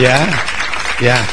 [0.00, 0.26] Yeah,
[1.00, 1.26] yeah.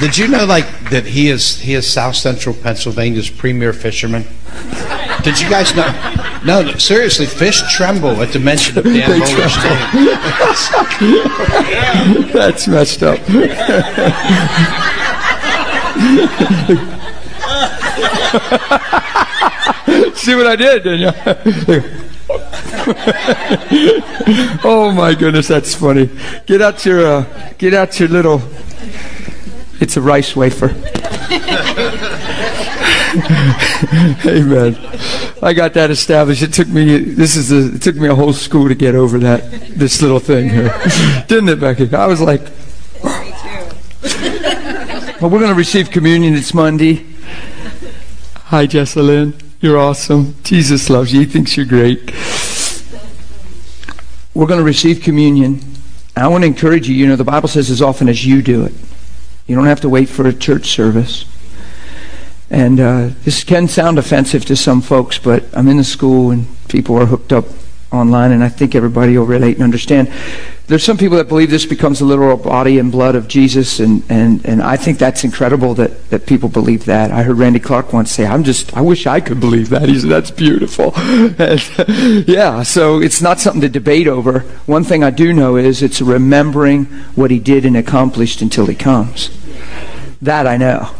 [0.00, 4.24] Did you know, like, that he is he is South Central Pennsylvania's premier fisherman?
[5.22, 5.90] Did you guys know?
[6.44, 9.26] No, no, seriously, fish tremble at the mention of Dan They name.
[12.32, 13.18] That's messed up.
[20.16, 21.10] See what I did, didn't you?
[24.64, 26.10] oh my goodness, that's funny.
[26.46, 28.42] Get out your uh, get out your little.
[29.80, 30.68] It's a rice wafer.
[34.26, 34.76] Amen.
[35.42, 36.42] I got that established.
[36.42, 39.18] It took me this is a, it took me a whole school to get over
[39.20, 40.74] that this little thing here,
[41.28, 41.92] didn't it, Becky?
[41.94, 42.42] I was like,
[45.20, 46.34] well, we're going to receive communion.
[46.34, 47.06] It's Monday.
[48.46, 49.34] Hi, Jessalyn.
[49.60, 50.36] You're awesome.
[50.44, 51.20] Jesus loves you.
[51.20, 52.12] He thinks you're great.
[54.38, 55.60] We're going to receive communion.
[56.14, 56.94] I want to encourage you.
[56.94, 58.72] You know, the Bible says as often as you do it,
[59.48, 61.24] you don't have to wait for a church service.
[62.48, 66.46] And uh, this can sound offensive to some folks, but I'm in the school and
[66.68, 67.46] people are hooked up
[67.92, 70.12] online, and I think everybody will relate and understand.
[70.66, 74.02] There's some people that believe this becomes the literal body and blood of Jesus, and,
[74.10, 77.10] and, and I think that's incredible that, that people believe that.
[77.10, 79.88] I heard Randy Clark once say, I'm just, I wish I could believe that.
[79.88, 80.92] He said, that's beautiful.
[81.38, 84.40] And, yeah, so it's not something to debate over.
[84.66, 88.74] One thing I do know is it's remembering what he did and accomplished until he
[88.74, 89.30] comes.
[90.20, 90.90] That I know.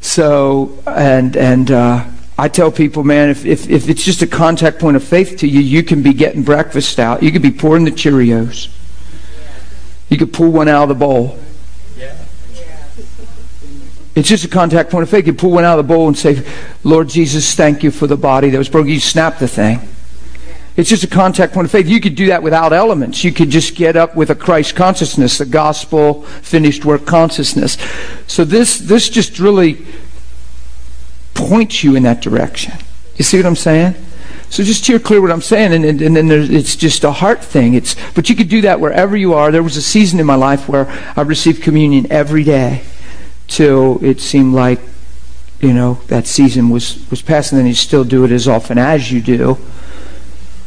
[0.00, 4.80] So, and, and, uh, I tell people, man, if, if, if it's just a contact
[4.80, 7.22] point of faith to you, you can be getting breakfast out.
[7.22, 8.68] You could be pouring the Cheerios.
[10.08, 11.38] You could pull one out of the bowl.
[14.14, 15.26] It's just a contact point of faith.
[15.26, 16.44] You pull one out of the bowl and say,
[16.84, 18.90] Lord Jesus, thank you for the body that was broken.
[18.90, 19.80] You snap the thing.
[20.76, 21.88] It's just a contact point of faith.
[21.88, 23.22] You could do that without elements.
[23.22, 27.76] You could just get up with a Christ consciousness, the gospel finished work consciousness.
[28.26, 29.84] So this this just really
[31.48, 32.74] points you in that direction.
[33.16, 33.94] You see what I'm saying?
[34.50, 37.42] So just hear clear what I'm saying, and, and, and then it's just a heart
[37.42, 37.74] thing.
[37.74, 39.50] It's but you could do that wherever you are.
[39.50, 42.82] There was a season in my life where I received communion every day
[43.48, 44.80] till it seemed like
[45.60, 48.78] you know that season was was past, and then you still do it as often
[48.78, 49.58] as you do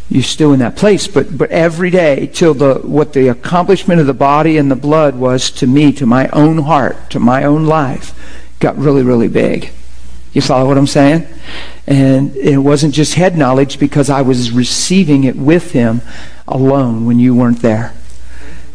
[0.10, 4.08] you're still in that place but but every day till the what the accomplishment of
[4.08, 7.66] the body and the blood was to me to my own heart to my own
[7.66, 8.14] life
[8.60, 9.70] got really really big
[10.38, 11.28] you follow what i'm saying
[11.88, 16.02] and it wasn't just head knowledge because i was receiving it with him
[16.48, 17.94] alone when you weren't there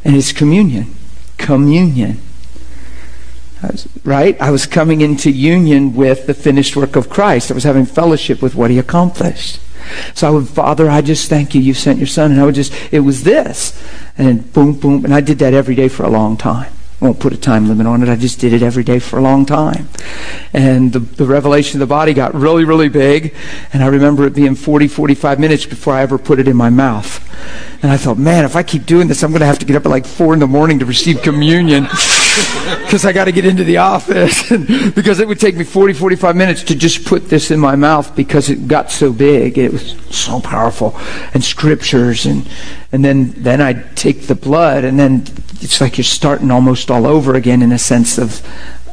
[0.04, 0.94] and it's communion
[1.38, 2.20] communion
[4.04, 7.86] right i was coming into union with the finished work of christ i was having
[7.86, 9.60] fellowship with what he accomplished
[10.14, 11.60] so I would, Father, I just thank you.
[11.60, 12.30] You sent your son.
[12.32, 13.76] And I would just, it was this.
[14.16, 15.04] And boom, boom.
[15.04, 16.72] And I did that every day for a long time.
[17.02, 18.08] Won't put a time limit on it.
[18.08, 19.88] I just did it every day for a long time.
[20.52, 23.34] And the, the revelation of the body got really, really big.
[23.72, 26.70] And I remember it being 40, 45 minutes before I ever put it in my
[26.70, 27.18] mouth.
[27.82, 29.74] And I thought, man, if I keep doing this, I'm going to have to get
[29.74, 31.88] up at like 4 in the morning to receive communion.
[32.82, 34.48] Because I got to get into the office.
[34.94, 38.14] because it would take me 40, 45 minutes to just put this in my mouth
[38.16, 39.58] because it got so big.
[39.58, 40.98] It was so powerful.
[41.34, 42.24] And scriptures.
[42.24, 42.48] And,
[42.90, 44.84] and then, then I'd take the blood.
[44.84, 45.24] And then
[45.62, 48.46] it's like you're starting almost all over again in a sense of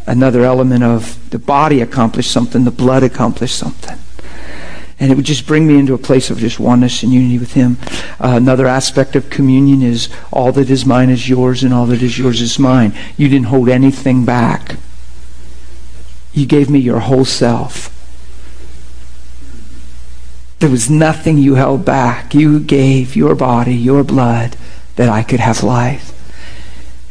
[0.05, 3.97] another element of the body accomplished something, the blood accomplished something.
[4.99, 7.53] And it would just bring me into a place of just oneness and unity with
[7.53, 7.77] Him.
[8.19, 12.01] Uh, another aspect of communion is all that is mine is yours, and all that
[12.01, 12.93] is yours is mine.
[13.15, 14.75] You didn't hold anything back.
[16.33, 17.95] You gave me your whole self.
[20.59, 22.35] There was nothing you held back.
[22.35, 24.57] You gave your body, your blood,
[24.97, 26.18] that I could have life.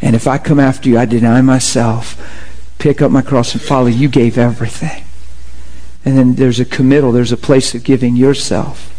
[0.00, 2.16] And if I come after you, I deny myself,
[2.78, 3.86] pick up my cross, and follow.
[3.86, 5.04] You gave everything.
[6.04, 8.94] And then there's a committal, there's a place of giving yourself.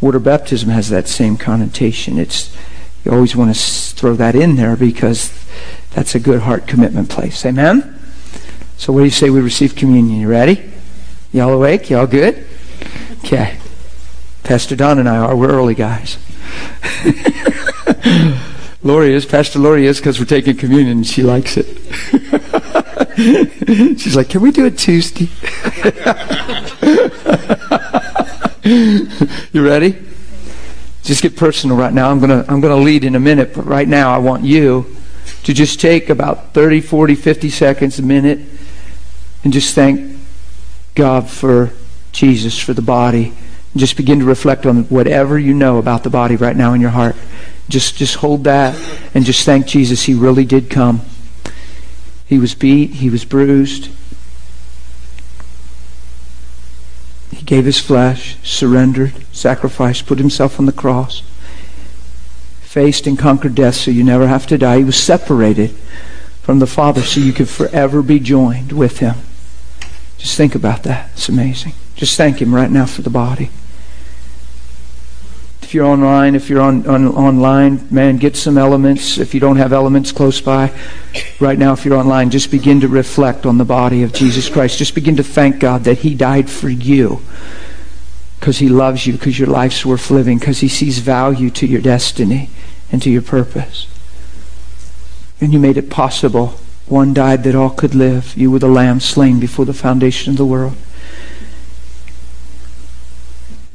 [0.00, 2.18] Water baptism has that same connotation.
[2.18, 2.54] It's
[3.04, 5.32] you always want to throw that in there because
[5.92, 7.44] that's a good heart commitment place.
[7.46, 7.98] Amen?
[8.76, 10.20] So what do you say we receive communion?
[10.20, 10.72] You ready?
[11.32, 11.90] Y'all awake?
[11.90, 12.46] Y'all good?
[13.24, 13.58] Okay.
[14.44, 15.36] Pastor Don and I are.
[15.36, 16.18] We're early guys.
[18.82, 19.26] Lori is.
[19.26, 21.66] Pastor Lori is because we're taking communion and she likes it.
[23.98, 25.28] She's like, can we do it Tuesday?
[29.52, 29.98] you ready?
[31.02, 32.10] Just get personal right now.
[32.10, 34.44] I'm going to I'm going to lead in a minute, but right now I want
[34.44, 34.94] you
[35.42, 38.40] to just take about 30, 40, 50 seconds, a minute,
[39.42, 40.16] and just thank
[40.94, 41.70] God for
[42.12, 43.32] Jesus, for the body.
[43.72, 46.80] And just begin to reflect on whatever you know about the body right now in
[46.80, 47.16] your heart.
[47.68, 48.78] Just, just hold that
[49.14, 50.04] and just thank Jesus.
[50.04, 51.02] He really did come.
[52.26, 53.90] He was beat, he was bruised.
[57.30, 61.22] He gave his flesh, surrendered, sacrificed, put himself on the cross,
[62.60, 64.78] faced and conquered death so you never have to die.
[64.78, 65.70] He was separated
[66.42, 69.16] from the Father so you could forever be joined with him.
[70.18, 71.10] Just think about that.
[71.12, 71.74] It's amazing.
[71.94, 73.50] Just thank him right now for the body.
[75.68, 79.18] If you're online, if you're on, on online, man, get some elements.
[79.18, 80.72] If you don't have elements close by,
[81.40, 84.78] right now, if you're online, just begin to reflect on the body of Jesus Christ.
[84.78, 87.20] Just begin to thank God that He died for you
[88.40, 91.82] because He loves you, because your life's worth living, because He sees value to your
[91.82, 92.48] destiny
[92.90, 93.88] and to your purpose.
[95.38, 96.58] And you made it possible.
[96.86, 98.34] One died that all could live.
[98.38, 100.78] You were the lamb slain before the foundation of the world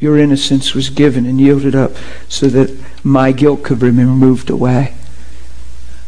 [0.04, 1.94] your innocence was given and yielded up
[2.28, 4.94] so that my guilt could be removed away.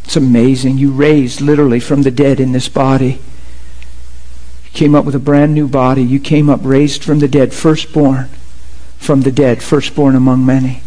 [0.04, 0.78] It's amazing.
[0.78, 3.22] You raised literally from the dead in this body.
[4.66, 6.04] You came up with a brand new body.
[6.04, 8.28] You came up raised from the dead, firstborn
[8.98, 10.84] from the dead, firstborn among many.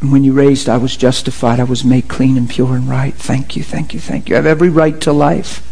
[0.00, 1.58] And when you raised, I was justified.
[1.58, 3.14] I was made clean and pure and right.
[3.14, 4.36] Thank you, thank you, thank you.
[4.36, 5.66] I have every right to life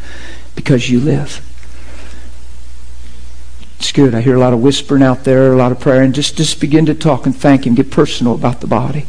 [0.56, 1.40] because you live.
[3.80, 4.14] It's good.
[4.14, 6.60] I hear a lot of whispering out there, a lot of prayer, and just, just
[6.60, 7.74] begin to talk and thank Him.
[7.74, 9.06] Get personal about the body.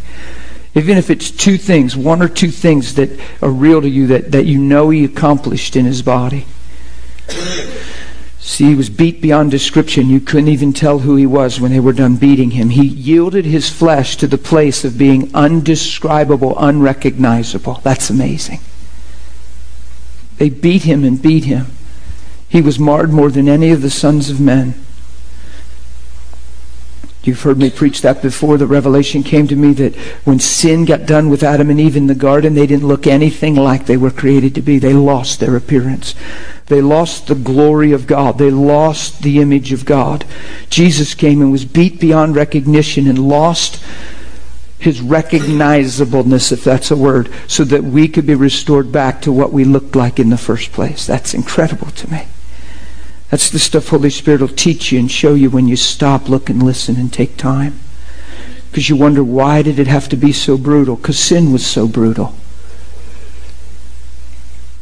[0.73, 3.09] Even if it's two things, one or two things that
[3.41, 6.45] are real to you that, that you know He accomplished in His body.
[8.39, 10.09] See, he was beat beyond description.
[10.09, 12.69] You couldn't even tell who he was when they were done beating him.
[12.69, 17.81] He yielded his flesh to the place of being undescribable, unrecognizable.
[17.83, 18.59] That's amazing.
[20.37, 21.67] They beat him and beat him.
[22.51, 24.73] He was marred more than any of the sons of men.
[27.23, 28.57] You've heard me preach that before.
[28.57, 29.95] The revelation came to me that
[30.25, 33.55] when sin got done with Adam and Eve in the garden, they didn't look anything
[33.55, 34.79] like they were created to be.
[34.79, 36.13] They lost their appearance.
[36.65, 38.37] They lost the glory of God.
[38.37, 40.25] They lost the image of God.
[40.69, 43.81] Jesus came and was beat beyond recognition and lost
[44.77, 49.53] his recognizableness, if that's a word, so that we could be restored back to what
[49.53, 51.07] we looked like in the first place.
[51.07, 52.27] That's incredible to me.
[53.31, 56.49] That's the stuff Holy Spirit will teach you and show you when you stop, look,
[56.49, 57.79] and listen and take time.
[58.69, 60.97] Because you wonder, why did it have to be so brutal?
[60.97, 62.35] Because sin was so brutal.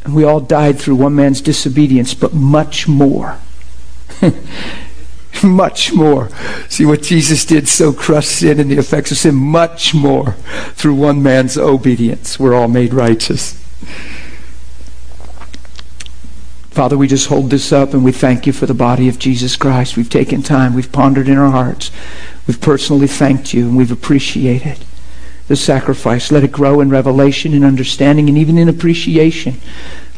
[0.04, 3.38] And we all died through one man's disobedience, but much more.
[5.44, 6.28] much more.
[6.68, 10.32] See what Jesus did so crushed sin and the effects of sin, much more
[10.74, 12.40] through one man's obedience.
[12.40, 13.56] We're all made righteous.
[16.70, 19.56] Father, we just hold this up and we thank you for the body of Jesus
[19.56, 19.96] Christ.
[19.96, 21.90] We've taken time, we've pondered in our hearts,
[22.46, 24.78] we've personally thanked you, and we've appreciated
[25.48, 26.30] the sacrifice.
[26.30, 29.60] Let it grow in revelation and understanding and even in appreciation.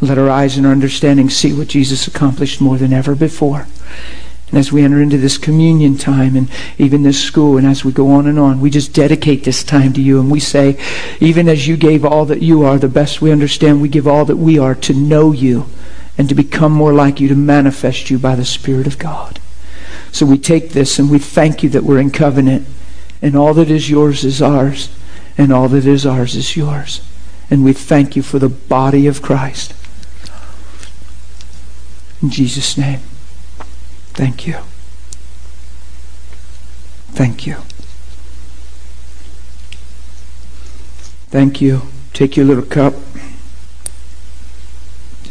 [0.03, 3.67] Let our eyes and our understanding see what Jesus accomplished more than ever before.
[4.51, 7.93] And as we enter into this communion time and even this school, and as we
[7.93, 10.21] go on and on, we just dedicate this time to you.
[10.21, 10.79] And we say,
[11.19, 14.27] even as you gave all that you are, the best we understand, we give all
[14.27, 15.67] that we are to know you
[16.19, 19.41] and to become more like you, to manifest you by the Spirit of God.
[20.11, 22.67] So we take this and we thank you that we're in covenant,
[23.23, 24.95] and all that is yours is ours,
[25.39, 27.01] and all that is ours is yours.
[27.51, 29.75] And we thank you for the body of Christ.
[32.23, 33.01] In Jesus' name,
[34.13, 34.59] thank you.
[37.13, 37.57] Thank you.
[41.29, 41.83] Thank you.
[42.13, 42.95] Take your little cup.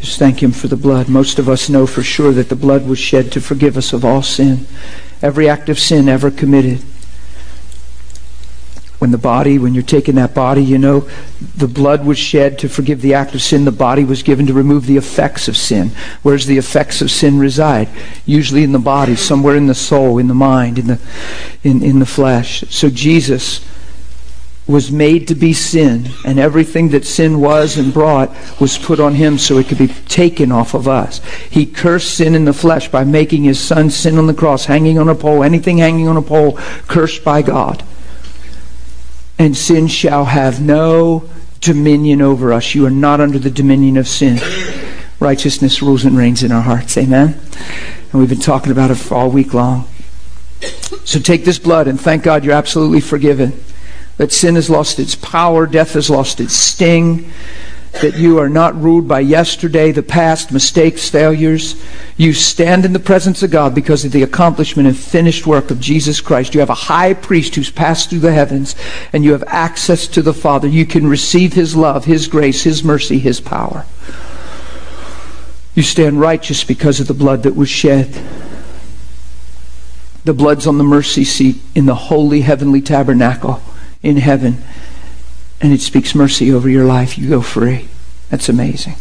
[0.02, 1.08] Just thank Him for the blood.
[1.08, 4.04] Most of us know for sure that the blood was shed to forgive us of
[4.04, 4.66] all sin,
[5.22, 6.80] every act of sin ever committed.
[8.98, 11.08] When the body, when you're taking that body, you know,
[11.56, 13.64] the blood was shed to forgive the act of sin.
[13.64, 15.92] The body was given to remove the effects of sin.
[16.22, 17.88] Where's the effects of sin reside?
[18.26, 20.98] Usually in the body, somewhere in the soul, in the mind, in the,
[21.62, 22.64] in, in the flesh.
[22.70, 23.64] So Jesus
[24.66, 29.14] was made to be sin, and everything that sin was and brought was put on
[29.14, 31.20] him so it could be taken off of us.
[31.50, 34.98] He cursed sin in the flesh by making his son sin on the cross, hanging
[34.98, 36.52] on a pole, anything hanging on a pole,
[36.86, 37.82] cursed by God.
[39.36, 41.28] And sin shall have no
[41.60, 42.74] dominion over us.
[42.74, 44.38] You are not under the dominion of sin.
[45.18, 46.96] Righteousness rules and reigns in our hearts.
[46.96, 47.40] Amen.
[48.12, 49.88] And we've been talking about it all week long.
[51.04, 53.64] So take this blood and thank God you're absolutely forgiven
[54.16, 57.32] that sin has lost its power, death has lost its sting,
[58.00, 61.82] that you are not ruled by yesterday, the past, mistakes, failures.
[62.16, 65.78] You stand in the presence of God because of the accomplishment and finished work of
[65.78, 66.54] Jesus Christ.
[66.54, 68.74] You have a high priest who's passed through the heavens,
[69.12, 70.66] and you have access to the Father.
[70.68, 73.84] You can receive His love, His grace, His mercy, His power.
[75.74, 78.20] You stand righteous because of the blood that was shed.
[80.24, 83.62] The blood's on the mercy seat in the holy heavenly tabernacle
[84.02, 84.62] in heaven.
[85.60, 87.16] And it speaks mercy over your life.
[87.16, 87.88] You go free.
[88.30, 88.96] That's amazing.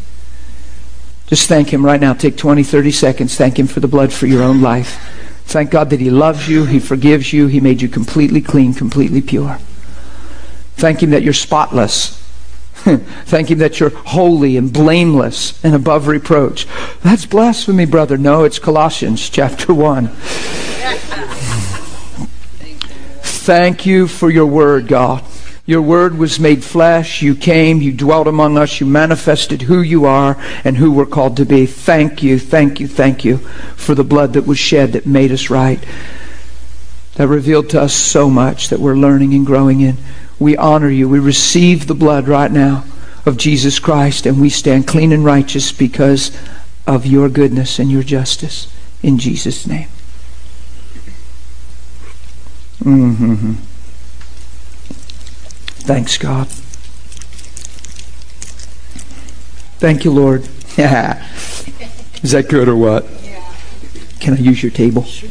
[1.27, 2.13] Just thank Him right now.
[2.13, 3.35] Take 20, 30 seconds.
[3.35, 4.99] Thank Him for the blood for your own life.
[5.45, 9.21] Thank God that He loves you, He forgives you, He made you completely clean, completely
[9.21, 9.57] pure.
[10.75, 12.17] Thank Him that you're spotless.
[12.83, 16.67] Thank Him that you're holy and blameless and above reproach.
[17.01, 18.17] That's blasphemy, brother.
[18.17, 20.11] No, it's Colossians chapter 1.
[23.41, 25.23] Thank you for your word, God.
[25.65, 27.23] Your word was made flesh.
[27.23, 27.81] You came.
[27.81, 28.79] You dwelt among us.
[28.79, 31.65] You manifested who you are and who we're called to be.
[31.65, 35.49] Thank you, thank you, thank you for the blood that was shed that made us
[35.49, 35.83] right.
[37.15, 39.97] That revealed to us so much that we're learning and growing in.
[40.37, 41.09] We honor you.
[41.09, 42.85] We receive the blood right now
[43.25, 46.31] of Jesus Christ and we stand clean and righteous because
[46.85, 48.71] of your goodness and your justice.
[49.01, 49.87] In Jesus' name.
[52.83, 53.53] Mm-hmm.
[55.83, 56.47] Thanks, God.
[59.79, 60.47] Thank you, Lord.
[60.77, 61.27] Yeah.
[62.23, 63.07] Is that good or what?
[63.23, 63.51] Yeah.
[64.19, 65.03] Can I use your table?
[65.03, 65.29] Sure.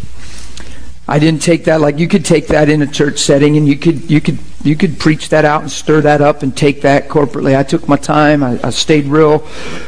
[1.11, 3.77] I didn't take that like you could take that in a church setting and you
[3.77, 7.09] could you could you could preach that out and stir that up and take that
[7.09, 7.57] corporately.
[7.59, 8.45] I took my time.
[8.45, 9.41] I, I stayed real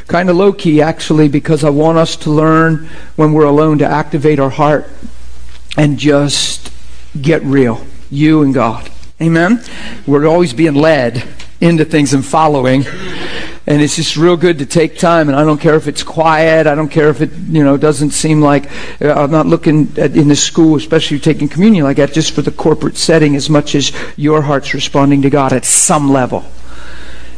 [0.09, 3.87] kind of low key actually because I want us to learn when we're alone to
[3.87, 4.89] activate our heart
[5.77, 6.73] and just
[7.21, 7.85] get real.
[8.11, 8.91] You and God.
[9.21, 9.63] Amen?
[10.07, 11.23] We're always being led
[11.61, 12.85] into things and following.
[13.65, 15.29] And it's just real good to take time.
[15.29, 16.67] And I don't care if it's quiet.
[16.67, 18.69] I don't care if it, you know, doesn't seem like
[19.01, 22.43] uh, I'm not looking at, in the school, especially taking communion like that, just for
[22.43, 26.45] the corporate setting as much as your heart's responding to God at some level.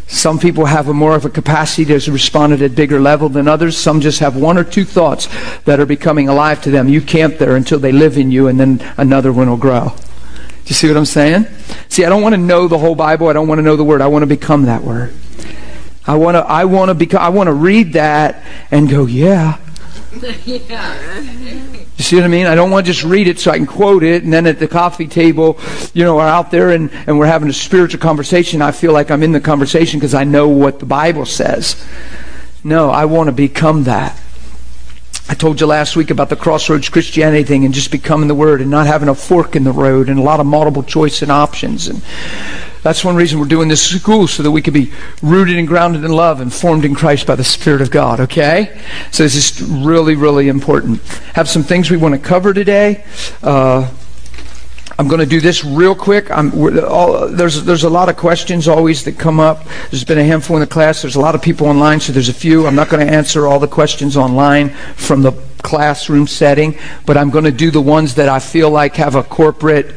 [0.06, 3.49] Some people have a more of a capacity to respond at a bigger level than
[3.49, 3.76] others.
[3.76, 5.28] Some just have one or two thoughts
[5.64, 6.88] that are becoming alive to them.
[6.88, 9.88] You camp there until they live in you, and then another one will grow.
[9.88, 11.46] Do you see what I'm saying?
[11.88, 13.28] See, I don't want to know the whole Bible.
[13.28, 14.00] I don't want to know the Word.
[14.00, 15.14] I want to become that Word.
[16.06, 16.40] I want to.
[16.40, 17.20] I want to.
[17.20, 19.58] I want to read that and go, yeah.
[20.44, 21.80] yeah.
[21.96, 22.46] You see what I mean?
[22.46, 24.58] I don't want to just read it so I can quote it, and then at
[24.58, 25.58] the coffee table,
[25.92, 28.62] you know, we're out there and, and we're having a spiritual conversation.
[28.62, 31.82] I feel like I'm in the conversation because I know what the Bible says.
[32.64, 34.20] No, I want to become that.
[35.28, 38.60] I told you last week about the crossroads Christianity thing and just becoming the Word
[38.60, 41.30] and not having a fork in the road and a lot of multiple choice and
[41.30, 41.88] options.
[41.88, 42.02] And
[42.84, 46.04] that's one reason we're doing this school so that we can be rooted and grounded
[46.04, 48.78] in love and formed in Christ by the Spirit of God, okay?
[49.10, 51.02] So this is really, really important.
[51.32, 53.02] Have some things we want to cover today.
[53.42, 53.90] Uh,
[54.98, 56.30] I'm going to do this real quick.
[56.30, 59.66] All, there's there's a lot of questions always that come up.
[59.90, 61.00] There's been a handful in the class.
[61.00, 62.66] There's a lot of people online, so there's a few.
[62.66, 67.30] I'm not going to answer all the questions online from the classroom setting, but I'm
[67.30, 69.94] going to do the ones that I feel like have a corporate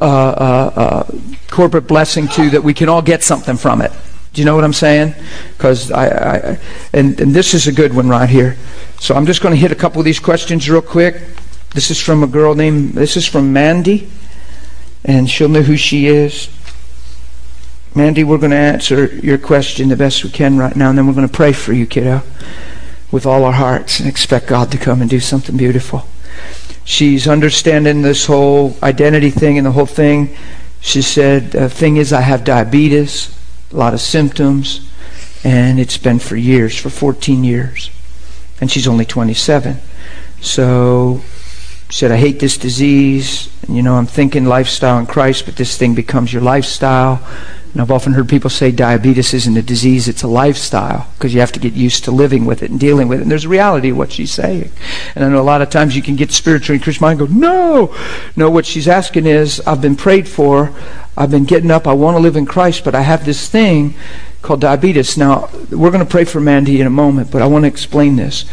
[0.00, 1.18] uh, uh, uh,
[1.50, 3.92] corporate blessing to that we can all get something from it.
[4.32, 5.14] Do you know what I'm saying?
[5.56, 6.58] Because I, I
[6.92, 8.56] and, and this is a good one right here.
[8.98, 11.22] So I'm just going to hit a couple of these questions real quick.
[11.70, 14.10] This is from a girl named, this is from Mandy,
[15.04, 16.48] and she'll know who she is.
[17.94, 21.06] Mandy, we're going to answer your question the best we can right now, and then
[21.06, 22.22] we're going to pray for you, kiddo,
[23.12, 26.04] with all our hearts and expect God to come and do something beautiful.
[26.84, 30.36] She's understanding this whole identity thing and the whole thing.
[30.80, 33.36] She said, The thing is, I have diabetes,
[33.72, 34.90] a lot of symptoms,
[35.42, 37.90] and it's been for years, for 14 years.
[38.60, 39.78] And she's only 27.
[40.40, 41.22] So
[41.90, 43.48] said, I hate this disease.
[43.62, 47.24] And, you know, I'm thinking lifestyle in Christ, but this thing becomes your lifestyle.
[47.74, 51.40] And I've often heard people say diabetes isn't a disease, it's a lifestyle because you
[51.40, 53.22] have to get used to living with it and dealing with it.
[53.22, 54.70] And there's a reality of what she's saying.
[55.16, 57.28] And I know a lot of times you can get spiritual in Christian mind and
[57.28, 57.96] go, no.
[58.36, 60.72] No, what she's asking is, I've been prayed for.
[61.16, 61.88] I've been getting up.
[61.88, 63.94] I want to live in Christ, but I have this thing
[64.40, 65.18] called diabetes.
[65.18, 68.14] Now, we're going to pray for Mandy in a moment, but I want to explain
[68.14, 68.44] this.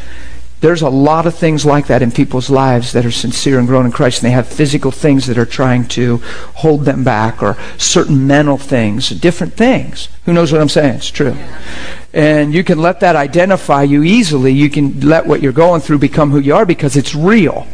[0.62, 3.86] There's a lot of things like that in people's lives that are sincere and grown
[3.86, 6.18] in Christ, and they have physical things that are trying to
[6.56, 10.08] hold them back, or certain mental things, different things.
[10.26, 10.98] Who knows what I'm saying?
[10.98, 11.36] It's true.
[12.14, 14.54] And you can let that identify you easily.
[14.54, 17.68] You can let what you're going through become who you are because it's real.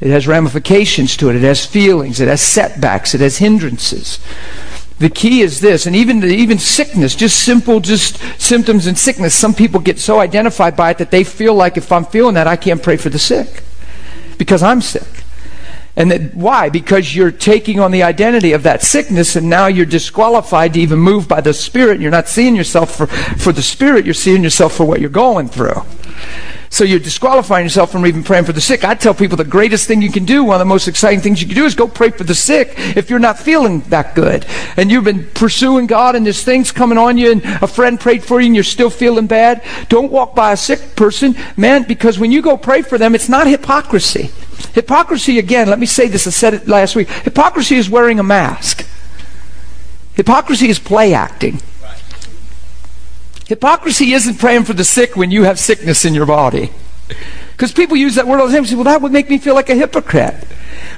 [0.00, 4.20] It has ramifications to it, it has feelings, it has setbacks, it has hindrances.
[4.98, 9.34] The key is this, and even even sickness, just simple, just symptoms and sickness.
[9.34, 12.46] Some people get so identified by it that they feel like if I'm feeling that,
[12.46, 13.62] I can't pray for the sick
[14.38, 15.24] because I'm sick.
[15.94, 16.68] And that, why?
[16.68, 21.00] Because you're taking on the identity of that sickness, and now you're disqualified to even
[21.00, 22.00] move by the Spirit.
[22.00, 25.48] You're not seeing yourself for, for the Spirit, you're seeing yourself for what you're going
[25.48, 25.82] through.
[26.70, 28.84] So you're disqualifying yourself from even praying for the sick.
[28.84, 31.40] I tell people the greatest thing you can do, one of the most exciting things
[31.40, 34.44] you can do is go pray for the sick if you're not feeling that good.
[34.76, 38.22] And you've been pursuing God and there's things coming on you and a friend prayed
[38.22, 39.64] for you and you're still feeling bad.
[39.88, 43.28] Don't walk by a sick person, man, because when you go pray for them, it's
[43.28, 44.30] not hypocrisy.
[44.74, 47.08] Hypocrisy, again, let me say this, I said it last week.
[47.08, 48.86] Hypocrisy is wearing a mask.
[50.14, 51.60] Hypocrisy is play acting.
[53.48, 56.70] Hypocrisy isn't praying for the sick when you have sickness in your body.
[57.52, 59.38] Because people use that word all the time and say, well, that would make me
[59.38, 60.44] feel like a hypocrite.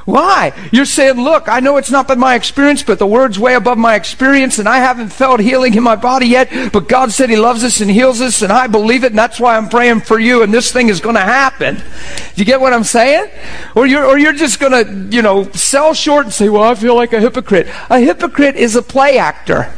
[0.04, 0.52] Why?
[0.72, 3.78] You're saying, look, I know it's not been my experience, but the word's way above
[3.78, 7.36] my experience, and I haven't felt healing in my body yet, but God said He
[7.36, 10.18] loves us and heals us, and I believe it, and that's why I'm praying for
[10.18, 11.76] you, and this thing is going to happen.
[11.76, 11.82] Do
[12.34, 13.30] you get what I'm saying?
[13.76, 16.74] Or you're, or you're just going to, you know, sell short and say, well, I
[16.74, 17.68] feel like a hypocrite.
[17.88, 19.72] A hypocrite is a play actor.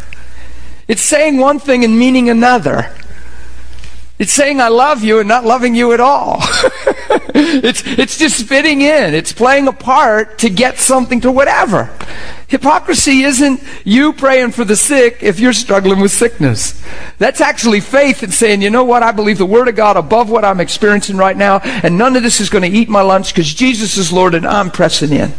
[0.93, 2.95] It's saying one thing and meaning another.
[4.19, 6.37] It's saying I love you and not loving you at all.
[7.35, 9.15] it's, it's just fitting in.
[9.15, 11.91] It's playing a part to get something to whatever.
[12.47, 16.79] Hypocrisy isn't you praying for the sick if you're struggling with sickness.
[17.17, 20.29] That's actually faith in saying, you know what, I believe the Word of God above
[20.29, 23.33] what I'm experiencing right now, and none of this is going to eat my lunch
[23.33, 25.33] because Jesus is Lord and I'm pressing in.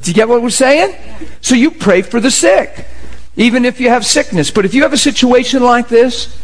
[0.00, 0.96] Do you get what we're saying?
[1.42, 2.86] So you pray for the sick,
[3.38, 4.50] even if you have sickness.
[4.50, 6.36] But if you have a situation like this,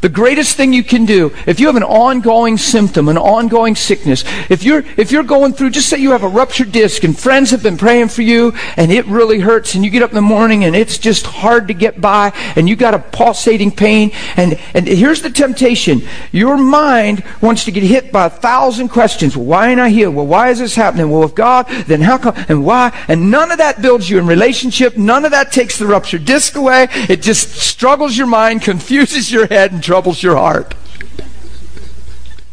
[0.00, 4.24] the greatest thing you can do, if you have an ongoing symptom, an ongoing sickness,
[4.48, 7.50] if you're, if you're going through, just say you have a ruptured disc and friends
[7.50, 10.22] have been praying for you and it really hurts and you get up in the
[10.22, 14.58] morning and it's just hard to get by and you got a pulsating pain and,
[14.74, 16.02] and here's the temptation.
[16.32, 19.36] Your mind wants to get hit by a thousand questions.
[19.36, 20.14] Well, why ain't I healed?
[20.14, 21.10] Well, why is this happening?
[21.10, 22.96] Well, if God, then how come, and why?
[23.08, 24.96] And none of that builds you in relationship.
[24.96, 26.88] None of that takes the ruptured disc away.
[26.90, 30.74] It just struggles your mind, confuses your head, and troubles your heart.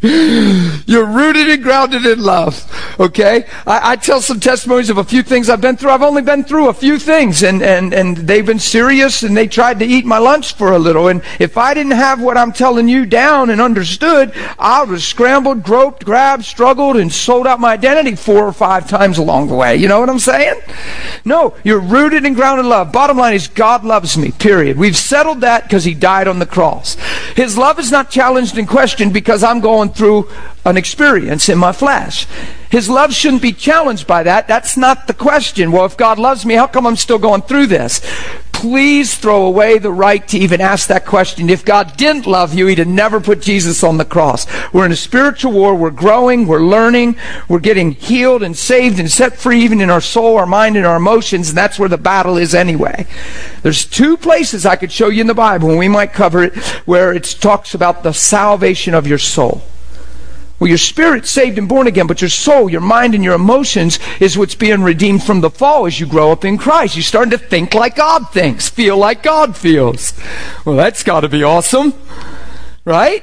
[0.00, 2.64] You're rooted and grounded in love.
[3.00, 3.46] Okay?
[3.66, 5.90] I, I, tell some testimonies of a few things I've been through.
[5.90, 9.48] I've only been through a few things and, and, and they've been serious and they
[9.48, 11.08] tried to eat my lunch for a little.
[11.08, 15.02] And if I didn't have what I'm telling you down and understood, I would have
[15.02, 19.56] scrambled, groped, grabbed, struggled, and sold out my identity four or five times along the
[19.56, 19.74] way.
[19.74, 20.60] You know what I'm saying?
[21.24, 22.92] No, you're rooted and grounded in love.
[22.92, 24.78] Bottom line is God loves me, period.
[24.78, 26.94] We've settled that because he died on the cross.
[27.34, 30.28] His love is not challenged and questioned because I'm going through
[30.64, 32.26] an experience in my flesh.
[32.70, 34.46] His love shouldn't be challenged by that.
[34.46, 35.72] That's not the question.
[35.72, 38.02] Well, if God loves me, how come I'm still going through this?
[38.52, 41.48] Please throw away the right to even ask that question.
[41.48, 44.46] If God didn't love you, He'd have never put Jesus on the cross.
[44.72, 45.76] We're in a spiritual war.
[45.76, 46.46] We're growing.
[46.46, 47.16] We're learning.
[47.48, 50.84] We're getting healed and saved and set free even in our soul, our mind, and
[50.84, 51.50] our emotions.
[51.50, 53.06] And that's where the battle is anyway.
[53.62, 56.56] There's two places I could show you in the Bible, and we might cover it,
[56.84, 59.62] where it talks about the salvation of your soul.
[60.58, 64.00] Well, your spirit's saved and born again, but your soul, your mind, and your emotions
[64.18, 66.96] is what's being redeemed from the fall as you grow up in Christ.
[66.96, 70.14] You're starting to think like God thinks, feel like God feels.
[70.64, 71.94] Well, that's got to be awesome,
[72.84, 73.22] right?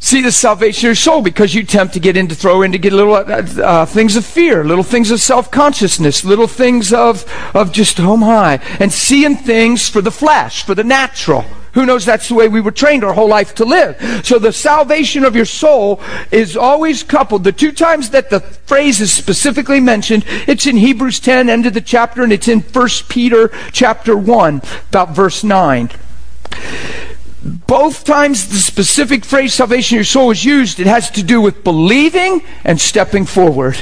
[0.00, 2.78] See the salvation of your soul because you tempt to get into, throw in to
[2.78, 7.24] get little uh, uh, things of fear, little things of self consciousness, little things of,
[7.54, 11.44] of just home high, and seeing things for the flesh, for the natural.
[11.74, 14.26] Who knows that's the way we were trained our whole life to live.
[14.26, 17.44] So the salvation of your soul is always coupled.
[17.44, 21.74] The two times that the phrase is specifically mentioned, it's in Hebrews 10, end of
[21.74, 25.90] the chapter, and it's in 1 Peter chapter 1, about verse 9
[27.42, 31.40] both times the specific phrase salvation of your soul is used, it has to do
[31.40, 33.78] with believing and stepping forward.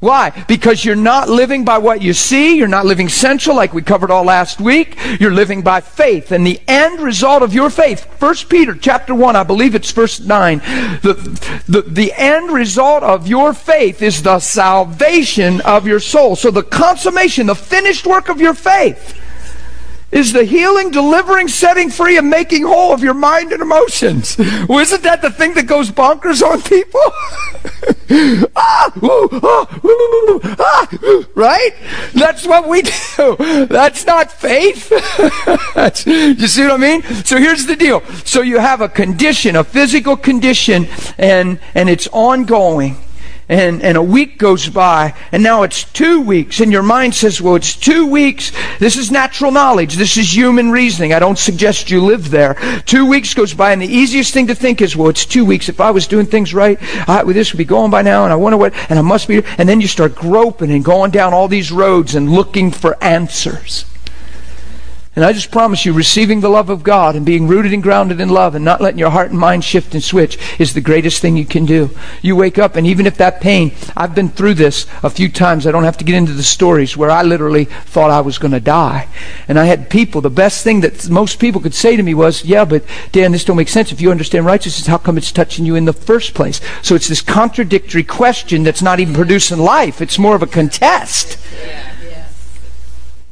[0.00, 0.30] Why?
[0.48, 2.56] Because you're not living by what you see.
[2.56, 4.96] You're not living central like we covered all last week.
[5.20, 6.32] You're living by faith.
[6.32, 10.18] And the end result of your faith, 1 Peter chapter 1, I believe it's verse
[10.18, 10.58] 9.
[11.02, 16.34] The, the, the end result of your faith is the salvation of your soul.
[16.34, 19.20] So the consummation, the finished work of your faith
[20.12, 24.36] is the healing, delivering, setting free, and making whole of your mind and emotions.
[24.68, 27.00] Well, isn't that the thing that goes bonkers on people?
[31.34, 31.70] right?
[32.14, 33.66] That's what we do.
[33.66, 34.90] That's not faith.
[36.06, 37.02] You see what I mean?
[37.24, 38.00] So here's the deal.
[38.24, 42.96] So you have a condition, a physical condition, and and it's ongoing.
[43.50, 47.42] And, and a week goes by, and now it's two weeks, and your mind says,
[47.42, 48.52] well, it's two weeks.
[48.78, 49.96] This is natural knowledge.
[49.96, 51.12] This is human reasoning.
[51.12, 52.54] I don't suggest you live there.
[52.86, 55.68] Two weeks goes by, and the easiest thing to think is, well, it's two weeks.
[55.68, 58.32] If I was doing things right, I, well, this would be going by now, and
[58.32, 61.34] I wonder what, and I must be, and then you start groping and going down
[61.34, 63.84] all these roads and looking for answers.
[65.16, 68.20] And I just promise you, receiving the love of God and being rooted and grounded
[68.20, 71.20] in love and not letting your heart and mind shift and switch is the greatest
[71.20, 71.90] thing you can do.
[72.22, 75.66] You wake up, and even if that pain, I've been through this a few times.
[75.66, 78.52] I don't have to get into the stories where I literally thought I was going
[78.52, 79.08] to die.
[79.48, 82.44] And I had people, the best thing that most people could say to me was,
[82.44, 83.90] Yeah, but Dan, this don't make sense.
[83.90, 86.60] If you understand righteousness, how come it's touching you in the first place?
[86.82, 91.36] So it's this contradictory question that's not even producing life, it's more of a contest.
[91.66, 91.99] Yeah.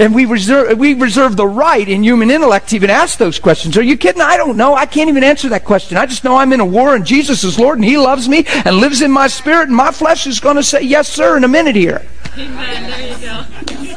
[0.00, 3.76] And we reserve, we reserve the right in human intellect to even ask those questions.
[3.76, 4.22] Are you kidding?
[4.22, 4.74] I don't know.
[4.74, 5.96] I can't even answer that question.
[5.96, 8.44] I just know I'm in a war and Jesus is Lord and He loves me
[8.64, 11.42] and lives in my spirit and my flesh is going to say yes, sir, in
[11.42, 12.06] a minute here.
[12.36, 12.90] Amen.
[12.90, 13.44] There you go.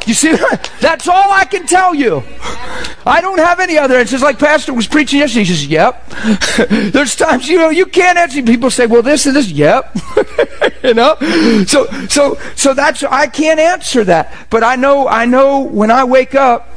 [0.06, 0.32] You see,
[0.80, 2.22] that's all I can tell you.
[3.06, 4.22] I don't have any other answers.
[4.22, 5.44] Like Pastor was preaching yesterday.
[5.44, 6.08] He says, "Yep."
[6.92, 8.42] There's times you know you can't answer.
[8.42, 9.96] People say, "Well, this and this." Yep.
[10.88, 11.16] you know.
[11.66, 14.32] So so so that's I can't answer that.
[14.50, 16.68] But I know I know when I wake up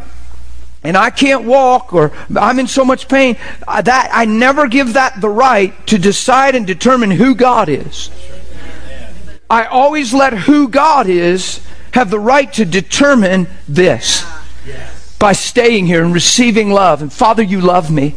[0.84, 3.38] and I can't walk or I'm in so much pain
[3.68, 8.12] uh, that I never give that the right to decide and determine who God is.
[9.50, 14.26] I always let who God is have the right to determine this
[15.18, 17.02] by staying here and receiving love.
[17.02, 18.16] And Father, you love me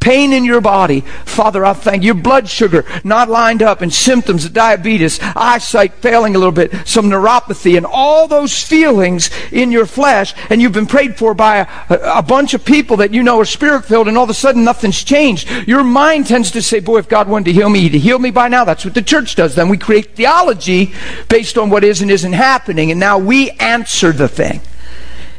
[0.00, 1.00] pain in your body.
[1.24, 2.08] Father, I thank you.
[2.08, 6.72] Your blood sugar not lined up and symptoms of diabetes, eyesight failing a little bit,
[6.86, 10.34] some neuropathy, and all those feelings in your flesh.
[10.48, 11.58] And you've been prayed for by
[11.88, 14.34] a, a bunch of people that you know are spirit filled, and all of a
[14.34, 15.50] sudden nothing's changed.
[15.66, 18.30] Your mind tends to say, Boy, if God wanted to heal me, he'd heal me
[18.30, 18.64] by now.
[18.64, 19.54] That's what the church does.
[19.54, 20.94] Then we create theology
[21.28, 22.90] based on what is and isn't happening.
[22.90, 24.60] And now we answer the thing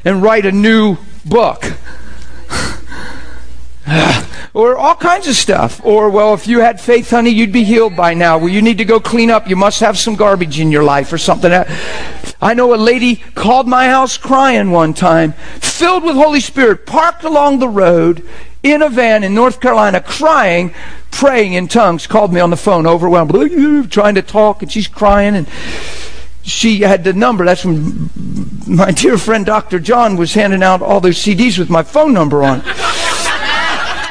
[0.06, 1.66] and write a new book.
[4.54, 5.84] or all kinds of stuff.
[5.84, 8.38] Or, well, if you had faith, honey, you'd be healed by now.
[8.38, 9.48] Well, you need to go clean up.
[9.48, 11.52] You must have some garbage in your life or something.
[11.52, 11.66] Uh,
[12.42, 17.24] I know a lady called my house crying one time, filled with Holy Spirit, parked
[17.24, 18.28] along the road
[18.64, 20.74] in a van in North Carolina, crying,
[21.12, 25.36] praying in tongues, called me on the phone, overwhelmed, trying to talk, and she's crying
[25.36, 25.48] and
[26.50, 27.46] she had the number.
[27.46, 28.10] That's when
[28.68, 29.80] my dear friend Dr.
[29.80, 32.62] John was handing out all those CDs with my phone number on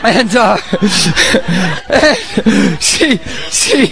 [0.02, 0.56] and uh,
[2.78, 3.18] she
[3.50, 3.86] she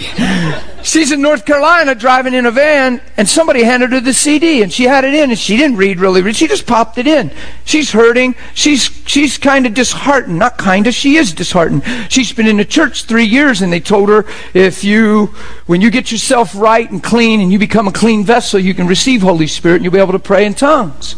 [0.83, 4.71] she's in North Carolina driving in a van, and somebody handed her the CD, and
[4.71, 6.33] she had it in, and she didn't read really.
[6.33, 7.31] She just popped it in.
[7.65, 8.35] She's hurting.
[8.53, 10.39] She's she's kind of disheartened.
[10.39, 10.93] Not kind of.
[10.93, 11.83] She is disheartened.
[12.09, 15.27] She's been in the church three years, and they told her if you
[15.65, 18.87] when you get yourself right and clean, and you become a clean vessel, you can
[18.87, 21.15] receive Holy Spirit, and you'll be able to pray in tongues.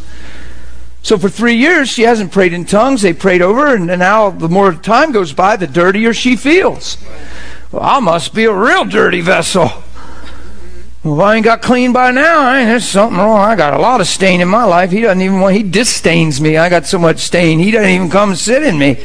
[1.02, 3.02] So for three years, she hasn't prayed in tongues.
[3.02, 6.98] They prayed over, and now the more time goes by, the dirtier she feels.
[7.72, 9.72] Well, I must be a real dirty vessel.
[11.02, 12.42] Well, I ain't got clean by now.
[12.42, 13.40] I there's something wrong.
[13.40, 14.92] I got a lot of stain in my life.
[14.92, 15.56] He doesn't even want.
[15.56, 16.58] He disdains me.
[16.58, 17.58] I got so much stain.
[17.60, 18.98] He doesn't even come and sit in me.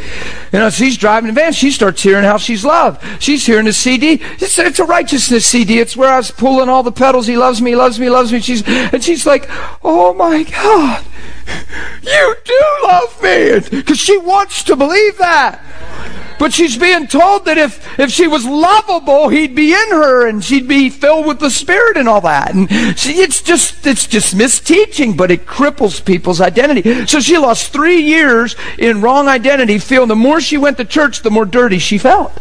[0.52, 1.52] You know, she's driving the van.
[1.52, 3.00] She starts hearing how she's loved.
[3.22, 4.14] She's hearing the CD.
[4.40, 5.78] It's, it's a righteousness CD.
[5.78, 7.28] It's where I was pulling all the petals.
[7.28, 8.40] He loves me, loves me, loves me.
[8.40, 9.46] She's and she's like,
[9.84, 11.04] oh my God,
[12.02, 15.60] you do love me, because she wants to believe that.
[16.38, 20.44] But she's being told that if, if she was lovable, he'd be in her and
[20.44, 22.54] she'd be filled with the Spirit and all that.
[22.54, 27.06] And she, it's just, it's just misteaching, but it cripples people's identity.
[27.06, 31.22] So she lost three years in wrong identity, feeling the more she went to church,
[31.22, 32.32] the more dirty she felt.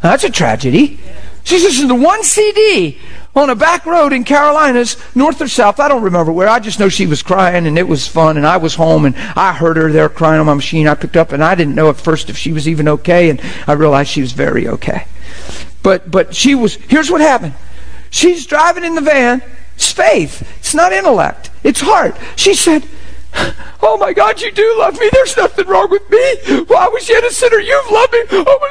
[0.00, 1.00] That's a tragedy.
[1.42, 2.98] She's listening to one CD
[3.36, 5.80] on a back road in Carolinas, north or south.
[5.80, 6.48] I don't remember where.
[6.48, 8.36] I just know she was crying and it was fun.
[8.36, 10.86] And I was home and I heard her there crying on my machine.
[10.86, 13.30] I picked up and I didn't know at first if she was even okay.
[13.30, 15.06] And I realized she was very okay.
[15.82, 17.54] But, but she was, here's what happened.
[18.10, 19.42] She's driving in the van.
[19.74, 20.48] It's faith.
[20.58, 21.50] It's not intellect.
[21.64, 22.16] It's heart.
[22.36, 22.86] She said,
[23.86, 25.10] Oh my God, you do love me.
[25.12, 26.64] There's nothing wrong with me.
[26.70, 27.58] Well, was yet a sinner.
[27.58, 28.20] You've loved me.
[28.30, 28.70] Oh my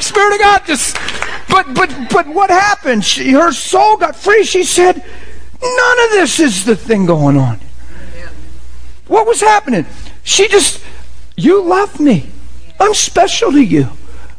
[0.00, 0.96] Spirit of God just
[1.48, 3.04] but but but what happened?
[3.04, 4.44] She, her soul got free.
[4.44, 7.58] She said, None of this is the thing going on.
[9.08, 9.86] What was happening?
[10.22, 10.84] She just
[11.36, 12.30] you love me.
[12.78, 13.88] I'm special to you.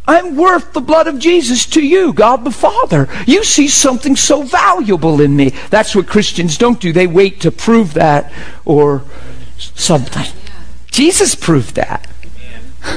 [0.08, 3.10] I'm worth the blood of Jesus to you, God the Father.
[3.26, 5.50] You see something so valuable in me.
[5.70, 6.94] That's what Christians don't do.
[6.94, 8.32] They wait to prove that
[8.64, 9.04] or
[9.58, 10.26] something.
[10.92, 12.08] Jesus proved that.
[12.82, 12.94] Do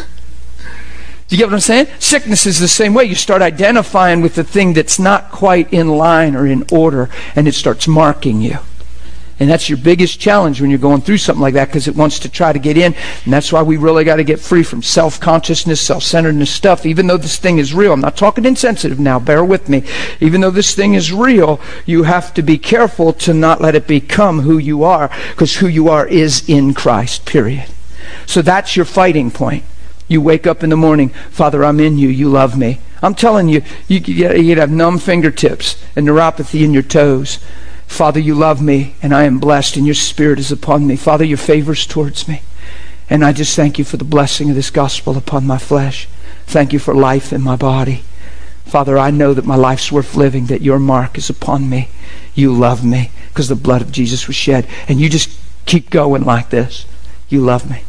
[1.31, 1.89] you get what I'm saying?
[1.99, 3.05] Sickness is the same way.
[3.05, 7.49] You start identifying with the thing that's not quite in line or in order, and
[7.49, 8.59] it starts marking you.
[9.41, 12.19] And that's your biggest challenge when you're going through something like that because it wants
[12.21, 12.95] to try to get in.
[13.25, 16.85] And that's why we really got to get free from self consciousness, self centeredness stuff.
[16.85, 19.83] Even though this thing is real, I'm not talking insensitive now, bear with me.
[20.21, 23.87] Even though this thing is real, you have to be careful to not let it
[23.87, 27.65] become who you are because who you are is in Christ, period.
[28.27, 29.65] So that's your fighting point.
[30.07, 32.81] You wake up in the morning, Father, I'm in you, you love me.
[33.03, 37.39] I'm telling you, you, you'd have numb fingertips and neuropathy in your toes.
[37.91, 40.97] Father, you love me, and I am blessed, and your Spirit is upon me.
[40.97, 42.41] Father, your favors towards me.
[43.11, 46.09] And I just thank you for the blessing of this gospel upon my flesh.
[46.47, 48.05] Thank you for life in my body.
[48.65, 51.89] Father, I know that my life's worth living, that your mark is upon me.
[52.35, 54.67] You love me because the blood of Jesus was shed.
[54.89, 56.87] And you just keep going like this.
[57.29, 57.83] You love me.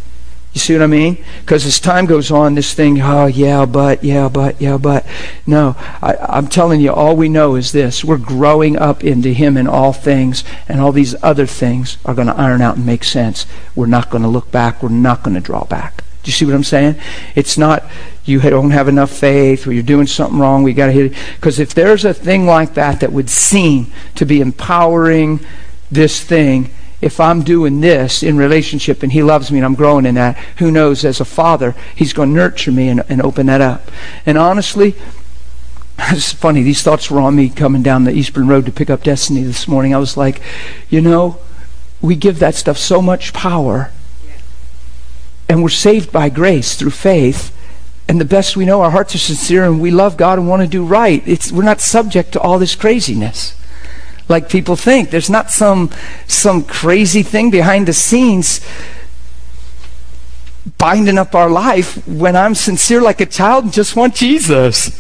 [0.54, 1.24] You see what I mean?
[1.40, 5.06] Because as time goes on, this thing, oh, yeah, but, yeah, but, yeah, but.
[5.48, 8.04] No, I, am telling you, all we know is this.
[8.04, 12.28] We're growing up into Him in all things, and all these other things are going
[12.28, 13.46] to iron out and make sense.
[13.76, 14.84] We're not going to look back.
[14.84, 16.04] We're not going to draw back.
[16.24, 16.96] Do you see what I'm saying?
[17.34, 17.84] It's not
[18.26, 20.64] you don't have enough faith or you're doing something wrong.
[20.64, 21.18] We got to hit it.
[21.36, 25.40] Because if there's a thing like that that would seem to be empowering
[25.90, 26.70] this thing,
[27.02, 30.38] if I'm doing this in relationship and he loves me and I'm growing in that,
[30.58, 33.90] who knows, as a father, he's going to nurture me and, and open that up.
[34.26, 34.96] And honestly,
[35.98, 39.04] it's funny, these thoughts were on me coming down the Eastburn Road to pick up
[39.04, 39.96] Destiny this morning.
[39.96, 40.42] I was like,
[40.90, 41.40] you know,
[42.02, 43.92] we give that stuff so much power,
[45.50, 47.56] and we're saved by grace through faith.
[48.08, 50.64] And the best we know, our hearts are sincere and we love God and want
[50.64, 51.26] to do right.
[51.26, 53.56] It's, we're not subject to all this craziness
[54.28, 55.10] like people think.
[55.10, 55.90] There's not some
[56.28, 58.62] some crazy thing behind the scenes
[60.78, 65.00] binding up our life when I'm sincere like a child and just want Jesus.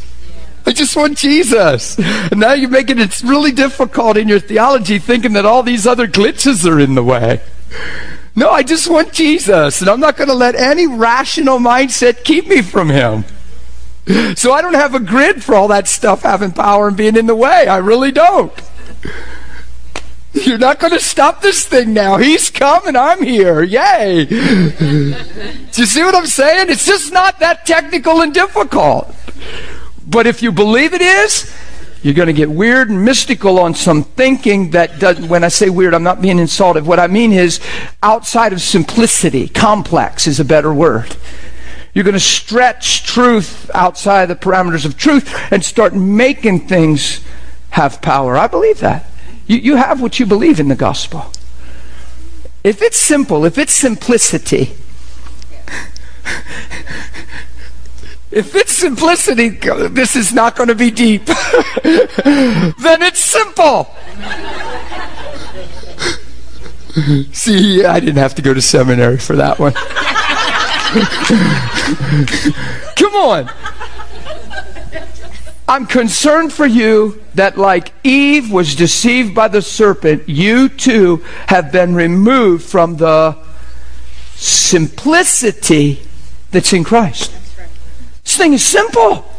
[0.66, 1.98] I just want Jesus.
[1.98, 6.08] And now you're making it really difficult in your theology thinking that all these other
[6.08, 7.42] glitches are in the way.
[8.36, 9.82] No, I just want Jesus.
[9.82, 13.26] And I'm not going to let any rational mindset keep me from him.
[14.36, 17.28] So I don't have a grid for all that stuff having power and being in
[17.28, 17.68] the way.
[17.68, 18.54] I really don't.
[20.34, 22.18] You're not going to stop this thing now.
[22.18, 22.96] He's coming.
[22.96, 23.62] I'm here.
[23.64, 24.26] Yay.
[24.26, 24.36] Do
[25.74, 26.70] you see what I'm saying?
[26.70, 29.14] It's just not that technical and difficult.
[30.08, 31.54] But if you believe it is,
[32.02, 35.70] you're going to get weird and mystical on some thinking that does, when I say
[35.70, 36.86] weird, I'm not being insulted.
[36.86, 37.60] What I mean is
[38.02, 41.16] outside of simplicity, complex is a better word.
[41.94, 47.22] You're going to stretch truth outside the parameters of truth and start making things
[47.72, 48.38] have power.
[48.38, 49.10] I believe that.
[49.48, 51.32] You, you have what you believe in the gospel.
[52.64, 54.76] If it's simple, if it's simplicity,
[58.32, 61.26] if it's simplicity, this is not going to be deep,
[61.84, 63.94] then it's simple.
[67.34, 69.74] See, I didn't have to go to seminary for that one.
[72.96, 73.50] Come on.
[75.72, 81.72] I'm concerned for you that, like Eve was deceived by the serpent, you too have
[81.72, 83.38] been removed from the
[84.36, 86.04] simplicity
[86.50, 87.34] that's in Christ.
[88.26, 89.31] This thing is simple.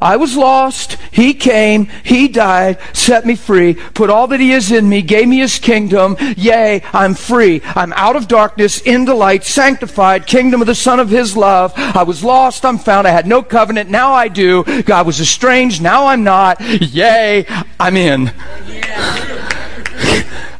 [0.00, 0.98] I was lost.
[1.10, 1.86] He came.
[2.04, 5.58] He died, set me free, put all that He is in me, gave me His
[5.58, 6.16] kingdom.
[6.36, 7.62] Yea, I'm free.
[7.64, 11.72] I'm out of darkness, into light, sanctified, kingdom of the Son of His love.
[11.76, 12.64] I was lost.
[12.64, 13.06] I'm found.
[13.06, 13.88] I had no covenant.
[13.88, 14.64] Now I do.
[14.82, 15.82] God was estranged.
[15.82, 16.60] Now I'm not.
[16.60, 17.46] Yay,
[17.80, 18.32] I'm in.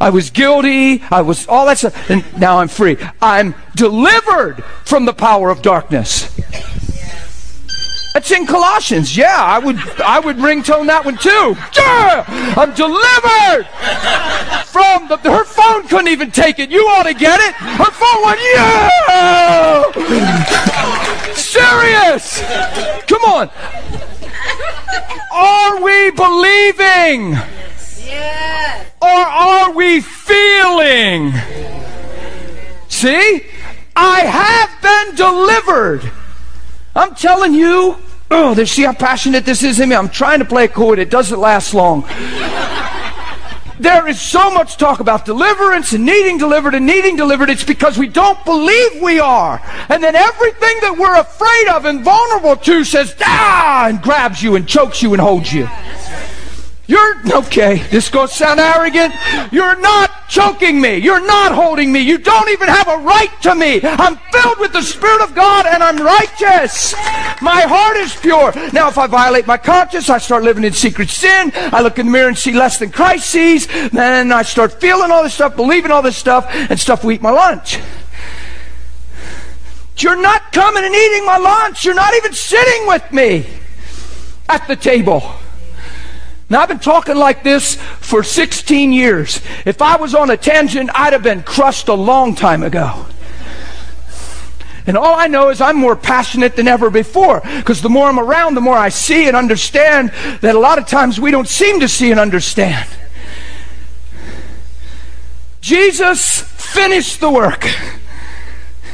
[0.00, 1.02] I was guilty.
[1.10, 2.10] I was all that stuff.
[2.10, 2.96] And now I'm free.
[3.20, 6.34] I'm delivered from the power of darkness.
[8.16, 9.14] That's in Colossians.
[9.14, 11.54] Yeah, I would I would ringtone that one too.
[11.76, 12.24] Yeah,
[12.56, 13.68] I'm delivered
[14.72, 16.70] from the, her phone couldn't even take it.
[16.70, 17.52] You ought to get it.
[17.52, 19.92] Her phone went yeah.
[21.34, 22.40] Serious.
[23.04, 23.50] Come on.
[25.30, 27.36] Are we believing?
[28.00, 28.92] Yes.
[29.02, 31.34] Or are we feeling?
[32.88, 33.44] See?
[33.94, 36.10] I have been delivered.
[36.94, 37.98] I'm telling you,
[38.30, 39.94] Oh, they see how passionate this is in me.
[39.94, 40.98] I'm trying to play a chord.
[40.98, 42.02] It doesn't last long.
[43.78, 47.50] there is so much talk about deliverance and needing delivered and needing delivered.
[47.50, 49.62] It's because we don't believe we are.
[49.88, 54.56] And then everything that we're afraid of and vulnerable to says, ah, and grabs you
[54.56, 55.68] and chokes you and holds you.
[56.88, 59.12] You're, okay, this going to sound arrogant.
[59.52, 60.96] You're not choking me.
[60.96, 62.00] You're not holding me.
[62.00, 63.80] You don't even have a right to me.
[63.82, 66.94] I'm filled with the Spirit of God and I'm righteous.
[67.42, 68.52] My heart is pure.
[68.72, 71.52] Now, if I violate my conscience, I start living in secret sin.
[71.54, 73.66] I look in the mirror and see less than Christ sees.
[73.90, 77.22] Then I start feeling all this stuff, believing all this stuff, and stuff will eat
[77.22, 77.78] my lunch.
[79.98, 81.84] You're not coming and eating my lunch.
[81.84, 83.46] You're not even sitting with me
[84.48, 85.22] at the table.
[86.48, 89.40] Now, I've been talking like this for 16 years.
[89.64, 93.06] If I was on a tangent, I'd have been crushed a long time ago.
[94.86, 98.20] And all I know is I'm more passionate than ever before because the more I'm
[98.20, 101.80] around, the more I see and understand that a lot of times we don't seem
[101.80, 102.88] to see and understand.
[105.60, 107.66] Jesus finished the work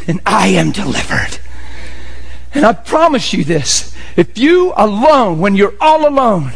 [0.08, 1.38] and I am delivered.
[2.54, 6.52] And I promise you this if you alone, when you're all alone,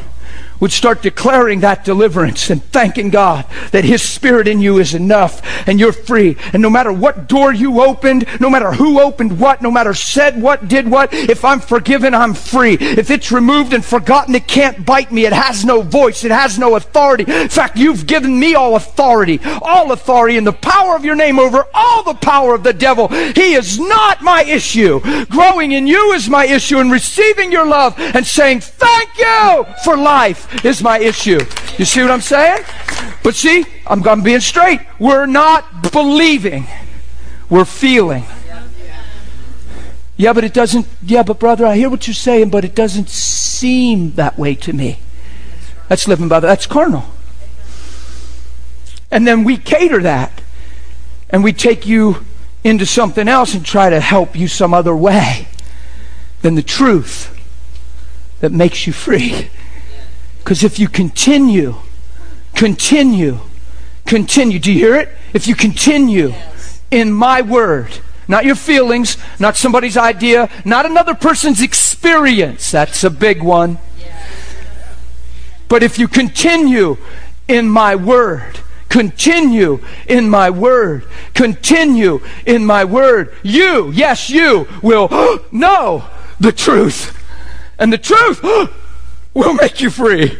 [0.60, 5.42] would start declaring that deliverance and thanking God that His Spirit in you is enough
[5.68, 6.36] and you're free.
[6.52, 10.40] And no matter what door you opened, no matter who opened what, no matter said
[10.40, 12.74] what, did what, if I'm forgiven, I'm free.
[12.74, 15.26] If it's removed and forgotten, it can't bite me.
[15.26, 16.24] It has no voice.
[16.24, 17.24] It has no authority.
[17.26, 21.38] In fact, you've given me all authority, all authority in the power of your name
[21.38, 23.08] over all the power of the devil.
[23.08, 25.00] He is not my issue.
[25.26, 29.96] Growing in you is my issue and receiving your love and saying thank you for
[29.96, 31.40] life is my issue.
[31.78, 32.64] You see what I'm saying?
[33.22, 34.80] But see, I'm, I'm being straight.
[34.98, 36.66] We're not believing,
[37.50, 38.24] we're feeling.
[40.16, 43.10] Yeah, but it doesn't, yeah, but brother, I hear what you're saying, but it doesn't
[43.10, 45.00] seem that way to me.
[45.88, 47.04] That's living by the, that's carnal.
[49.10, 50.42] And then we cater that.
[51.28, 52.24] And we take you
[52.64, 55.48] into something else and try to help you some other way
[56.42, 57.36] than the truth
[58.40, 59.50] that makes you free.
[60.46, 61.74] Because if you continue,
[62.54, 63.40] continue,
[64.06, 65.08] continue, do you hear it?
[65.34, 66.34] If you continue
[66.88, 73.10] in my word, not your feelings, not somebody's idea, not another person's experience, that's a
[73.10, 73.78] big one.
[75.66, 76.96] But if you continue
[77.48, 85.08] in my word, continue in my word, continue in my word, you, yes, you will
[85.50, 87.20] know the truth.
[87.80, 88.44] And the truth
[89.36, 90.38] will make you free.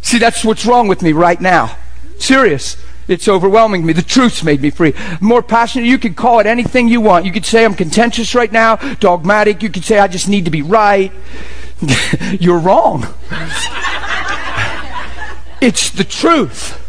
[0.00, 1.76] See, that's what's wrong with me right now.
[2.18, 2.76] Serious.
[3.06, 3.92] It's overwhelming me.
[3.92, 4.94] The truth's made me free.
[5.20, 5.86] More passionate.
[5.86, 7.26] You can call it anything you want.
[7.26, 9.62] You could say I'm contentious right now, dogmatic.
[9.62, 11.12] You could say I just need to be right.
[12.40, 13.02] You're wrong.
[15.60, 16.80] it's the truth.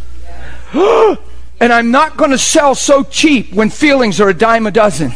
[1.59, 5.11] and I'm not going to sell so cheap when feelings are a dime a dozen.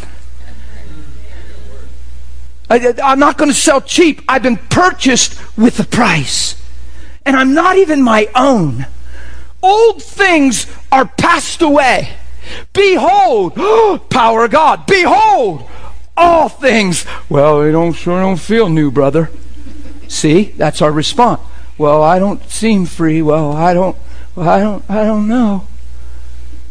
[2.70, 4.22] I, am not going to sell cheap.
[4.28, 6.56] I've been purchased with a price.
[7.26, 8.86] And I'm not even my own.
[9.62, 12.16] Old things are passed away.
[12.74, 13.56] Behold,
[14.10, 14.86] power of God.
[14.86, 15.68] Behold,
[16.16, 17.06] all things.
[17.28, 19.32] Well, we don't sure don't feel new, brother.
[20.08, 21.42] See, that's our response.
[21.78, 23.22] Well, I don't seem free.
[23.22, 23.96] Well, I don't.
[24.36, 24.84] Well, I don't.
[24.90, 25.68] I don't know.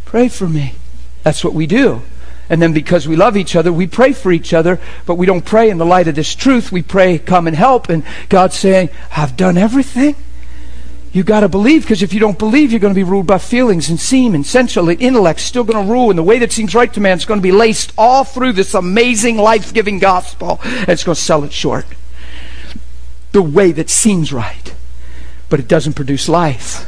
[0.05, 0.75] Pray for me.
[1.23, 2.03] That's what we do.
[2.51, 5.45] And then because we love each other, we pray for each other, but we don't
[5.45, 6.73] pray in the light of this truth.
[6.73, 7.89] We pray, come and help.
[7.89, 10.17] And God's saying, I've done everything.
[11.13, 13.39] You got to believe because if you don't believe, you're going to be ruled by
[13.39, 14.87] feelings and seem and sensual.
[14.87, 17.25] The intellect's still going to rule, and the way that seems right to man is
[17.25, 21.21] going to be laced all through this amazing, life giving gospel, and it's going to
[21.21, 21.87] sell it short.
[23.33, 24.75] The way that seems right,
[25.49, 26.87] but it doesn't produce life.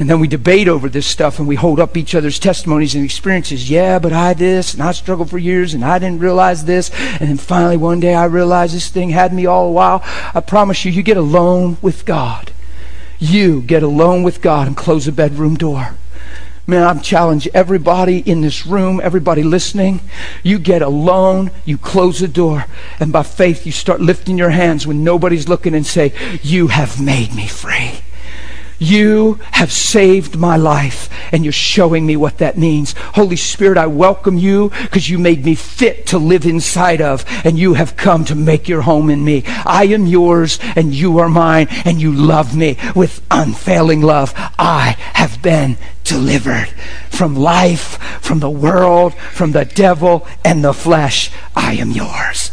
[0.00, 3.04] And then we debate over this stuff and we hold up each other's testimonies and
[3.04, 3.68] experiences.
[3.68, 6.90] Yeah, but I this and I struggled for years and I didn't realize this.
[7.20, 10.00] And then finally one day I realized this thing had me all a while.
[10.34, 12.50] I promise you, you get alone with God.
[13.18, 15.90] You get alone with God and close the bedroom door.
[16.66, 20.00] Man, I'm challenging everybody in this room, everybody listening.
[20.42, 22.64] You get alone, you close the door,
[22.98, 27.02] and by faith you start lifting your hands when nobody's looking and say, You have
[27.02, 28.00] made me free.
[28.82, 32.94] You have saved my life, and you're showing me what that means.
[33.12, 37.58] Holy Spirit, I welcome you because you made me fit to live inside of, and
[37.58, 39.44] you have come to make your home in me.
[39.66, 44.32] I am yours, and you are mine, and you love me with unfailing love.
[44.58, 46.70] I have been delivered
[47.10, 51.30] from life, from the world, from the devil, and the flesh.
[51.54, 52.50] I am yours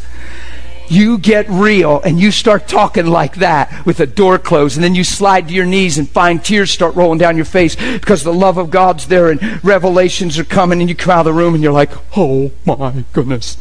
[0.91, 4.95] you get real and you start talking like that with a door closed and then
[4.95, 8.33] you slide to your knees and find tears start rolling down your face because the
[8.33, 11.53] love of God's there and revelations are coming and you come out of the room
[11.53, 13.57] and you're like, oh my goodness.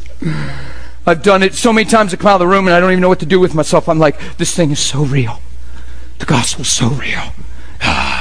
[1.05, 2.91] I've done it so many times I come out of the room and I don't
[2.91, 3.87] even know what to do with myself.
[3.87, 5.41] I'm like, this thing is so real.
[6.19, 7.33] The gospel's so real.
[7.81, 8.16] Ah.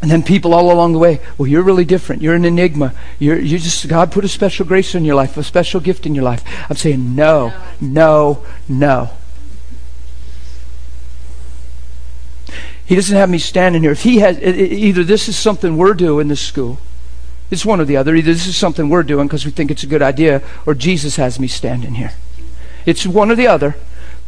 [0.00, 2.22] And then people all along the way, well, you're really different.
[2.22, 2.94] You're an enigma.
[3.18, 6.14] You're, you just, God put a special grace in your life, a special gift in
[6.14, 6.44] your life.
[6.70, 9.10] I'm saying, no, no, no.
[12.86, 13.90] He doesn't have me standing here.
[13.90, 16.78] If he has, either this is something we're doing in this school,
[17.50, 18.14] it's one or the other.
[18.14, 21.16] Either this is something we're doing because we think it's a good idea, or Jesus
[21.16, 22.12] has me standing here.
[22.86, 23.76] It's one or the other.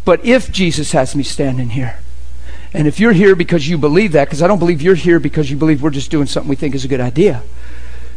[0.04, 2.00] But if Jesus has me standing here,
[2.72, 5.50] and if you're here because you believe that, because I don't believe you're here because
[5.50, 7.42] you believe we're just doing something we think is a good idea.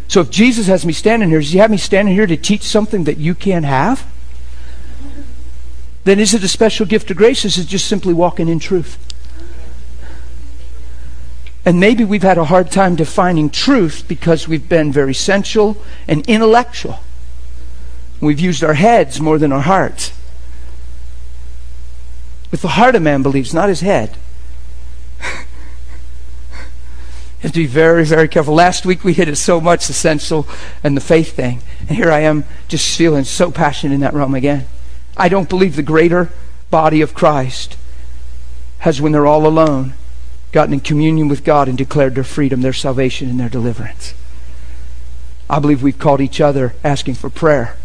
[0.08, 2.62] So if Jesus has me standing here, does he have me standing here to teach
[2.62, 4.06] something that you can't have?
[6.04, 7.46] Then is it a special gift of grace?
[7.46, 8.98] Is it just simply walking in truth?
[11.66, 16.28] And maybe we've had a hard time defining truth because we've been very sensual and
[16.28, 17.00] intellectual.
[18.20, 20.12] We've used our heads more than our hearts.
[22.52, 24.18] With the heart a man believes, not his head.
[27.44, 28.54] Have to be very, very careful.
[28.54, 30.48] Last week we hit it so much, essential
[30.82, 31.62] and the faith thing.
[31.82, 34.66] And here I am just feeling so passionate in that realm again.
[35.18, 36.32] I don't believe the greater
[36.72, 37.78] body of Christ
[38.80, 39.94] has, when they're all alone,
[40.54, 44.14] gotten in communion with God and declared their freedom, their salvation, and their deliverance.
[45.50, 47.76] I believe we've called each other asking for prayer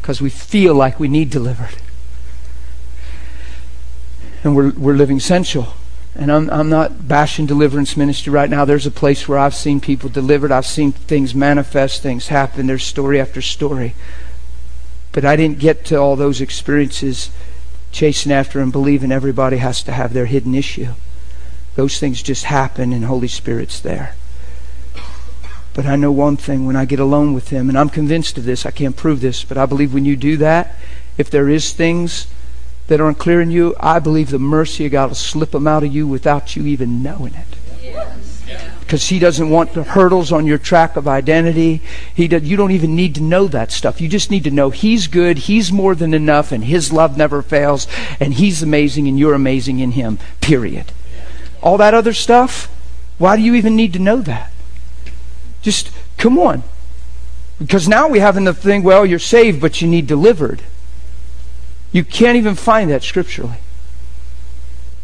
[0.00, 1.74] because we feel like we need delivered.
[4.44, 5.74] And we're, we're living sensual.
[6.18, 8.64] And I'm, I'm not bashing deliverance ministry right now.
[8.64, 10.50] There's a place where I've seen people delivered.
[10.50, 12.66] I've seen things manifest, things happen.
[12.66, 13.94] There's story after story.
[15.12, 17.30] But I didn't get to all those experiences
[17.92, 20.94] chasing after and believing everybody has to have their hidden issue.
[21.74, 24.14] Those things just happen and Holy Spirit's there.
[25.74, 28.44] But I know one thing when I get alone with Him, and I'm convinced of
[28.44, 30.76] this, I can't prove this, but I believe when you do that,
[31.18, 32.26] if there is things
[32.86, 35.82] that aren't clear in you, I believe the mercy of God will slip them out
[35.82, 37.46] of you without you even knowing it.
[38.80, 41.82] Because He doesn't want the hurdles on your track of identity.
[42.14, 44.00] He does, you don't even need to know that stuff.
[44.00, 47.42] You just need to know He's good, He's more than enough, and His love never
[47.42, 47.88] fails,
[48.20, 50.18] and He's amazing, and you're amazing in Him.
[50.40, 50.92] Period.
[51.62, 52.72] All that other stuff,
[53.18, 54.52] why do you even need to know that?
[55.62, 56.62] Just come on.
[57.58, 60.62] Because now we have in the thing, well, you're saved, but you need delivered.
[61.96, 63.56] You can't even find that scripturally.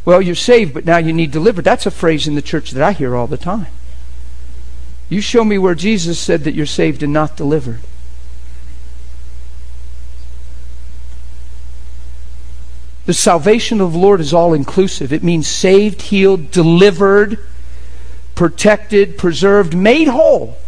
[0.04, 1.64] Well, you're saved, but now you need delivered.
[1.64, 3.68] That's a phrase in the church that I hear all the time.
[5.08, 7.80] You show me where Jesus said that you're saved and not delivered.
[13.06, 15.14] The salvation of the Lord is all inclusive.
[15.14, 17.38] It means saved, healed, delivered,
[18.34, 20.58] protected, preserved, made whole.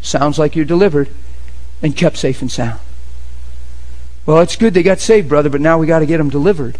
[0.00, 1.08] Sounds like you're delivered
[1.82, 2.78] and kept safe and sound.
[4.26, 6.78] Well, it's good they got saved, brother, but now we got to get them delivered.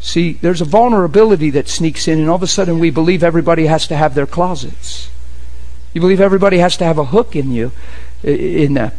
[0.00, 3.66] See, there's a vulnerability that sneaks in, and all of a sudden we believe everybody
[3.66, 5.10] has to have their closets.
[5.92, 7.72] You believe everybody has to have a hook in you,
[8.22, 8.94] in that.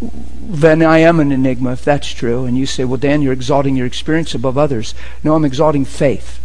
[0.00, 2.46] Then I am an enigma, if that's true.
[2.46, 4.94] And you say, well, Dan, you're exalting your experience above others.
[5.22, 6.40] No, I'm exalting faith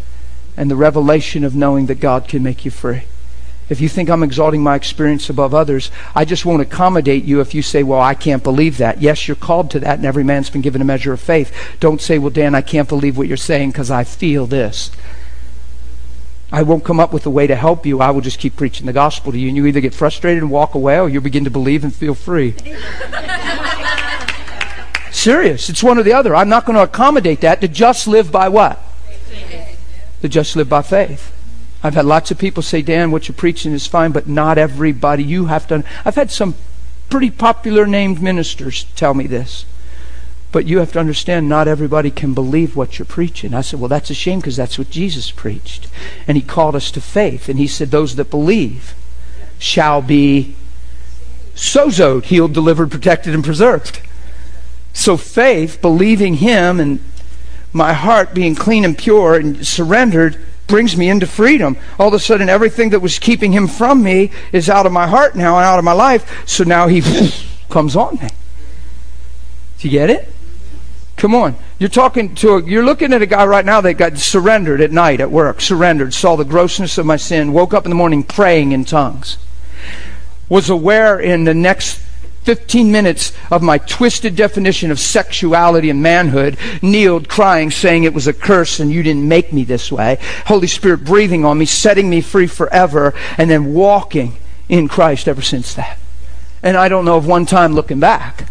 [0.58, 3.04] and the revelation of knowing that God can make you free.
[3.68, 7.56] If you think I'm exalting my experience above others, I just won't accommodate you if
[7.56, 9.02] you say, Well, I can't believe that.
[9.02, 11.52] Yes, you're called to that, and every man's been given a measure of faith.
[11.80, 14.92] Don't say, Well, Dan, I can't believe what you're saying because I feel this.
[16.52, 18.02] I won't come up with a way to help you.
[18.02, 20.52] I will just keep preaching the gospel to you, and you either get frustrated and
[20.52, 22.56] walk away, or you begin to believe and feel free.
[25.12, 25.70] Serious.
[25.70, 26.36] It's one or the other.
[26.36, 28.80] I'm not going to accommodate that to just live by what?
[30.22, 31.35] To just live by faith.
[31.86, 35.24] I've had lots of people say, Dan, what you're preaching is fine, but not everybody.
[35.24, 35.84] You have to.
[36.04, 36.56] I've had some
[37.12, 39.68] pretty popular named ministers tell me this.
[40.52, 43.54] But you have to understand, not everybody can believe what you're preaching.
[43.54, 45.88] I said, Well, that's a shame because that's what Jesus preached.
[46.28, 47.50] And he called us to faith.
[47.50, 48.96] And he said, Those that believe
[49.60, 50.56] shall be
[51.54, 54.02] sozoed, healed, delivered, protected, and preserved.
[54.92, 57.00] So faith, believing him, and
[57.72, 61.78] my heart being clean and pure and surrendered, brings me into freedom.
[62.00, 65.08] All of a sudden, everything that was keeping him from me is out of my
[65.08, 66.48] heart now and out of my life.
[66.48, 67.02] So now he
[67.70, 68.30] comes on me.
[69.80, 70.34] Do you get it?
[71.18, 71.56] Come on.
[71.80, 74.92] You're talking to a, you're looking at a guy right now that got surrendered at
[74.92, 78.24] night at work, surrendered, saw the grossness of my sin, woke up in the morning
[78.24, 79.38] praying in tongues.
[80.50, 82.05] Was aware in the next
[82.46, 88.28] 15 minutes of my twisted definition of sexuality and manhood, kneeled crying, saying it was
[88.28, 90.20] a curse and you didn't make me this way.
[90.46, 94.38] Holy Spirit breathing on me, setting me free forever, and then walking
[94.70, 95.98] in Christ ever since that.
[96.62, 98.48] And I don't know of one time looking back.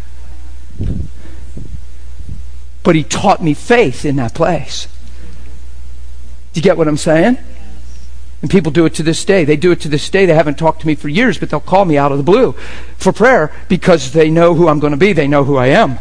[2.83, 4.87] But he taught me faith in that place.
[6.51, 7.37] Do you get what I'm saying?
[8.41, 9.43] And people do it to this day.
[9.43, 10.25] They do it to this day.
[10.25, 12.53] They haven't talked to me for years, but they'll call me out of the blue
[12.97, 15.13] for prayer because they know who I'm going to be.
[15.13, 15.99] They know who I am.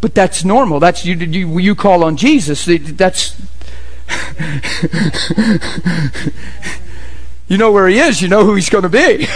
[0.00, 0.80] But that's normal.
[0.80, 1.16] That's you.
[1.16, 2.64] You, you call on Jesus.
[2.66, 3.36] That's
[7.48, 8.22] you know where he is.
[8.22, 9.26] You know who he's going to be.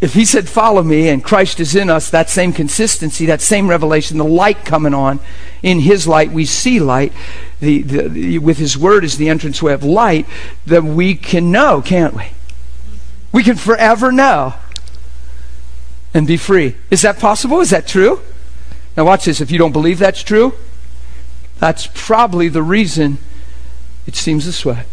[0.00, 3.68] if he said, Follow me, and Christ is in us, that same consistency, that same
[3.68, 5.18] revelation, the light coming on,
[5.62, 7.12] in his light we see light,
[7.60, 10.26] the, the, the, with his word is the entranceway of light,
[10.66, 12.26] that we can know, can't we?
[13.32, 14.54] We can forever know
[16.14, 16.76] and be free.
[16.90, 17.60] Is that possible?
[17.60, 18.20] Is that true?
[18.96, 19.40] Now, watch this.
[19.40, 20.54] If you don't believe that's true,
[21.58, 23.18] that's probably the reason
[24.06, 24.84] it seems this way.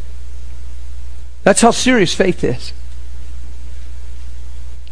[1.43, 2.73] That's how serious faith is.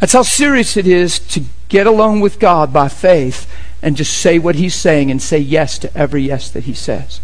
[0.00, 3.50] That's how serious it is to get alone with God by faith
[3.82, 7.20] and just say what He's saying and say yes to every yes that He says.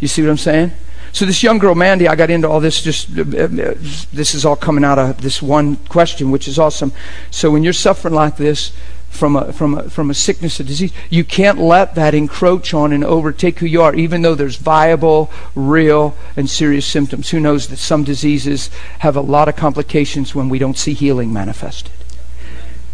[0.00, 0.72] You see what I'm saying?
[1.12, 2.82] So this young girl, Mandy, I got into all this.
[2.82, 3.74] Just uh, uh,
[4.12, 6.92] this is all coming out of this one question, which is awesome.
[7.30, 8.72] So when you're suffering like this,
[9.14, 10.92] from a, from a, from a sickness, a disease.
[11.08, 15.30] You can't let that encroach on and overtake who you are, even though there's viable,
[15.54, 17.30] real, and serious symptoms.
[17.30, 21.32] Who knows that some diseases have a lot of complications when we don't see healing
[21.32, 21.92] manifested?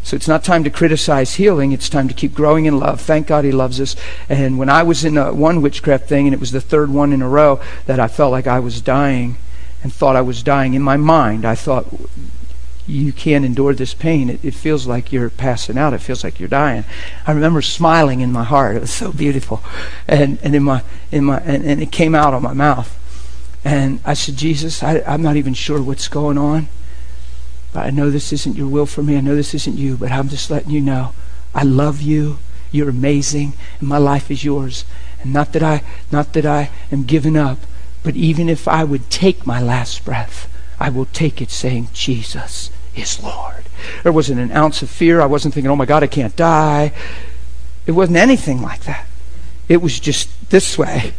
[0.02, 1.72] So it's not time to criticize healing.
[1.72, 3.00] It's time to keep growing in love.
[3.00, 3.96] Thank God He loves us.
[4.28, 7.12] And when I was in a, one witchcraft thing, and it was the third one
[7.12, 9.36] in a row, that I felt like I was dying
[9.82, 11.86] and thought I was dying in my mind, I thought,
[12.86, 14.30] you can't endure this pain.
[14.30, 15.94] It, it, feels like you're passing out.
[15.94, 16.84] It feels like you're dying.
[17.26, 18.76] I remember smiling in my heart.
[18.76, 19.62] It was so beautiful,
[20.08, 22.96] and and in my in my and, and it came out of my mouth.
[23.64, 26.68] And I said, Jesus, I, I'm not even sure what's going on,
[27.72, 29.16] but I know this isn't your will for me.
[29.16, 31.12] I know this isn't you, but I'm just letting you know,
[31.54, 32.38] I love you.
[32.72, 34.84] You're amazing, and my life is yours.
[35.22, 37.58] And not that I not that I am giving up,
[38.02, 40.48] but even if I would take my last breath,
[40.80, 43.64] I will take it saying, Jesus is Lord.
[44.02, 45.20] There wasn't an ounce of fear.
[45.20, 46.92] I wasn't thinking, oh my God, I can't die.
[47.86, 49.06] It wasn't anything like that.
[49.68, 51.12] It was just this way.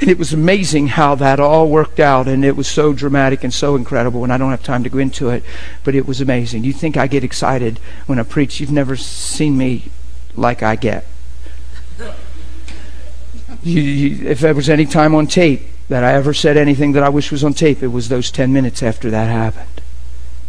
[0.00, 3.54] And it was amazing how that all worked out, and it was so dramatic and
[3.54, 5.44] so incredible, and I don't have time to go into it,
[5.84, 6.64] but it was amazing.
[6.64, 8.58] You think I get excited when I preach?
[8.58, 9.90] You've never seen me
[10.34, 11.06] like I get.
[13.62, 15.62] You, you, if there was any time on tape
[15.92, 18.50] that I ever said anything that I wish was on tape, it was those 10
[18.50, 19.82] minutes after that happened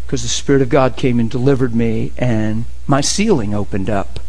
[0.06, 4.22] because the Spirit of God came and delivered me, and my ceiling opened up,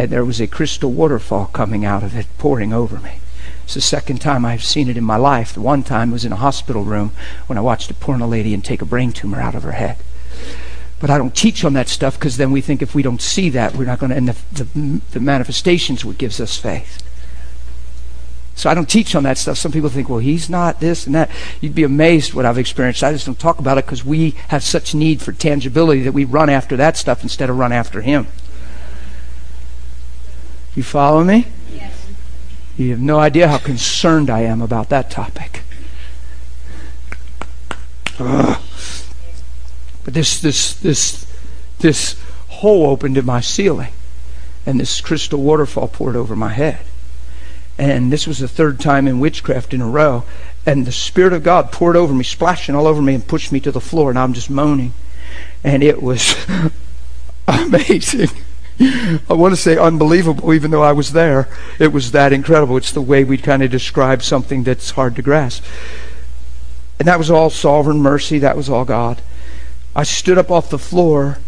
[0.00, 3.20] and there was a crystal waterfall coming out of it, pouring over me.
[3.62, 5.52] It's the second time I've seen it in my life.
[5.52, 7.12] The one time was in a hospital room
[7.46, 9.96] when I watched a porno lady and take a brain tumor out of her head.
[10.98, 13.48] But I don't teach on that stuff because then we think if we don't see
[13.50, 17.05] that, we're not going to, and the, the, the manifestations what gives us faith.
[18.56, 19.58] So I don't teach on that stuff.
[19.58, 21.30] Some people think, well, he's not this and that.
[21.60, 23.04] You'd be amazed what I've experienced.
[23.04, 26.24] I just don't talk about it because we have such need for tangibility that we
[26.24, 28.26] run after that stuff instead of run after him.
[30.74, 31.48] You follow me?
[31.74, 32.06] Yes.
[32.78, 35.62] You have no idea how concerned I am about that topic.
[38.18, 38.62] Ugh.
[40.04, 41.26] But this this this
[41.80, 42.16] this
[42.48, 43.92] hole opened in my ceiling
[44.64, 46.78] and this crystal waterfall poured over my head.
[47.78, 50.24] And this was the third time in witchcraft in a row.
[50.64, 53.60] And the Spirit of God poured over me, splashing all over me, and pushed me
[53.60, 54.10] to the floor.
[54.10, 54.94] And I'm just moaning.
[55.62, 56.34] And it was
[57.48, 58.30] amazing.
[58.78, 61.48] I want to say unbelievable, even though I was there.
[61.78, 62.76] It was that incredible.
[62.76, 65.64] It's the way we kind of describe something that's hard to grasp.
[66.98, 68.38] And that was all sovereign mercy.
[68.38, 69.20] That was all God.
[69.94, 71.38] I stood up off the floor.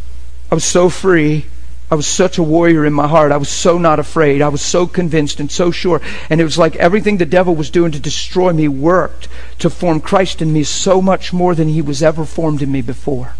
[0.51, 1.47] I was so free.
[1.91, 3.33] I was such a warrior in my heart.
[3.33, 4.43] I was so not afraid.
[4.43, 6.03] I was so convinced and so sure.
[6.29, 9.29] And it was like everything the devil was doing to destroy me worked
[9.61, 12.83] to form Christ in me so much more than he was ever formed in me
[12.83, 13.35] before.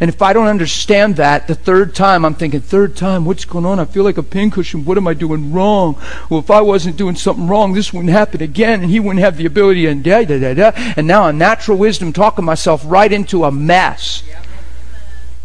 [0.00, 3.66] And if I don't understand that, the third time I'm thinking, third time, what's going
[3.66, 3.78] on?
[3.78, 4.86] I feel like a pincushion.
[4.86, 6.00] What am I doing wrong?
[6.30, 9.36] Well, if I wasn't doing something wrong, this wouldn't happen again, and he wouldn't have
[9.36, 10.72] the ability, and da da da da.
[10.96, 14.22] And now I'm natural wisdom talking myself right into a mess.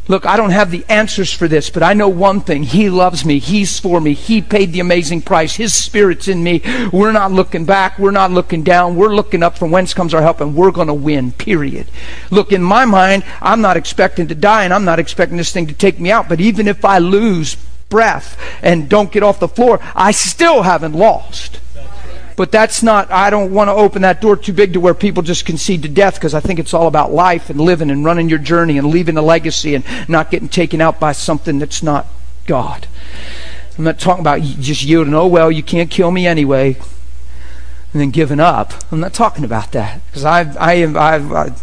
[0.07, 2.61] Look, I don't have the answers for this, but I know one thing.
[2.61, 3.39] He loves me.
[3.39, 4.13] He's for me.
[4.13, 5.55] He paid the amazing price.
[5.55, 6.61] His spirit's in me.
[6.93, 7.97] We're not looking back.
[7.97, 8.95] We're not looking down.
[8.95, 11.87] We're looking up from whence comes our help, and we're going to win, period.
[12.29, 15.65] Look, in my mind, I'm not expecting to die, and I'm not expecting this thing
[15.67, 17.55] to take me out, but even if I lose
[17.89, 21.59] breath and don't get off the floor, I still haven't lost.
[22.35, 25.23] But that's not, I don't want to open that door too big to where people
[25.23, 28.27] just concede to death because I think it's all about life and living and running
[28.27, 32.07] your journey and leaving a legacy and not getting taken out by something that's not
[32.45, 32.87] God.
[33.77, 36.77] I'm not talking about just yielding, oh, well, you can't kill me anyway.
[37.95, 38.73] and then giving up.
[38.91, 41.55] I'm not talking about that because I, I, I, I,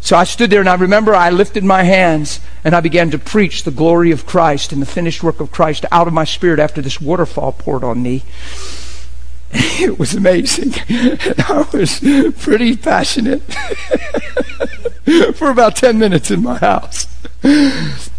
[0.00, 3.18] so I stood there and I remember I lifted my hands and I began to
[3.18, 6.60] preach the glory of Christ and the finished work of Christ out of my spirit
[6.60, 8.22] after this waterfall poured on me.
[9.82, 10.74] It was amazing.
[10.90, 12.00] I was
[12.38, 13.42] pretty passionate
[15.34, 17.06] for about 10 minutes in my house.
[17.42, 18.10] And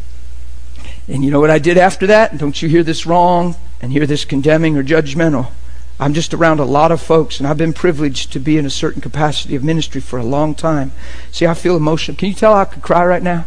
[1.07, 2.37] you know what I did after that?
[2.37, 5.51] Don't you hear this wrong and hear this condemning or judgmental?
[5.99, 8.71] I'm just around a lot of folks, and I've been privileged to be in a
[8.71, 10.91] certain capacity of ministry for a long time.
[11.31, 12.17] See, I feel emotional.
[12.17, 13.45] Can you tell I could cry right now?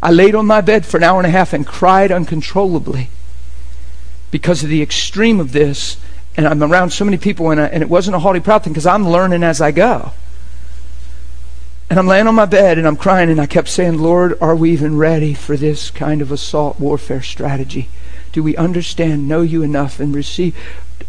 [0.00, 3.08] I laid on my bed for an hour and a half and cried uncontrollably
[4.30, 5.96] because of the extreme of this.
[6.36, 8.72] And I'm around so many people, and, I, and it wasn't a haughty, proud thing
[8.72, 10.12] because I'm learning as I go.
[11.88, 14.56] And I'm laying on my bed and I'm crying, and I kept saying, Lord, are
[14.56, 17.88] we even ready for this kind of assault warfare strategy?
[18.32, 20.56] Do we understand, know you enough, and receive?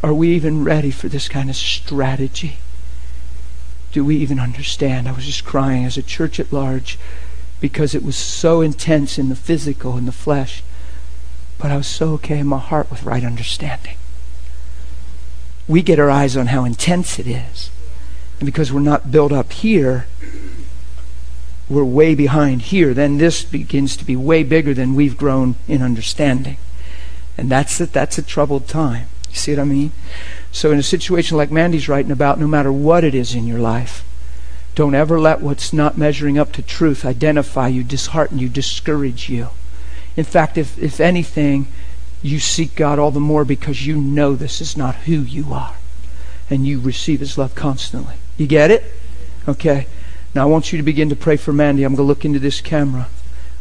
[0.03, 2.57] Are we even ready for this kind of strategy?
[3.91, 5.07] Do we even understand?
[5.07, 6.99] I was just crying as a church at large
[7.59, 10.63] because it was so intense in the physical, in the flesh.
[11.57, 13.95] But I was so okay in my heart with right understanding.
[15.67, 17.69] We get our eyes on how intense it is.
[18.39, 20.07] And because we're not built up here,
[21.67, 22.93] we're way behind here.
[22.93, 26.57] Then this begins to be way bigger than we've grown in understanding.
[27.37, 29.07] And that's a, that's a troubled time.
[29.29, 29.91] You see what I mean?
[30.51, 33.59] So in a situation like Mandy's writing about, no matter what it is in your
[33.59, 34.03] life,
[34.75, 39.49] don't ever let what's not measuring up to truth identify you, dishearten you, discourage you.
[40.17, 41.67] In fact, if, if anything,
[42.25, 45.75] you seek God all the more because you know this is not who you are.
[46.49, 48.15] And you receive His love constantly.
[48.35, 48.83] You get it?
[49.47, 49.85] Okay.
[50.33, 51.83] Now I want you to begin to pray for Mandy.
[51.83, 53.07] I'm going to look into this camera.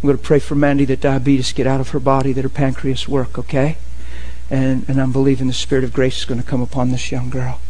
[0.03, 2.49] I'm going to pray for Mandy that diabetes get out of her body, that her
[2.49, 3.77] pancreas work, okay?
[4.51, 7.29] And, and I'm believing the Spirit of grace is going to come upon this young
[7.29, 7.61] girl.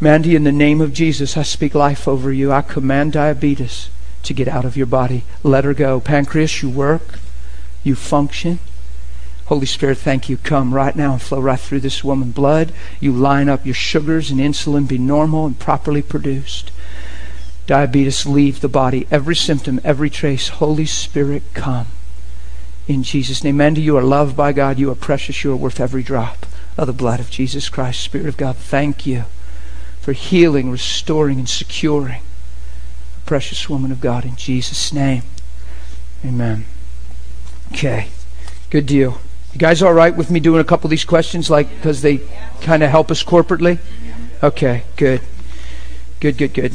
[0.00, 2.52] Mandy, in the name of Jesus, I speak life over you.
[2.52, 3.88] I command diabetes
[4.24, 5.24] to get out of your body.
[5.44, 6.00] Let her go.
[6.00, 7.20] Pancreas, you work,
[7.84, 8.58] you function.
[9.48, 10.36] Holy Spirit, thank you.
[10.38, 12.30] Come right now and flow right through this woman.
[12.30, 16.70] Blood, you line up your sugars and insulin be normal and properly produced
[17.68, 19.06] diabetes leave the body.
[19.10, 21.86] Every symptom, every trace, Holy Spirit, come.
[22.88, 23.58] In Jesus' name.
[23.58, 24.78] Mandy, you are loved by God.
[24.78, 25.44] You are precious.
[25.44, 26.46] You are worth every drop
[26.76, 28.00] of the blood of Jesus Christ.
[28.00, 29.24] Spirit of God, thank you
[30.00, 35.22] for healing, restoring, and securing a precious woman of God in Jesus' name.
[36.24, 36.64] Amen.
[37.72, 38.08] Okay.
[38.70, 39.20] Good deal.
[39.58, 42.20] You guys all right with me doing a couple of these questions like because they
[42.60, 43.80] kind of help us corporately?
[44.40, 45.20] Okay, good.
[46.20, 46.74] Good, good, good.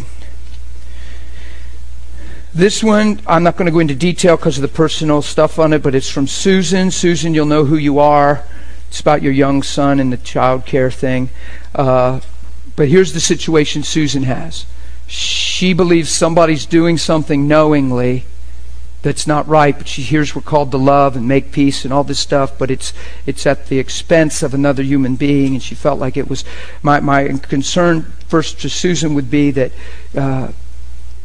[2.53, 5.71] This one, I'm not going to go into detail because of the personal stuff on
[5.71, 6.91] it, but it's from Susan.
[6.91, 8.43] Susan, you'll know who you are.
[8.89, 11.29] It's about your young son and the child care thing.
[11.73, 12.19] Uh,
[12.75, 14.65] but here's the situation Susan has.
[15.07, 18.25] She believes somebody's doing something knowingly
[19.04, 22.06] that's not right, but she hears we're called to love and make peace and all
[22.06, 22.93] this stuff, but it's
[23.26, 26.43] it's at the expense of another human being, and she felt like it was
[26.82, 29.72] my my concern first to Susan would be that
[30.18, 30.54] uh,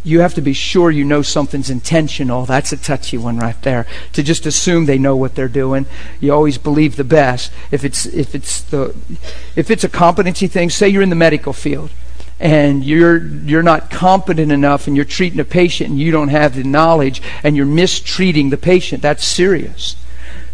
[0.03, 2.45] you have to be sure you know something's intentional.
[2.45, 3.87] That's a touchy one right there.
[4.15, 5.87] To just assume they know what they're doing.
[6.21, 7.53] You always believe the best.
[7.71, 8.97] If it's if it's the
[9.55, 11.91] if it's a competency thing, say you're in the medical field
[12.41, 16.55] and you're you're not competent enough and you're treating a patient and you don't have
[16.55, 19.97] the knowledge and you're mistreating the patient, that's serious.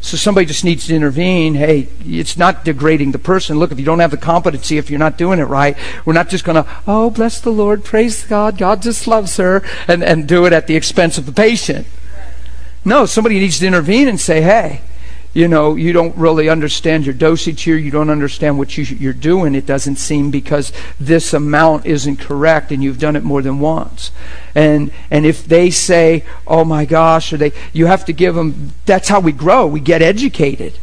[0.01, 1.55] So somebody just needs to intervene.
[1.55, 3.59] Hey, it's not degrading the person.
[3.59, 6.29] Look, if you don't have the competency, if you're not doing it right, we're not
[6.29, 10.29] just going to, oh, bless the Lord, praise God, God just loves her, and, and
[10.29, 11.87] do it at the expense of the patient.
[12.85, 14.83] No, somebody needs to intervene and say, hey,
[15.35, 17.77] you know, you don't really understand your dosage here.
[17.77, 19.57] You don't understand what you, are doing.
[19.57, 24.13] It doesn't seem because this amount isn't correct, and you've done it more than once.
[24.55, 28.73] And and if they say, "Oh my gosh," or they, you have to give them.
[28.87, 29.67] That's how we grow.
[29.67, 30.79] We get educated.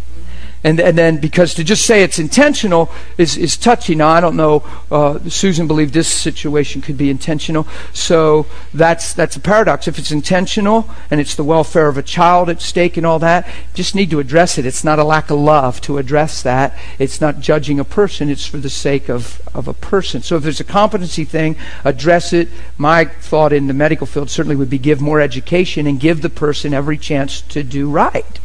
[0.64, 3.95] And, and then because to just say it's intentional is, is touchy.
[3.95, 7.68] Now, I don't know, uh, Susan believed this situation could be intentional.
[7.93, 9.88] So that's, that's a paradox.
[9.88, 13.47] If it's intentional and it's the welfare of a child at stake and all that,
[13.74, 14.66] just need to address it.
[14.66, 16.78] It's not a lack of love to address that.
[16.99, 18.30] It's not judging a person.
[18.30, 20.22] It's for the sake of, of a person.
[20.22, 22.49] So if there's a competency thing, address it.
[22.78, 26.30] My thought in the medical field certainly would be give more education and give the
[26.30, 28.39] person every chance to do right.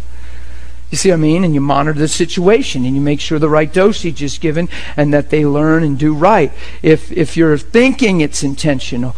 [0.90, 1.44] You see what I mean?
[1.44, 5.12] And you monitor the situation and you make sure the right dosage is given and
[5.12, 6.52] that they learn and do right.
[6.82, 9.16] If, if you're thinking it's intentional,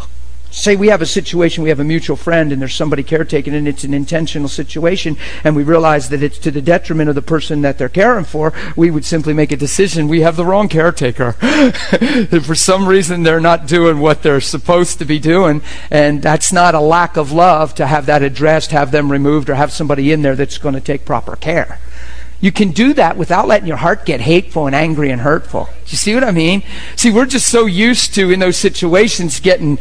[0.59, 3.69] Say we have a situation, we have a mutual friend, and there's somebody caretaking, and
[3.69, 7.63] it's an intentional situation, and we realize that it's to the detriment of the person
[7.63, 11.33] that they're caring for, we would simply make a decision we have the wrong caretaker.
[12.43, 16.75] for some reason, they're not doing what they're supposed to be doing, and that's not
[16.75, 20.23] a lack of love to have that addressed, have them removed, or have somebody in
[20.23, 21.79] there that's going to take proper care.
[22.41, 25.67] You can do that without letting your heart get hateful and angry and hurtful.
[25.67, 26.65] Do you see what I mean?
[26.97, 29.79] See, we're just so used to, in those situations, getting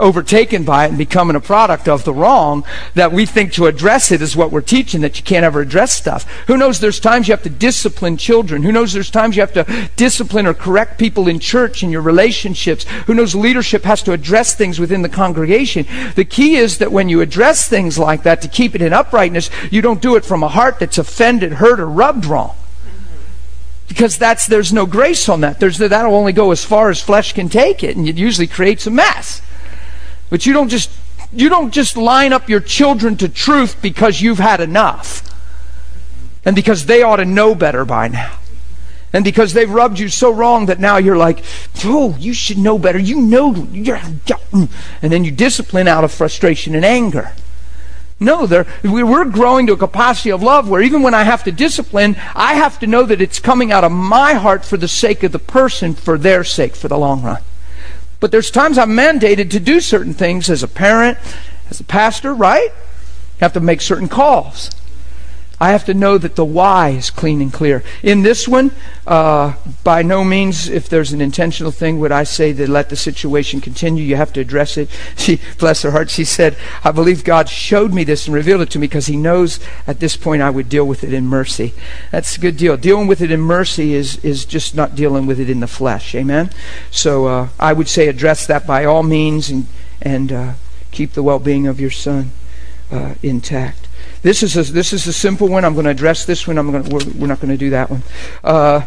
[0.00, 2.64] overtaken by it and becoming a product of the wrong
[2.94, 5.92] that we think to address it is what we're teaching that you can't ever address
[5.92, 6.24] stuff.
[6.46, 8.64] Who knows there's times you have to discipline children.
[8.64, 12.02] Who knows there's times you have to discipline or correct people in church in your
[12.02, 12.84] relationships.
[13.06, 15.86] Who knows leadership has to address things within the congregation.
[16.16, 19.50] The key is that when you address things like that to keep it in uprightness
[19.70, 22.56] you don't do it from a heart that's offended hurt or rubbed wrong.
[23.86, 25.60] Because that's there's no grace on that.
[25.60, 28.86] There's that'll only go as far as flesh can take it and it usually creates
[28.86, 29.40] a mess
[30.34, 30.90] but you don't just
[31.32, 35.22] you don't just line up your children to truth because you've had enough.
[36.44, 38.36] And because they ought to know better by now.
[39.12, 41.44] And because they've rubbed you so wrong that now you're like,
[41.84, 42.98] oh, you should know better.
[42.98, 44.00] You know, you're,
[44.52, 44.68] and
[45.00, 47.30] then you discipline out of frustration and anger.
[48.18, 48.48] No,
[48.82, 52.54] we're growing to a capacity of love where even when I have to discipline, I
[52.54, 55.38] have to know that it's coming out of my heart for the sake of the
[55.38, 57.40] person, for their sake, for the long run.
[58.24, 61.18] But there's times I'm mandated to do certain things as a parent,
[61.68, 62.70] as a pastor, right?
[62.70, 64.70] You have to make certain calls.
[65.64, 67.82] I have to know that the why is clean and clear.
[68.02, 68.70] In this one,
[69.06, 72.96] uh, by no means, if there's an intentional thing, would I say that let the
[72.96, 74.04] situation continue.
[74.04, 74.90] You have to address it.
[75.16, 76.54] She, bless her heart, she said,
[76.84, 80.00] I believe God showed me this and revealed it to me because He knows at
[80.00, 81.72] this point I would deal with it in mercy.
[82.12, 82.76] That's a good deal.
[82.76, 86.14] Dealing with it in mercy is, is just not dealing with it in the flesh.
[86.14, 86.50] Amen?
[86.90, 89.66] So uh, I would say address that by all means and,
[90.02, 90.52] and uh,
[90.90, 92.32] keep the well being of your son
[92.90, 93.83] uh, intact.
[94.24, 95.66] This is a, this is a simple one.
[95.66, 96.56] I'm going to address this one.
[96.56, 98.02] I'm going to, we're, we're not going to do that one.
[98.42, 98.86] Uh,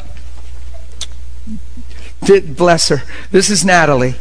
[2.56, 3.04] bless her.
[3.30, 4.16] This is Natalie.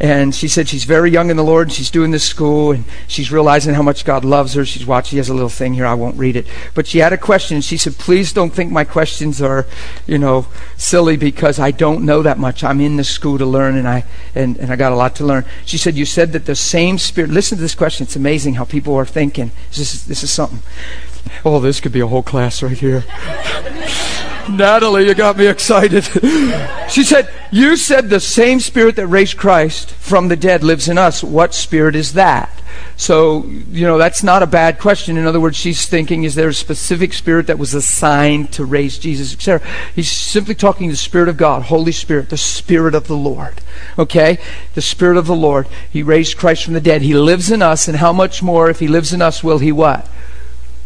[0.00, 2.84] And she said she's very young in the Lord and she's doing this school and
[3.08, 4.64] she's realizing how much God loves her.
[4.64, 5.10] She's watching.
[5.10, 5.86] She has a little thing here.
[5.86, 6.46] I won't read it.
[6.74, 9.66] But she had a question she said, please don't think my questions are,
[10.06, 10.46] you know,
[10.76, 12.62] silly because I don't know that much.
[12.62, 15.24] I'm in the school to learn and I, and, and I got a lot to
[15.24, 15.44] learn.
[15.64, 18.04] She said, you said that the same spirit, listen to this question.
[18.04, 19.50] It's amazing how people are thinking.
[19.70, 20.62] This is, this is something.
[21.44, 23.04] Oh, this could be a whole class right here.
[24.48, 26.04] Natalie, you got me excited.
[26.90, 30.98] she said, You said the same spirit that raised Christ from the dead lives in
[30.98, 31.22] us.
[31.22, 32.50] What spirit is that?
[32.96, 35.16] So, you know, that's not a bad question.
[35.16, 38.98] In other words, she's thinking, is there a specific spirit that was assigned to raise
[38.98, 39.66] Jesus, etc.?
[39.94, 43.60] He's simply talking the Spirit of God, Holy Spirit, the Spirit of the Lord.
[43.98, 44.38] Okay?
[44.74, 45.68] The Spirit of the Lord.
[45.90, 47.02] He raised Christ from the dead.
[47.02, 49.70] He lives in us, and how much more, if He lives in us, will He
[49.70, 50.08] what?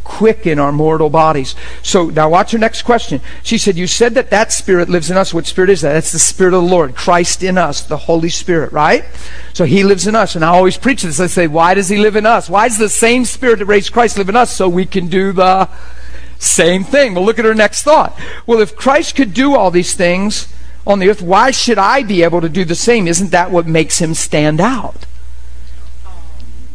[0.05, 1.55] Quicken our mortal bodies.
[1.83, 3.21] So now watch her next question.
[3.43, 5.33] She said, You said that that spirit lives in us.
[5.33, 5.93] What spirit is that?
[5.93, 9.05] That's the spirit of the Lord, Christ in us, the Holy Spirit, right?
[9.53, 10.35] So he lives in us.
[10.35, 11.21] And I always preach this.
[11.21, 12.49] I say, Why does he live in us?
[12.49, 14.55] Why does the same spirit that raised Christ live in us?
[14.55, 15.69] So we can do the
[16.39, 17.15] same thing.
[17.15, 18.19] Well, look at her next thought.
[18.47, 20.53] Well, if Christ could do all these things
[20.87, 23.07] on the earth, why should I be able to do the same?
[23.07, 25.07] Isn't that what makes him stand out?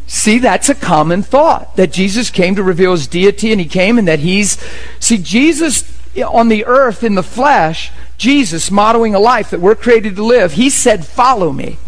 [0.08, 3.98] See, that's a common thought that Jesus came to reveal his deity and he came
[3.98, 4.58] and that he's.
[4.98, 5.94] See, Jesus
[6.24, 10.52] on the earth in the flesh, Jesus modeling a life that we're created to live,
[10.52, 11.78] he said, Follow me.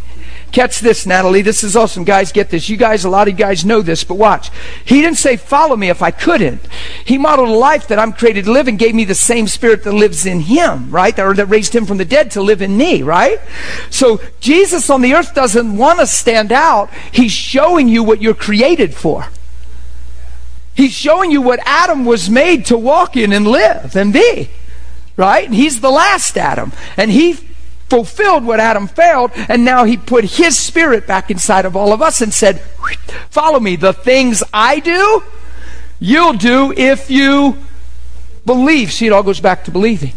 [0.53, 1.43] Catch this, Natalie.
[1.43, 2.03] This is awesome.
[2.03, 2.69] Guys, get this.
[2.69, 4.51] You guys, a lot of you guys know this, but watch.
[4.85, 6.61] He didn't say, follow me if I couldn't.
[7.05, 9.85] He modeled a life that I'm created to live and gave me the same spirit
[9.85, 11.17] that lives in him, right?
[11.21, 13.41] Or that raised him from the dead to live in me, right?
[13.91, 16.91] So Jesus on the earth doesn't want to stand out.
[17.13, 19.29] He's showing you what you're created for.
[20.75, 24.51] He's showing you what Adam was made to walk in and live and be.
[25.17, 25.45] Right?
[25.45, 26.73] And he's the last Adam.
[26.97, 27.50] And he
[27.91, 32.01] fulfilled what Adam failed, and now he put his spirit back inside of all of
[32.01, 32.61] us and said,
[33.29, 33.77] Follow me.
[33.77, 35.23] The things I do,
[35.99, 37.59] you'll do if you
[38.47, 38.93] believe.
[38.93, 40.13] See, it all goes back to believing.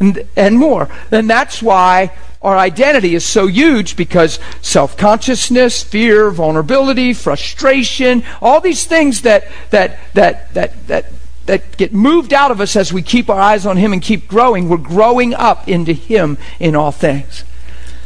[0.00, 0.88] And, and more.
[1.10, 8.60] And that's why our identity is so huge because self consciousness, fear, vulnerability, frustration, all
[8.60, 11.12] these things that, that, that, that, that
[11.48, 14.28] that get moved out of us as we keep our eyes on Him and keep
[14.28, 14.68] growing.
[14.68, 17.42] We're growing up into Him in all things.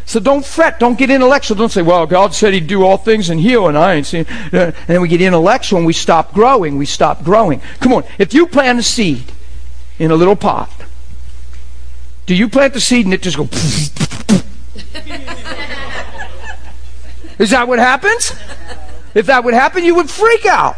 [0.07, 0.79] So don't fret.
[0.79, 1.57] Don't get intellectual.
[1.57, 4.27] Don't say, well, God said He'd do all things and heal, and I ain't seen.
[4.53, 6.79] Uh, and then we get intellectual and we stop growing.
[6.79, 7.61] We stop growing.
[7.81, 8.05] Come on.
[8.19, 9.33] If you plant a seed
[9.99, 10.71] in a little pot,
[12.27, 13.45] do you plant the seed and it just go?
[17.39, 18.33] Is that what happens?
[19.15, 20.77] If that would happen, you would freak out.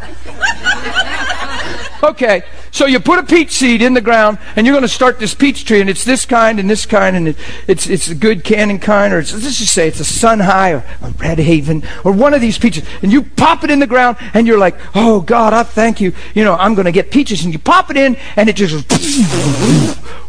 [2.05, 5.17] Okay, so you put a peach seed in the ground, and you're going to start
[5.17, 7.37] this peach tree, and it's this kind and this kind, and it,
[7.67, 10.83] it's it's a good Cannon kind, or let's just say it's a Sun High or
[11.01, 14.17] a Red Haven or one of these peaches, and you pop it in the ground,
[14.35, 16.13] and you're like, oh God, I thank you.
[16.35, 18.85] You know, I'm going to get peaches, and you pop it in, and it just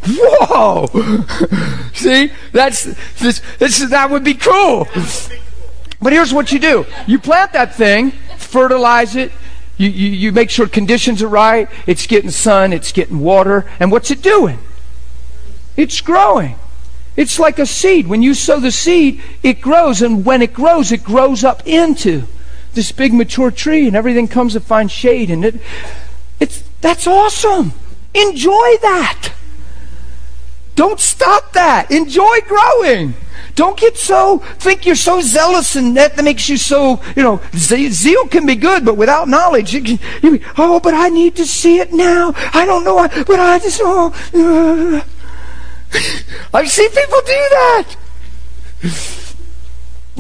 [0.09, 0.87] whoa.
[1.93, 2.85] See, that's
[3.19, 4.89] this, this that would be cool.
[6.01, 9.31] But here's what you do: you plant that thing, fertilize it
[9.77, 11.69] you, you, you make sure conditions are right.
[11.87, 13.71] It's getting sun, it's getting water.
[13.79, 14.59] And what's it doing?
[15.77, 16.57] It's growing.
[17.17, 18.07] It's like a seed.
[18.07, 20.03] When you sow the seed, it grows.
[20.03, 22.25] And when it grows, it grows up into
[22.75, 25.31] this big mature tree, and everything comes to find shade.
[25.31, 25.61] And it,
[26.39, 27.73] it's, that's awesome.
[28.15, 29.31] Enjoy that.
[30.77, 31.91] Don't stop that.
[31.91, 33.15] Enjoy growing.
[33.57, 37.41] Don't get so, think you're so zealous and that, that makes you so, you know,
[37.55, 41.47] zeal can be good, but without knowledge, you can, you, oh, but I need to
[41.47, 42.35] see it now.
[42.53, 45.03] I don't know, but I just, oh, uh.
[46.55, 47.97] I've seen people do that.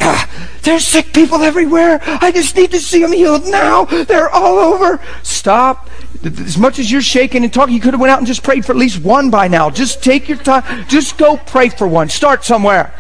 [0.00, 2.00] Ah, there's sick people everywhere.
[2.02, 3.84] I just need to see them healed now.
[3.84, 5.00] They're all over.
[5.22, 5.90] Stop.
[6.24, 8.64] As much as you're shaking and talking, you could have went out and just prayed
[8.64, 9.70] for at least one by now.
[9.70, 10.86] Just take your time.
[10.88, 12.08] Just go pray for one.
[12.08, 12.92] Start somewhere.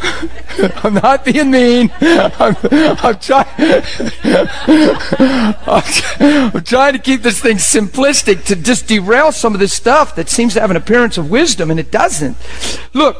[0.84, 1.90] I'm not being mean.
[2.00, 3.46] I'm, I'm trying.
[5.66, 10.28] I'm, trying to keep this thing simplistic to just derail some of this stuff that
[10.28, 12.36] seems to have an appearance of wisdom, and it doesn't.
[12.92, 13.16] Look,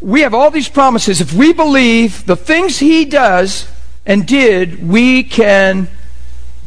[0.00, 1.20] we have all these promises.
[1.20, 3.68] If we believe the things He does
[4.04, 5.88] and did, we can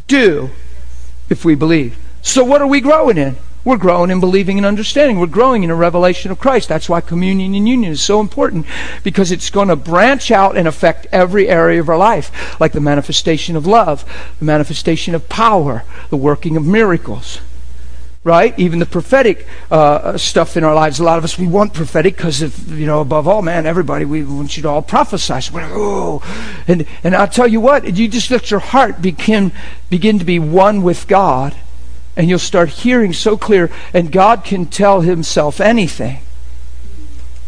[0.08, 0.50] do
[1.30, 1.96] if we believe.
[2.22, 3.36] So, what are we growing in?
[3.64, 5.18] We're growing in believing and understanding.
[5.18, 6.68] We're growing in a revelation of Christ.
[6.68, 8.64] That's why communion and union is so important
[9.04, 12.80] because it's going to branch out and affect every area of our life, like the
[12.80, 14.04] manifestation of love,
[14.38, 17.40] the manifestation of power, the working of miracles.
[18.24, 18.58] Right?
[18.58, 20.98] Even the prophetic uh, stuff in our lives.
[20.98, 24.24] A lot of us, we want prophetic because you know, above all, man, everybody, we
[24.24, 25.40] want you to all prophesy.
[25.40, 26.62] So oh.
[26.66, 29.52] And, and I'll tell you what, you just let your heart begin,
[29.88, 31.54] begin to be one with God
[32.18, 36.18] and you'll start hearing so clear, and God can tell Himself anything.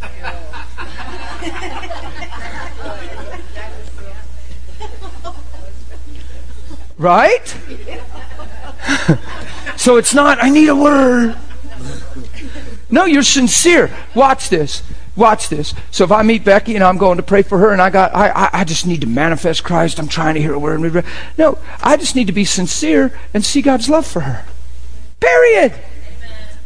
[6.98, 7.56] right?
[9.81, 11.39] so it's not, I need a word.
[12.91, 13.91] No, you're sincere.
[14.14, 14.83] Watch this.
[15.16, 15.72] Watch this.
[15.91, 18.14] So if I meet Becky and I'm going to pray for her and I got
[18.14, 21.03] I, I, I just need to manifest Christ, I'm trying to hear a word.
[21.39, 24.45] No, I just need to be sincere and see God's love for her.
[25.18, 25.72] Period.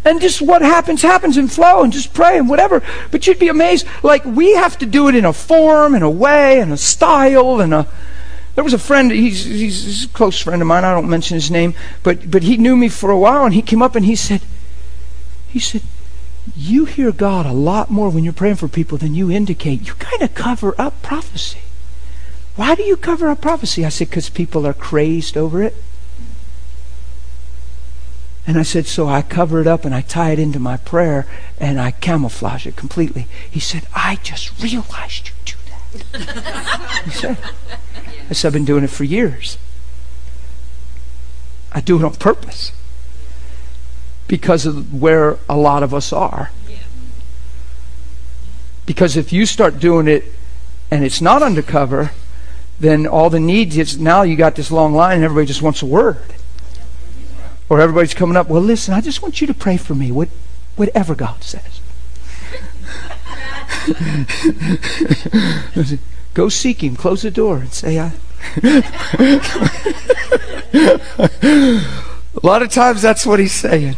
[0.04, 2.82] And just what happens, happens and flow and just pray and whatever.
[3.12, 3.86] But you'd be amazed.
[4.02, 7.60] Like, we have to do it in a form and a way and a style
[7.60, 7.86] and a.
[8.54, 11.50] There was a friend, he's, he's a close friend of mine, I don't mention his
[11.50, 14.14] name, but, but he knew me for a while and he came up and he
[14.14, 14.42] said,
[15.48, 15.82] he said,
[16.54, 19.86] you hear God a lot more when you're praying for people than you indicate.
[19.86, 21.60] You kind of cover up prophecy.
[22.56, 23.84] Why do you cover up prophecy?
[23.84, 25.74] I said, because people are crazed over it.
[28.46, 31.26] And I said, so I cover it up and I tie it into my prayer
[31.58, 33.26] and I camouflage it completely.
[33.50, 37.02] He said, I just realized you do that.
[37.06, 37.38] he said,
[38.30, 39.58] I said, I've been doing it for years.
[41.72, 42.72] I do it on purpose
[44.28, 46.50] because of where a lot of us are.
[48.86, 50.24] Because if you start doing it
[50.90, 52.12] and it's not undercover,
[52.78, 55.82] then all the needs is now you got this long line and everybody just wants
[55.82, 56.34] a word.
[57.68, 60.28] Or everybody's coming up, well, listen, I just want you to pray for me, what,
[60.76, 61.80] whatever God says.
[66.34, 68.12] Go seek Him, close the door, and say, I.
[72.34, 73.96] A lot of times that's what He's saying.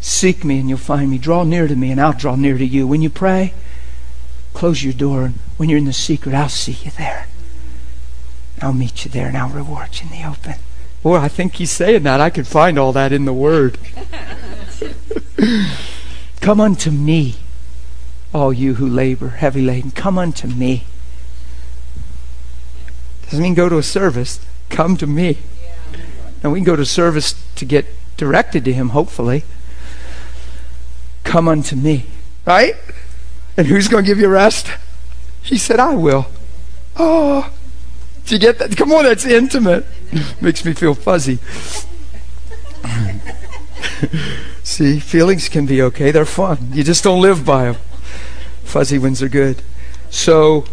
[0.00, 1.18] Seek me and you'll find me.
[1.18, 2.86] Draw near to me and I'll draw near to you.
[2.86, 3.52] When you pray,
[4.54, 5.24] close your door.
[5.24, 7.26] And when you're in the secret, I'll see you there.
[8.60, 10.54] I'll meet you there and I'll reward you in the open.
[11.02, 12.20] Boy, I think he's saying that.
[12.20, 13.78] I can find all that in the Word.
[16.40, 17.36] come unto me,
[18.32, 19.92] all you who labor, heavy laden.
[19.92, 20.84] Come unto me.
[23.30, 24.40] Doesn't mean go to a service.
[24.70, 25.38] Come to me.
[26.42, 29.44] And we can go to service to get directed to Him, hopefully.
[31.24, 32.06] Come unto me.
[32.46, 32.74] Right?
[33.56, 34.70] And who's going to give you rest?
[35.42, 36.26] He said, I will.
[36.96, 37.52] Oh,
[38.24, 38.76] do you get that?
[38.76, 39.84] Come on, that's intimate.
[40.40, 41.38] Makes me feel fuzzy.
[44.62, 46.10] See, feelings can be okay.
[46.10, 46.70] They're fun.
[46.72, 47.76] You just don't live by them.
[48.64, 49.62] Fuzzy ones are good.
[50.10, 50.64] So,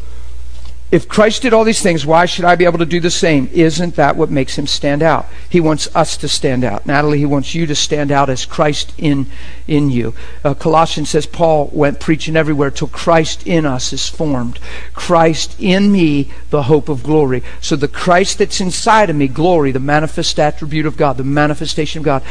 [0.92, 3.50] If Christ did all these things, why should I be able to do the same?
[3.52, 5.26] Isn't that what makes him stand out?
[5.50, 6.86] He wants us to stand out.
[6.86, 9.26] Natalie, he wants you to stand out as Christ in
[9.68, 10.14] in you.
[10.44, 14.60] Uh, Colossians says Paul went preaching everywhere till Christ in us is formed.
[14.94, 17.42] Christ in me, the hope of glory.
[17.62, 22.00] So the Christ that's inside of me, glory, the manifest attribute of God, the manifestation
[22.00, 22.24] of God.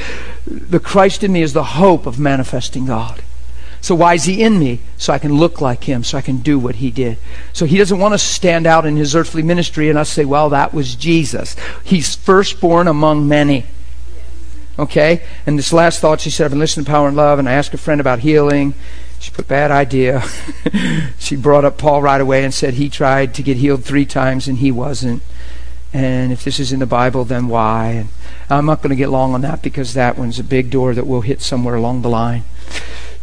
[0.46, 3.24] The Christ in me is the hope of manifesting God.
[3.84, 4.80] So why is he in me?
[4.96, 7.18] So I can look like him, so I can do what he did.
[7.52, 10.48] So he doesn't want to stand out in his earthly ministry and us say, well,
[10.48, 11.54] that was Jesus.
[11.84, 13.66] He's firstborn among many.
[14.78, 15.22] Okay?
[15.44, 17.52] And this last thought, she said, I've been listening to Power and Love, and I
[17.52, 18.72] asked a friend about healing.
[19.18, 20.22] She put bad idea.
[21.18, 24.48] she brought up Paul right away and said he tried to get healed three times
[24.48, 25.22] and he wasn't.
[25.92, 27.88] And if this is in the Bible, then why?
[27.88, 28.08] And
[28.48, 31.06] I'm not going to get long on that because that one's a big door that
[31.06, 32.44] we'll hit somewhere along the line.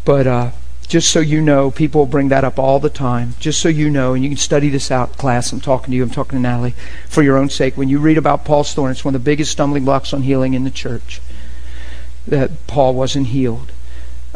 [0.03, 0.51] But uh,
[0.87, 3.35] just so you know, people bring that up all the time.
[3.39, 5.53] Just so you know, and you can study this out, class.
[5.53, 6.75] I'm talking to you, I'm talking to Natalie,
[7.07, 7.77] for your own sake.
[7.77, 10.53] When you read about Paul's thorn, it's one of the biggest stumbling blocks on healing
[10.53, 11.21] in the church
[12.27, 13.71] that Paul wasn't healed.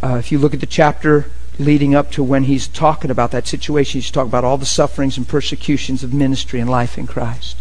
[0.01, 3.47] Uh, if you look at the chapter leading up to when he's talking about that
[3.47, 7.57] situation, he's talking about all the sufferings and persecutions of ministry and life in Christ.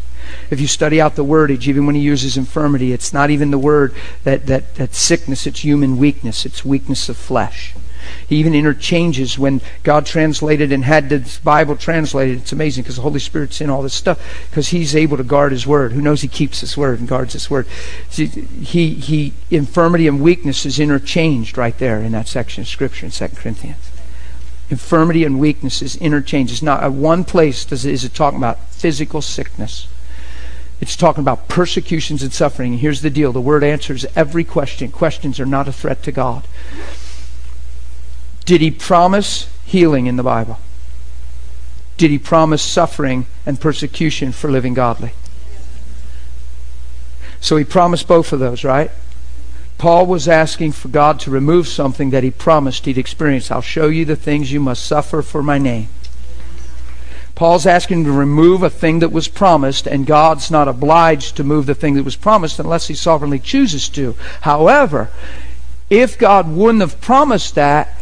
[0.50, 3.58] If you study out the wordage, even when he uses infirmity, it's not even the
[3.58, 3.94] word
[4.24, 7.74] that, that, that sickness, it's human weakness, it's weakness of flesh.
[8.28, 12.38] He even interchanges when God translated and had the Bible translated.
[12.38, 15.52] It's amazing because the Holy Spirit's in all this stuff because He's able to guard
[15.52, 15.92] His Word.
[15.92, 17.66] Who knows He keeps His Word and guards His Word?
[18.10, 23.06] See, he, he, infirmity and weakness is interchanged right there in that section of Scripture
[23.06, 23.90] in 2 Corinthians.
[24.70, 26.52] Infirmity and weakness is interchanged.
[26.52, 29.88] It's not at one place does it, is it talking about physical sickness.
[30.80, 32.72] It's talking about persecutions and suffering.
[32.72, 34.90] And here's the deal the Word answers every question.
[34.90, 36.46] Questions are not a threat to God.
[38.44, 40.58] Did he promise healing in the Bible?
[41.96, 45.12] Did he promise suffering and persecution for living godly?
[47.40, 48.90] So he promised both of those, right?
[49.78, 53.50] Paul was asking for God to remove something that he promised he'd experience.
[53.50, 55.88] I'll show you the things you must suffer for my name.
[57.34, 61.66] Paul's asking to remove a thing that was promised, and God's not obliged to move
[61.66, 64.14] the thing that was promised unless he sovereignly chooses to.
[64.42, 65.10] However,
[65.90, 67.92] if God wouldn't have promised that,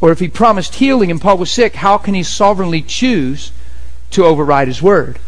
[0.00, 3.50] or if he promised healing and Paul was sick, how can he sovereignly choose
[4.10, 5.18] to override his word?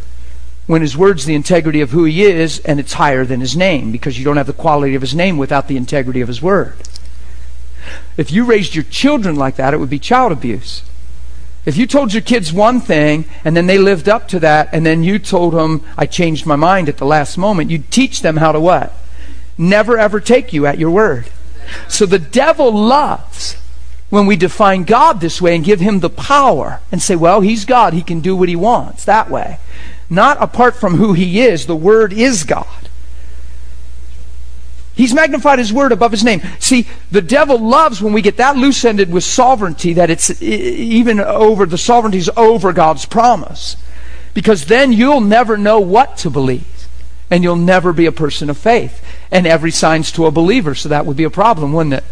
[0.66, 3.90] When his word's the integrity of who he is and it's higher than his name
[3.90, 6.76] because you don't have the quality of his name without the integrity of his word.
[8.16, 10.82] If you raised your children like that, it would be child abuse.
[11.66, 14.86] If you told your kids one thing and then they lived up to that and
[14.86, 18.36] then you told them, I changed my mind at the last moment, you'd teach them
[18.36, 18.92] how to what?
[19.58, 21.26] Never ever take you at your word.
[21.88, 23.56] So the devil loves
[24.10, 27.64] when we define God this way and give him the power and say, well, he's
[27.64, 29.58] God, he can do what he wants that way.
[30.10, 32.66] Not apart from who he is, the Word is God.
[35.00, 36.42] He's magnified his word above his name.
[36.58, 41.20] See, the devil loves when we get that loose ended with sovereignty that it's even
[41.20, 43.76] over, the sovereignty's over God's promise.
[44.34, 46.66] Because then you'll never know what to believe.
[47.30, 49.02] And you'll never be a person of faith.
[49.30, 52.04] And every sign's to a believer, so that would be a problem, wouldn't it?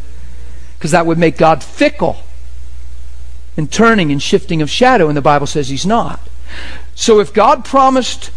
[0.79, 2.19] Because that would make God fickle
[3.57, 6.21] and turning and shifting of shadow, and the Bible says he's not.
[6.95, 8.31] So if God promised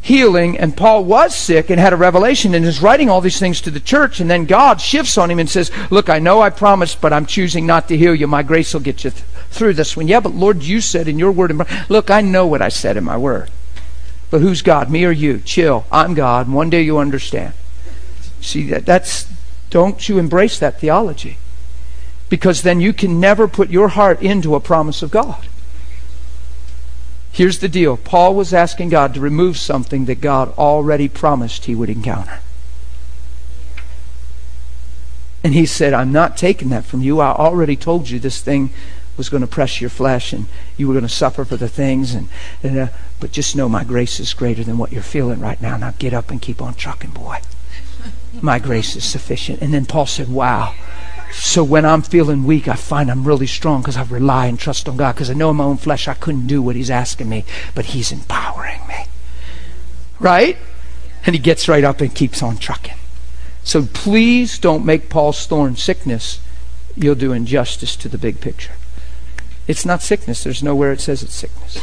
[0.00, 3.60] healing and Paul was sick and had a revelation and is writing all these things
[3.62, 6.50] to the church, and then God shifts on him and says, Look, I know I
[6.50, 8.28] promised, but I'm choosing not to heal you.
[8.28, 10.06] My grace will get you th- through this one.
[10.06, 11.52] Yeah, but Lord, you said in your word,
[11.88, 13.50] look, I know what I said in my word.
[14.30, 15.40] But who's God, me or you?
[15.40, 15.86] Chill.
[15.90, 17.54] I'm God, one day you'll understand.
[18.40, 19.26] See, that, that's,
[19.70, 21.38] don't you embrace that theology
[22.28, 25.48] because then you can never put your heart into a promise of God.
[27.32, 31.74] Here's the deal Paul was asking God to remove something that God already promised he
[31.74, 32.40] would encounter.
[35.44, 37.20] And he said, I'm not taking that from you.
[37.20, 38.70] I already told you this thing
[39.16, 42.14] was going to press your flesh and you were going to suffer for the things.
[42.14, 42.28] And,
[42.62, 42.88] and uh,
[43.20, 45.76] But just know my grace is greater than what you're feeling right now.
[45.76, 47.40] Now get up and keep on trucking, boy.
[48.40, 49.60] My grace is sufficient.
[49.60, 50.74] And then Paul said, Wow.
[51.32, 54.88] So when I'm feeling weak, I find I'm really strong because I rely and trust
[54.88, 57.28] on God because I know in my own flesh I couldn't do what He's asking
[57.28, 59.06] me, but He's empowering me.
[60.18, 60.58] Right?
[61.24, 62.94] And he gets right up and keeps on trucking.
[63.62, 66.40] So please don't make Paul's thorn sickness.
[66.96, 68.72] You'll do injustice to the big picture.
[69.66, 70.42] It's not sickness.
[70.42, 71.78] There's nowhere it says it's sickness.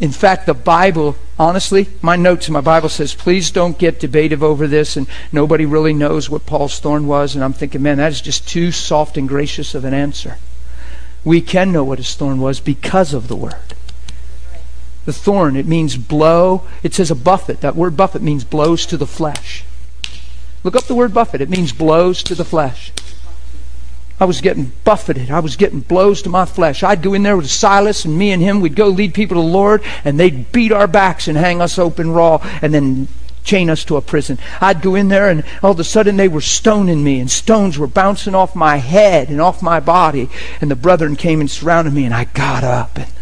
[0.00, 4.42] In fact, the Bible, honestly, my notes in my Bible says, please don't get debative
[4.42, 7.34] over this, and nobody really knows what Paul's thorn was.
[7.34, 10.38] And I'm thinking, man, that is just too soft and gracious of an answer.
[11.24, 13.74] We can know what his thorn was because of the Word.
[15.04, 16.62] The thorn, it means blow.
[16.82, 17.60] It says a buffet.
[17.60, 19.64] That word buffet means blows to the flesh.
[20.62, 21.42] Look up the word buffet.
[21.42, 22.90] It means blows to the flesh.
[24.24, 25.30] I was getting buffeted.
[25.30, 26.82] I was getting blows to my flesh.
[26.82, 28.62] I'd go in there with Silas and me and him.
[28.62, 31.78] We'd go lead people to the Lord, and they'd beat our backs and hang us
[31.78, 33.08] open raw, and then
[33.42, 34.38] chain us to a prison.
[34.62, 37.76] I'd go in there, and all of a sudden they were stoning me, and stones
[37.76, 40.30] were bouncing off my head and off my body.
[40.62, 43.12] And the brethren came and surrounded me, and I got up, and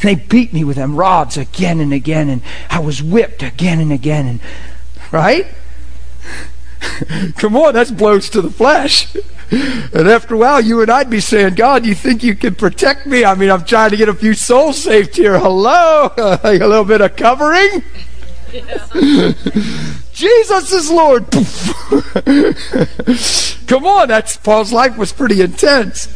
[0.00, 2.40] they beat me with them rods again and again, and
[2.70, 4.40] I was whipped again and again, and
[5.12, 5.48] right?
[7.36, 9.14] Come on, that's blows to the flesh.
[9.50, 13.06] And after a while, you and I'd be saying, God, you think you can protect
[13.06, 13.24] me?
[13.24, 15.38] I mean, I'm trying to get a few souls saved here.
[15.38, 16.12] Hello?
[16.16, 17.84] a little bit of covering?
[20.12, 21.30] Jesus is Lord.
[23.66, 26.12] Come on, that's Paul's life was pretty intense.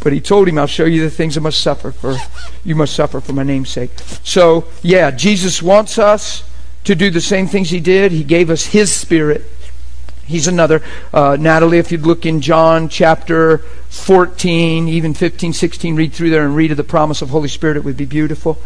[0.00, 2.16] But he told him, I'll show you the things I must suffer for
[2.64, 3.90] you must suffer for my name's sake.
[4.22, 6.44] So yeah, Jesus wants us
[6.84, 8.12] to do the same things he did.
[8.12, 9.44] He gave us his spirit
[10.28, 10.82] He's another.
[11.10, 13.58] Uh, Natalie, if you'd look in John chapter
[13.88, 17.78] 14, even 15, 16, read through there and read of the promise of Holy Spirit,
[17.78, 18.58] it would be beautiful.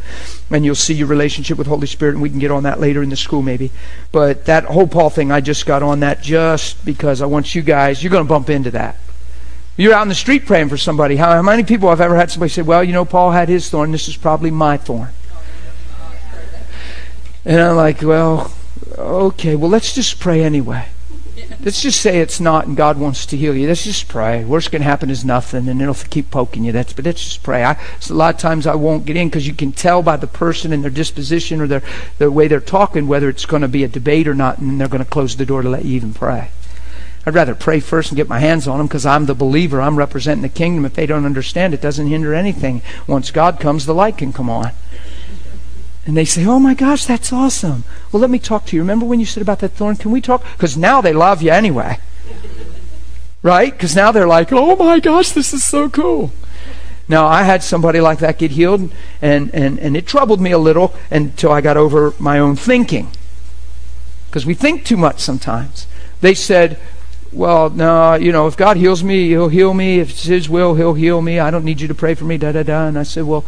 [0.51, 3.01] And you'll see your relationship with Holy Spirit, and we can get on that later
[3.01, 3.71] in the school maybe.
[4.11, 7.63] But that whole Paul thing, I just got on that just because I want you
[7.63, 8.97] guys, you're going to bump into that.
[9.77, 11.15] You're out in the street praying for somebody.
[11.15, 13.71] How, how many people I've ever had somebody say, well, you know, Paul had his
[13.71, 15.11] thorn, this is probably my thorn.
[17.45, 18.53] And I'm like, well,
[18.99, 20.89] okay, well, let's just pray anyway.
[21.61, 23.69] Let's just say it's not and God wants to heal you.
[23.69, 24.45] Let's just pray.
[24.45, 26.73] Worst can happen is nothing and it'll keep poking you.
[26.73, 27.65] That's but let's just pray.
[27.65, 30.17] I, so a lot of times I won't get in because you can tell by
[30.17, 31.83] the person and their disposition or their,
[32.19, 34.89] their way they're talking whether it's going to be a debate or not and they're
[34.89, 36.51] going to close the door to let you even pray.
[37.25, 39.81] I'd rather pray first and get my hands on them because I'm the believer.
[39.81, 40.85] I'm representing the kingdom.
[40.85, 42.83] If they don't understand, it doesn't hinder anything.
[43.07, 44.73] Once God comes, the light can come on.
[46.05, 47.85] And they say, Oh my gosh, that's awesome.
[48.11, 48.83] Well, let me talk to you.
[48.83, 49.97] Remember when you said about that thorn?
[49.97, 50.45] Can we talk?
[50.53, 51.99] Because now they love you anyway.
[53.45, 53.73] Right?
[53.73, 56.31] Because now they're like, Oh my gosh, this is so cool.
[57.09, 60.59] Now, I had somebody like that get healed, and, and, and it troubled me a
[60.59, 63.11] little until I got over my own thinking.
[64.29, 65.87] Because we think too much sometimes.
[66.21, 66.79] They said,
[67.33, 69.99] well, no, you know, if God heals me, He'll heal me.
[69.99, 71.39] If it's His will, He'll heal me.
[71.39, 72.87] I don't need you to pray for me, da da da.
[72.87, 73.45] And I said, well,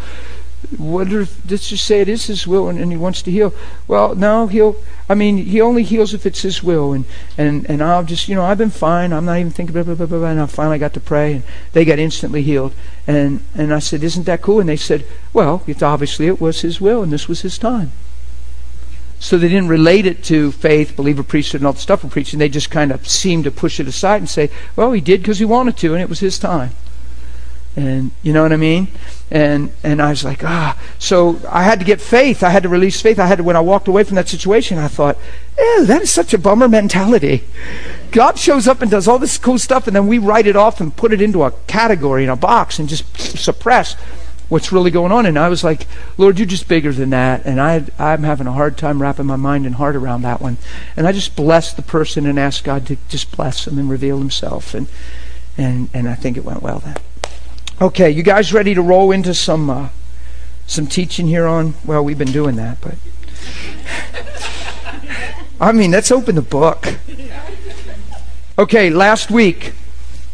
[0.78, 3.54] wonder let's just say it is his will and, and, he wants to heal.
[3.86, 4.76] Well no he'll
[5.08, 6.92] i mean he only heals if it's his will.
[6.92, 7.04] And
[7.36, 9.12] and and i'll just you know i've been fine.
[9.12, 11.42] I'm not even thinking blah, blah, blah, blah, and i finally got to pray and
[11.72, 12.74] they got instantly healed.
[13.06, 14.60] And and i said isn't that cool?
[14.60, 17.92] And they said well it's obviously it was his will and this was his time.
[19.20, 22.38] So they didn't relate it to faith believer priesthood and all the stuff we're preaching.
[22.38, 25.38] They just kind of seemed to push it aside and say well he did because
[25.38, 26.72] he wanted to and it was his time
[27.76, 28.88] and you know what I mean?
[29.30, 30.78] And and I was like, ah.
[30.98, 32.42] So I had to get faith.
[32.42, 33.18] I had to release faith.
[33.18, 35.18] I had to when I walked away from that situation, I thought,
[35.58, 37.44] ew, that is such a bummer mentality.
[38.12, 40.80] God shows up and does all this cool stuff, and then we write it off
[40.80, 43.96] and put it into a category in a box and just suppress
[44.48, 45.26] what's really going on.
[45.26, 47.44] And I was like, Lord, you're just bigger than that.
[47.44, 50.58] And I I'm having a hard time wrapping my mind and heart around that one.
[50.96, 54.18] And I just blessed the person and asked God to just bless him and reveal
[54.18, 54.74] himself.
[54.74, 54.86] And
[55.56, 56.96] and and I think it went well then.
[57.82, 59.88] Okay, you guys ready to roll into some uh,
[60.64, 61.74] some teaching here on?
[61.84, 62.94] Well, we've been doing that, but
[65.60, 66.98] I mean, let's open the book.
[68.56, 69.72] Okay, last week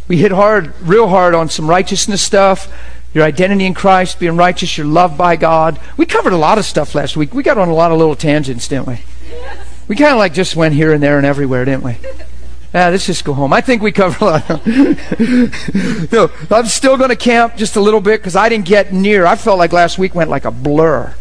[0.07, 2.71] we hit hard, real hard on some righteousness stuff.
[3.15, 5.81] Your identity in Christ, being righteous, you're loved by God.
[5.97, 7.33] We covered a lot of stuff last week.
[7.33, 9.01] We got on a lot of little tangents, didn't we?
[9.89, 11.97] We kind of like just went here and there and everywhere, didn't we?
[12.73, 13.53] Ah, let's just go home.
[13.53, 14.67] I think we covered a lot.
[16.13, 19.27] no, I'm still going to camp just a little bit because I didn't get near.
[19.27, 21.15] I felt like last week went like a blur.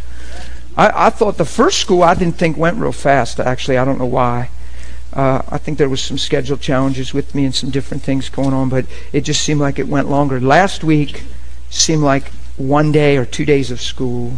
[0.78, 3.40] I, I thought the first school I didn't think went real fast.
[3.40, 4.50] Actually, I don't know why.
[5.12, 8.54] Uh, I think there was some schedule challenges with me and some different things going
[8.54, 10.40] on, but it just seemed like it went longer.
[10.40, 11.24] Last week
[11.72, 14.34] seemed like one day or two days of school,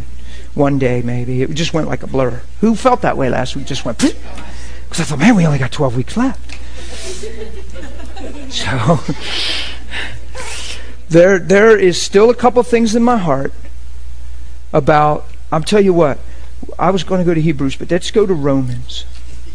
[0.54, 1.42] one day maybe.
[1.42, 2.40] It just went like a blur.
[2.62, 3.66] Who felt that way last week?
[3.66, 6.51] Just went because I thought, man, we only got 12 weeks left.
[8.52, 9.00] So
[11.08, 13.52] there there is still a couple things in my heart
[14.72, 16.18] about I'll tell you what.
[16.78, 19.04] I was going to go to Hebrews, but let's go to Romans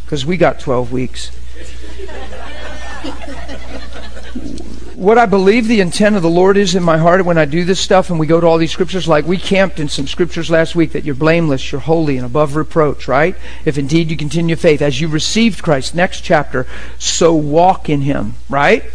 [0.04, 1.32] because we got 12 weeks
[4.98, 7.64] what I believe the intent of the Lord is in my heart when I do
[7.64, 10.50] this stuff and we go to all these scriptures, like we camped in some scriptures
[10.50, 13.36] last week that you're blameless, you're holy, and above reproach, right?
[13.64, 16.66] If indeed you continue faith, as you received Christ, next chapter,
[16.98, 18.86] so walk in Him, right?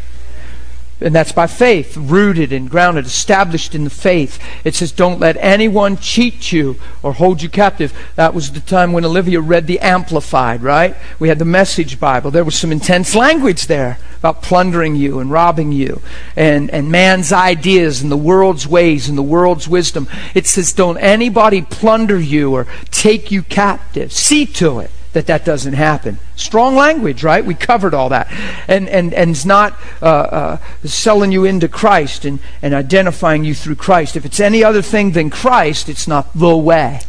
[1.03, 4.39] And that's by faith, rooted and grounded, established in the faith.
[4.65, 7.93] It says, Don't let anyone cheat you or hold you captive.
[8.17, 10.97] That was the time when Olivia read the Amplified, right?
[11.19, 12.31] We had the Message Bible.
[12.31, 16.01] There was some intense language there about plundering you and robbing you
[16.37, 20.09] and, and man's ideas and the world's ways and the world's wisdom.
[20.35, 24.13] It says, Don't anybody plunder you or take you captive.
[24.13, 26.19] See to it that that doesn't happen.
[26.37, 27.45] Strong language, right?
[27.45, 28.29] We covered all that.
[28.69, 33.55] And, and, and it's not uh, uh, selling you into Christ and, and identifying you
[33.55, 34.17] through Christ.
[34.17, 37.01] If it's any other thing than Christ, it's not the way.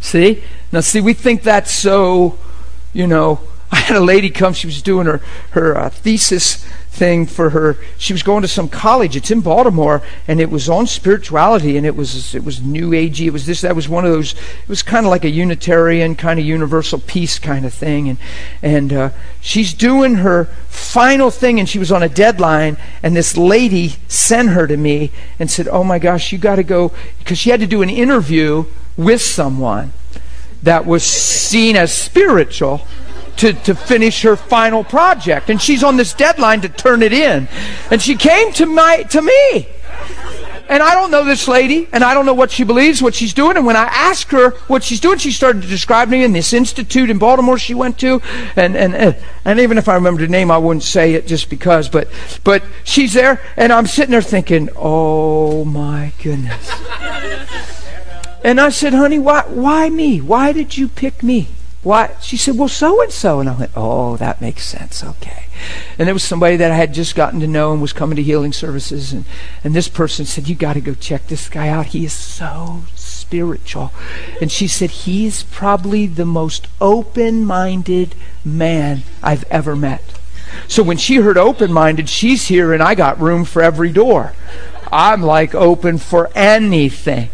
[0.00, 0.42] See?
[0.72, 2.38] Now, see, we think that's so,
[2.92, 3.40] you know.
[3.70, 5.20] I had a lady come, she was doing her,
[5.50, 6.64] her uh, thesis
[6.96, 7.76] thing for her.
[7.98, 9.16] She was going to some college.
[9.16, 13.26] It's in Baltimore, and it was on spirituality, and it was it was new agey.
[13.26, 13.60] It was this.
[13.60, 14.32] That was one of those.
[14.32, 18.18] It was kind of like a Unitarian kind of universal peace kind of thing, and
[18.62, 19.10] and uh,
[19.40, 24.50] she's doing her final thing, and she was on a deadline, and this lady sent
[24.50, 27.60] her to me and said, "Oh my gosh, you got to go," because she had
[27.60, 28.64] to do an interview
[28.96, 29.92] with someone
[30.62, 32.86] that was seen as spiritual
[33.36, 35.50] to, to finish her final project.
[35.50, 37.48] And she's on this deadline to turn it in.
[37.90, 39.68] And she came to my to me.
[40.68, 43.32] And I don't know this lady, and I don't know what she believes, what she's
[43.32, 43.56] doing.
[43.56, 46.52] And when I asked her what she's doing, she started to describe me in this
[46.52, 48.20] institute in Baltimore she went to.
[48.56, 51.88] And, and, and even if I remember the name, I wouldn't say it just because.
[51.88, 52.08] But,
[52.42, 56.68] but she's there, and I'm sitting there thinking, oh my goodness.
[58.42, 60.20] And I said, honey, why, why me?
[60.20, 61.46] Why did you pick me?
[61.86, 62.16] Why?
[62.20, 63.38] She said, well, so and so.
[63.38, 65.04] And I went, oh, that makes sense.
[65.04, 65.44] Okay.
[65.96, 68.24] And there was somebody that I had just gotten to know and was coming to
[68.24, 69.12] healing services.
[69.12, 69.24] And,
[69.62, 71.86] and this person said, you got to go check this guy out.
[71.86, 73.92] He is so spiritual.
[74.40, 80.18] And she said, he's probably the most open minded man I've ever met.
[80.66, 84.32] So when she heard open minded, she's here and I got room for every door.
[84.90, 87.30] I'm like open for anything.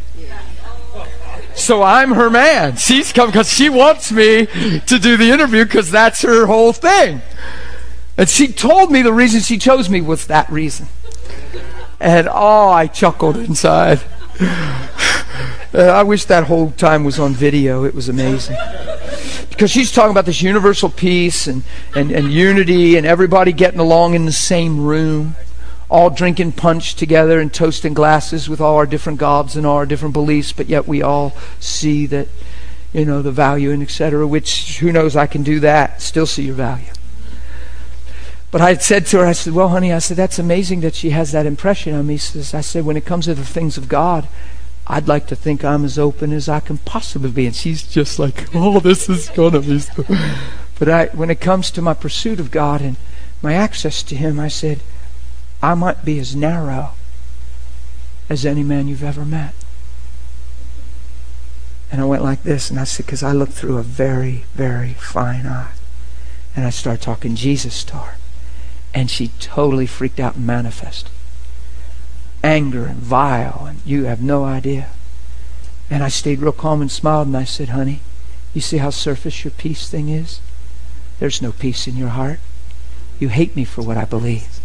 [1.55, 2.77] So I'm her man.
[2.77, 7.23] She's come because she wants me to do the interview because that's her whole thing.
[8.16, 10.87] And she told me the reason she chose me was that reason.
[12.01, 14.01] And oh, I chuckled inside.
[15.74, 17.85] I wish that whole time was on video.
[17.85, 18.57] It was amazing.
[19.49, 21.62] Because she's talking about this universal peace and,
[21.95, 25.37] and, and unity and everybody getting along in the same room
[25.93, 29.85] all drinking punch together and toasting glasses with all our different gobs and all our
[29.85, 32.27] different beliefs, but yet we all see that,
[32.94, 34.27] you know, the value and etc.
[34.27, 35.16] Which who knows?
[35.16, 36.90] I can do that, still see your value.
[38.51, 41.10] But I said to her, I said, "Well, honey, I said that's amazing that she
[41.10, 43.90] has that impression on me." Says, I said, "When it comes to the things of
[43.90, 44.28] God,
[44.86, 48.19] I'd like to think I'm as open as I can possibly be." And she's just
[48.19, 50.06] like, "Oh, this is gonna be." So.
[50.78, 52.97] But I, when it comes to my pursuit of God and
[53.43, 54.81] my access to Him, I said,
[55.63, 56.91] I might be as narrow
[58.29, 59.55] as any man you've ever met.
[61.91, 64.95] And I went like this, and I said, because I look through a very, very
[64.95, 65.73] fine eye.
[66.57, 68.17] And I started talking Jesus to her.
[68.95, 71.13] And she totally freaked out and manifested.
[72.43, 74.89] Anger and vile, and you have no idea.
[75.91, 78.01] And I stayed real calm and smiled, and I said, honey,
[78.55, 80.41] you see how surface your peace thing is?
[81.21, 82.41] There's no peace in your heart.
[83.21, 84.62] You hate me for what I believe.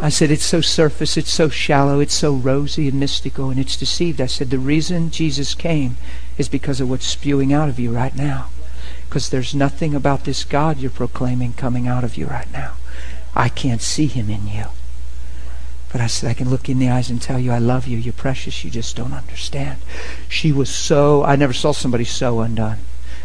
[0.00, 3.76] I said, it's so surface, it's so shallow, it's so rosy and mystical, and it's
[3.76, 4.20] deceived.
[4.20, 5.96] I said, the reason Jesus came
[6.36, 8.50] is because of what's spewing out of you right now.
[9.08, 12.74] Because there's nothing about this God you're proclaiming coming out of you right now.
[13.34, 14.66] I can't see him in you.
[15.90, 17.96] But I said, I can look in the eyes and tell you I love you.
[17.96, 18.64] You're precious.
[18.64, 19.80] You just don't understand.
[20.28, 22.78] She was so, I never saw somebody so undone.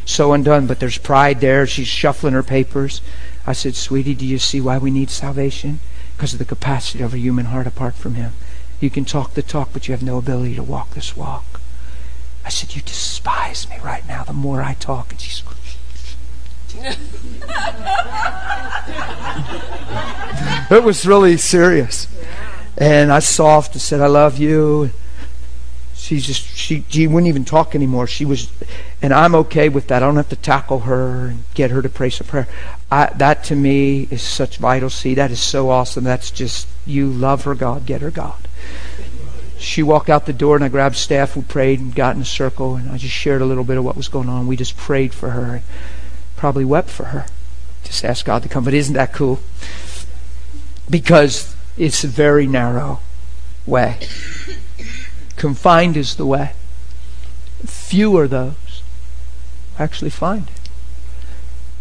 [0.06, 1.66] So undone, but there's pride there.
[1.66, 3.02] She's shuffling her papers.
[3.50, 5.80] I said, Sweetie, do you see why we need salvation?
[6.16, 8.34] Because of the capacity of a human heart apart from Him.
[8.80, 11.60] You can talk the talk, but you have no ability to walk this walk.
[12.46, 15.12] I said, You despise me right now the more I talk.
[15.12, 15.42] And she's.
[20.70, 22.08] it was really serious.
[22.78, 24.92] And I soft and said, I love you.
[26.00, 28.08] She's just she she wouldn't even talk anymore.
[28.08, 28.52] She was,
[29.02, 30.02] and I'm okay with that.
[30.02, 32.48] I don't have to tackle her and get her to pray some prayer.
[32.90, 35.18] I, that to me is such vital seed.
[35.18, 36.04] That is so awesome.
[36.04, 38.48] That's just you love her God, get her God.
[39.58, 41.36] She walked out the door and I grabbed staff.
[41.36, 43.84] We prayed and got in a circle and I just shared a little bit of
[43.84, 44.48] what was going on.
[44.48, 45.62] We just prayed for her
[46.40, 47.26] probably wept for her.
[47.84, 48.64] Just asked God to come.
[48.64, 49.40] But isn't that cool?
[50.90, 53.02] Because it's a very narrow
[53.66, 54.00] way.
[55.40, 56.52] Confined is the way.
[57.66, 58.84] Few are those
[59.80, 60.70] actually find it.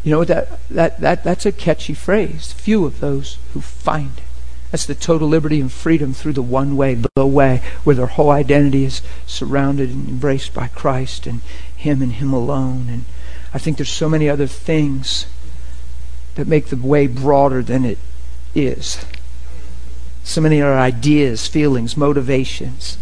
[0.05, 2.52] You know that that that that's a catchy phrase.
[2.52, 4.24] Few of those who find it.
[4.70, 8.30] That's the total liberty and freedom through the one way, the way, where their whole
[8.30, 11.40] identity is surrounded and embraced by Christ and
[11.74, 12.86] Him and Him alone.
[12.90, 13.05] And
[13.52, 15.26] I think there's so many other things
[16.35, 17.98] that make the way broader than it
[18.55, 19.05] is.
[20.22, 22.98] So many other ideas, feelings, motivations.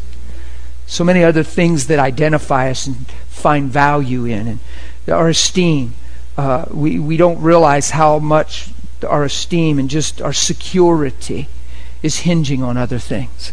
[0.86, 4.46] So many other things that identify us and find value in.
[4.46, 4.58] And
[5.08, 5.94] our esteem.
[6.36, 8.70] Uh, we, we don't realize how much
[9.06, 11.48] our esteem and just our security
[12.02, 13.52] is hinging on other things.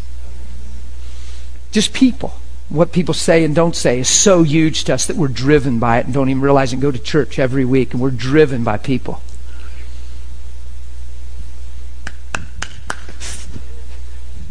[1.72, 2.34] Just people.
[2.68, 5.98] What people say and don't say is so huge to us that we're driven by
[5.98, 8.78] it and don't even realize and go to church every week and we're driven by
[8.78, 9.22] people.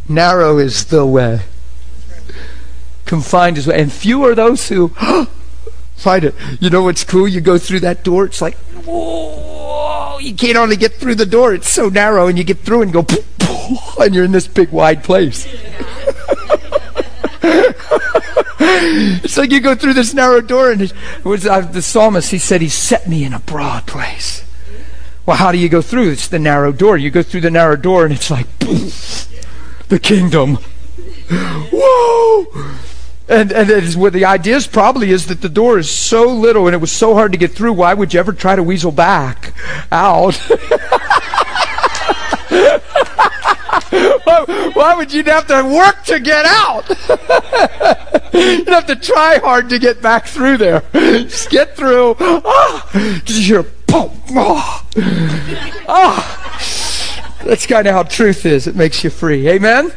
[0.08, 1.42] Narrow is the way.
[3.14, 3.80] Confined the way.
[3.80, 4.88] And few are those who
[5.96, 6.34] find it.
[6.60, 7.28] You know what's cool?
[7.28, 8.56] You go through that door, it's like,
[8.88, 11.54] whoa, you can't only get through the door.
[11.54, 13.06] It's so narrow, and you get through and go,
[14.00, 15.46] and you're in this big wide place.
[18.60, 22.32] it's like you go through this narrow door, and it was uh, the psalmist.
[22.32, 24.44] He said, "He set me in a broad place."
[25.28, 26.10] Well, how do you go through?
[26.10, 26.98] It's the narrow door.
[26.98, 30.58] You go through the narrow door, and it's like the kingdom.
[31.30, 32.48] Whoa!
[33.30, 36.76] And and is, the idea is probably is that the door is so little and
[36.76, 37.74] it was so hard to get through.
[37.74, 39.54] Why would you ever try to weasel back
[39.92, 40.36] out?
[44.26, 46.90] why, why, would you have to work to get out?
[48.34, 50.84] You'd have to try hard to get back through there.
[50.92, 52.16] Just get through.
[52.20, 52.90] Ah,
[53.24, 54.12] just hear boom.
[54.32, 54.86] Ah.
[55.88, 57.40] ah.
[57.46, 58.68] That's kind of how truth is.
[58.68, 59.48] It makes you free.
[59.50, 59.92] Amen?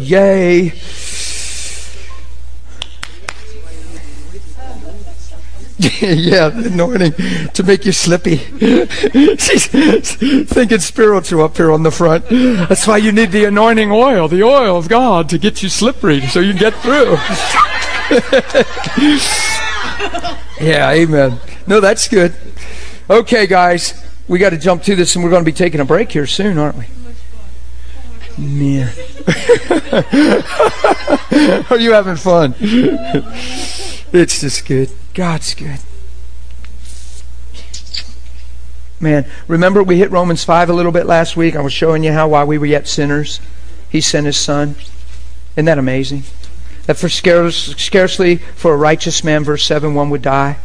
[0.00, 0.72] Yay.
[6.00, 7.12] yeah, the anointing
[7.52, 8.36] to make you slippy.
[9.36, 12.24] She's thinking spiritual up here on the front.
[12.30, 16.22] That's why you need the anointing oil, the oil of God, to get you slippery
[16.28, 17.16] so you get through.
[20.66, 21.40] yeah, amen.
[21.66, 22.34] No, that's good.
[23.10, 25.84] Okay, guys, we got to jump to this, and we're going to be taking a
[25.84, 26.86] break here soon, aren't we?
[28.38, 28.88] Man.
[31.70, 32.54] Are you having fun?
[32.58, 34.90] It's just good.
[35.16, 35.78] God's good.
[39.00, 41.56] Man, remember we hit Romans 5 a little bit last week?
[41.56, 43.40] I was showing you how while we were yet sinners,
[43.88, 44.74] He sent His Son.
[45.54, 46.24] Isn't that amazing?
[46.84, 50.58] That for scarcely for a righteous man, verse 7, one would die.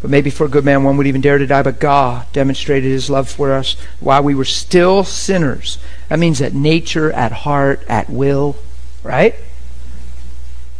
[0.00, 1.62] But maybe for a good man, one would even dare to die.
[1.62, 5.76] But God demonstrated His love for us while we were still sinners.
[6.08, 8.56] That means at nature, at heart, at will,
[9.02, 9.34] right?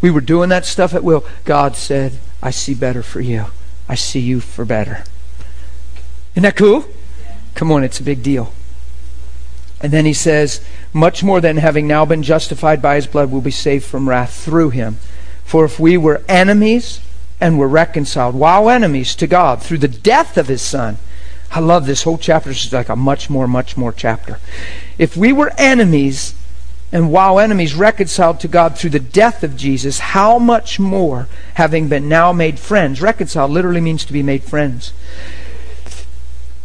[0.01, 1.27] We were doing that stuff at will.
[1.45, 3.47] God said, I see better for you.
[3.89, 5.05] I see you for better.
[6.33, 6.85] Isn't that cool?
[7.55, 8.53] Come on, it's a big deal.
[9.81, 10.61] And then he says,
[10.93, 14.45] Much more than having now been justified by his blood, will be saved from wrath
[14.45, 14.99] through him.
[15.45, 17.01] For if we were enemies
[17.41, 20.99] and were reconciled, while enemies to God, through the death of his Son,
[21.51, 22.51] I love this whole chapter.
[22.51, 24.39] Is like a much more, much more chapter.
[24.99, 26.35] If we were enemies
[26.91, 31.89] and while enemies reconciled to God through the death of Jesus, how much more, having
[31.89, 34.93] been now made friends, reconciled literally means to be made friends,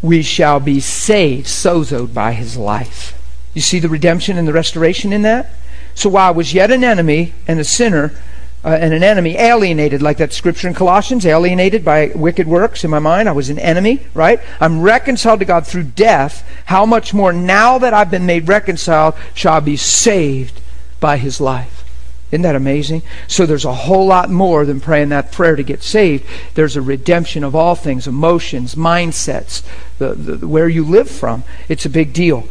[0.02, 3.20] we shall be saved, sozoed by his life.
[3.54, 5.52] You see the redemption and the restoration in that?
[5.94, 8.14] So while I was yet an enemy and a sinner,
[8.64, 12.90] uh, and an enemy, alienated, like that scripture in Colossians, alienated by wicked works in
[12.90, 13.28] my mind.
[13.28, 14.40] I was an enemy, right?
[14.60, 16.48] I'm reconciled to God through death.
[16.66, 20.62] How much more now that I've been made reconciled shall I be saved
[21.00, 21.84] by his life?
[22.32, 23.04] Isn't that amazing?
[23.28, 26.26] So there's a whole lot more than praying that prayer to get saved.
[26.56, 29.62] There's a redemption of all things, emotions, mindsets,
[30.00, 31.44] the, the, where you live from.
[31.70, 32.48] It's a big deal.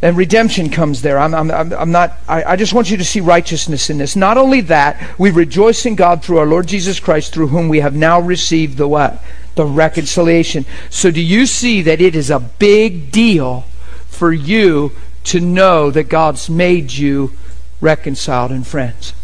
[0.00, 1.18] And redemption comes there.
[1.18, 4.14] I'm, I'm, I'm not, I, I just want you to see righteousness in this.
[4.14, 7.80] Not only that, we rejoice in God through our Lord Jesus Christ, through whom we
[7.80, 9.20] have now received the what?
[9.56, 10.66] The reconciliation.
[10.88, 13.66] So do you see that it is a big deal
[14.06, 14.92] for you
[15.24, 17.32] to know that God's made you
[17.80, 19.14] reconciled and friends?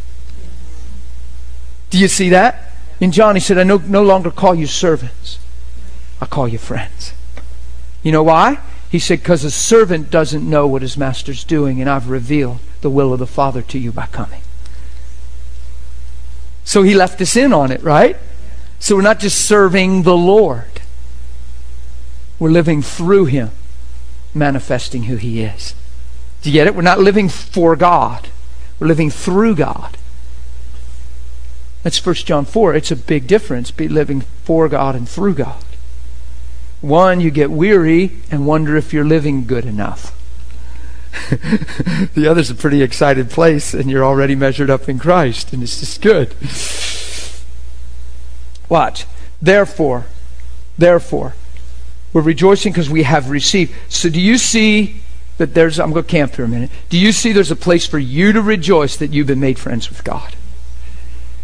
[1.91, 2.73] Do you see that?
[2.99, 5.39] In John, he said, I no, no longer call you servants,
[6.21, 7.13] I call you friends.
[8.03, 8.59] You know why?
[8.95, 12.89] He said, Because a servant doesn't know what his master's doing, and I've revealed the
[12.89, 14.41] will of the Father to you by coming.
[16.63, 18.17] So he left us in on it, right?
[18.79, 20.81] So we're not just serving the Lord,
[22.39, 23.51] we're living through him,
[24.33, 25.75] manifesting who he is.
[26.43, 26.77] Do you get it?
[26.77, 28.29] We're not living for God,
[28.79, 29.99] we're living through God.
[31.83, 32.77] That's 1 John 4.
[32.77, 35.65] It's a big difference, be living for God and through God.
[36.85, 40.15] One, you get weary and wonder if you're living good enough.
[42.15, 45.81] the other's a pretty excited place, and you're already measured up in Christ, and it's
[45.81, 46.35] just good.
[48.69, 49.07] Watch.
[49.41, 50.05] Therefore,
[50.77, 51.35] therefore,
[52.13, 53.75] we're rejoicing because we have received.
[53.89, 55.01] So, do you see
[55.39, 56.71] that there's, I'm going to camp here a minute.
[56.91, 59.89] Do you see there's a place for you to rejoice that you've been made friends
[59.89, 60.37] with God?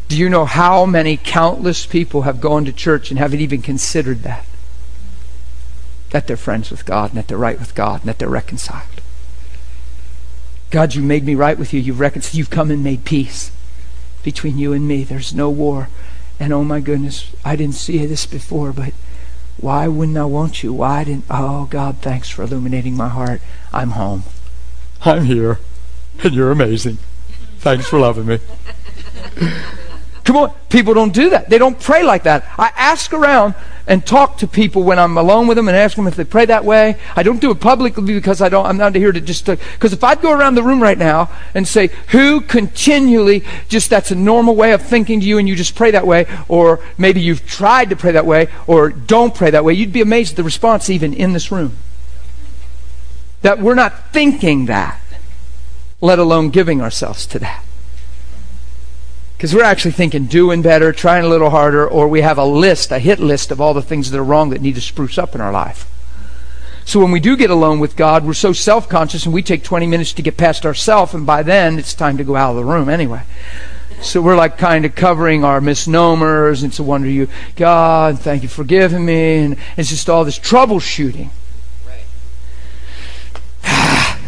[0.07, 4.23] Do you know how many countless people have gone to church and haven't even considered
[4.25, 4.45] that?
[6.11, 9.01] That they're friends with God and that they're right with God and that they're reconciled.
[10.71, 11.81] God, you made me right with you.
[11.81, 12.35] You've reconciled.
[12.35, 13.51] You've come and made peace
[14.23, 15.05] between you and me.
[15.05, 15.89] There's no war.
[16.39, 18.93] And oh my goodness, I didn't see this before, but
[19.59, 20.73] why wouldn't I want you?
[20.73, 21.25] Why didn't.
[21.29, 23.43] Oh, God, thanks for illuminating my heart.
[23.73, 24.25] I'm home.
[25.05, 25.59] I'm here.
[26.23, 26.99] And you're amazing.
[27.59, 28.39] Thanks for loving me.
[30.25, 30.55] Come on.
[30.71, 31.51] People don't do that.
[31.51, 32.45] They don't pray like that.
[32.59, 33.55] I ask around
[33.91, 36.47] and talk to people when I'm alone with them and ask them if they pray
[36.47, 36.97] that way.
[37.17, 39.93] I don't do it publicly because I don't, I'm not here to just, uh, because
[39.93, 44.15] if I'd go around the room right now and say, who continually just that's a
[44.15, 47.45] normal way of thinking to you and you just pray that way, or maybe you've
[47.49, 50.45] tried to pray that way, or don't pray that way, you'd be amazed at the
[50.45, 51.77] response even in this room.
[53.43, 55.01] That we're not thinking that,
[56.01, 57.65] let alone giving ourselves to that.
[59.41, 62.93] Because we're actually thinking doing better, trying a little harder, or we have a list,
[62.93, 65.35] a hit list of all the things that are wrong that need to spruce up
[65.35, 65.91] in our life.
[66.85, 69.65] So when we do get alone with God, we're so self conscious and we take
[69.65, 72.57] 20 minutes to get past ourselves, and by then it's time to go out of
[72.57, 73.23] the room anyway.
[74.03, 76.63] So we're like kind of covering our misnomers.
[76.63, 77.27] And it's a wonder you,
[77.57, 79.39] God, thank you for forgiving me.
[79.39, 81.31] And it's just all this troubleshooting.
[83.65, 84.19] Right.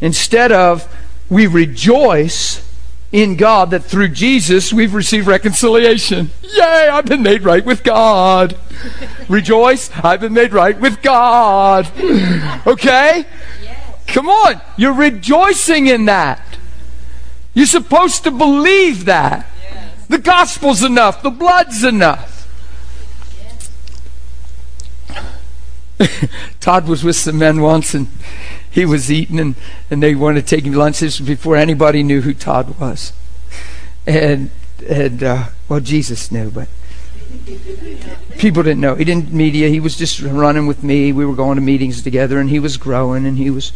[0.00, 0.90] Instead of
[1.28, 2.71] we rejoice
[3.12, 6.30] in God that through Jesus we've received reconciliation.
[6.42, 8.56] Yay, I've been made right with God.
[9.28, 11.90] Rejoice, I've been made right with God.
[12.66, 13.26] Okay?
[14.06, 16.58] Come on, you're rejoicing in that.
[17.54, 19.46] You're supposed to believe that.
[20.08, 22.32] The gospel's enough, the blood's enough.
[26.60, 28.08] Todd was with some men once and
[28.72, 29.54] he was eating and,
[29.90, 31.00] and they wanted to take him to lunch.
[31.00, 33.12] This was before anybody knew who Todd was.
[34.06, 34.50] And,
[34.88, 36.68] and uh, well, Jesus knew, but
[38.38, 38.94] people didn't know.
[38.94, 39.68] He didn't media.
[39.68, 41.12] He was just running with me.
[41.12, 43.72] We were going to meetings together, and he was growing, and he was.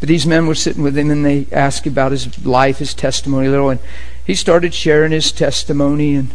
[0.00, 3.48] But these men were sitting with him, and they asked about his life, his testimony,
[3.48, 3.80] little, and
[4.24, 6.30] he started sharing his testimony, and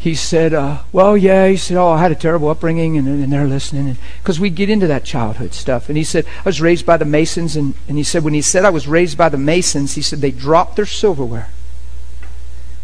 [0.00, 3.30] he said, uh, well, yeah, he said, oh, I had a terrible upbringing, and, and
[3.30, 3.98] they're listening.
[4.22, 5.90] Because we get into that childhood stuff.
[5.90, 8.40] And he said, I was raised by the Masons, and, and he said, when he
[8.40, 11.50] said I was raised by the Masons, he said they dropped their silverware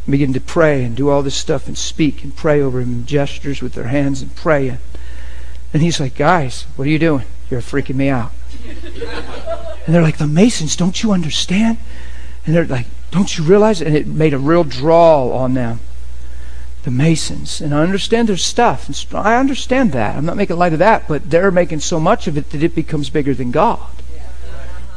[0.04, 3.06] and began to pray and do all this stuff and speak and pray over him,
[3.06, 4.76] gestures with their hands and pray.
[5.72, 7.24] And he's like, guys, what are you doing?
[7.50, 8.32] You're freaking me out.
[8.66, 11.78] and they're like, the Masons, don't you understand?
[12.44, 13.80] And they're like, don't you realize?
[13.80, 15.80] And it made a real draw on them
[16.86, 17.60] the Masons.
[17.60, 18.86] And I understand their stuff.
[18.86, 20.14] And I understand that.
[20.14, 22.76] I'm not making light of that, but they're making so much of it that it
[22.76, 23.90] becomes bigger than God.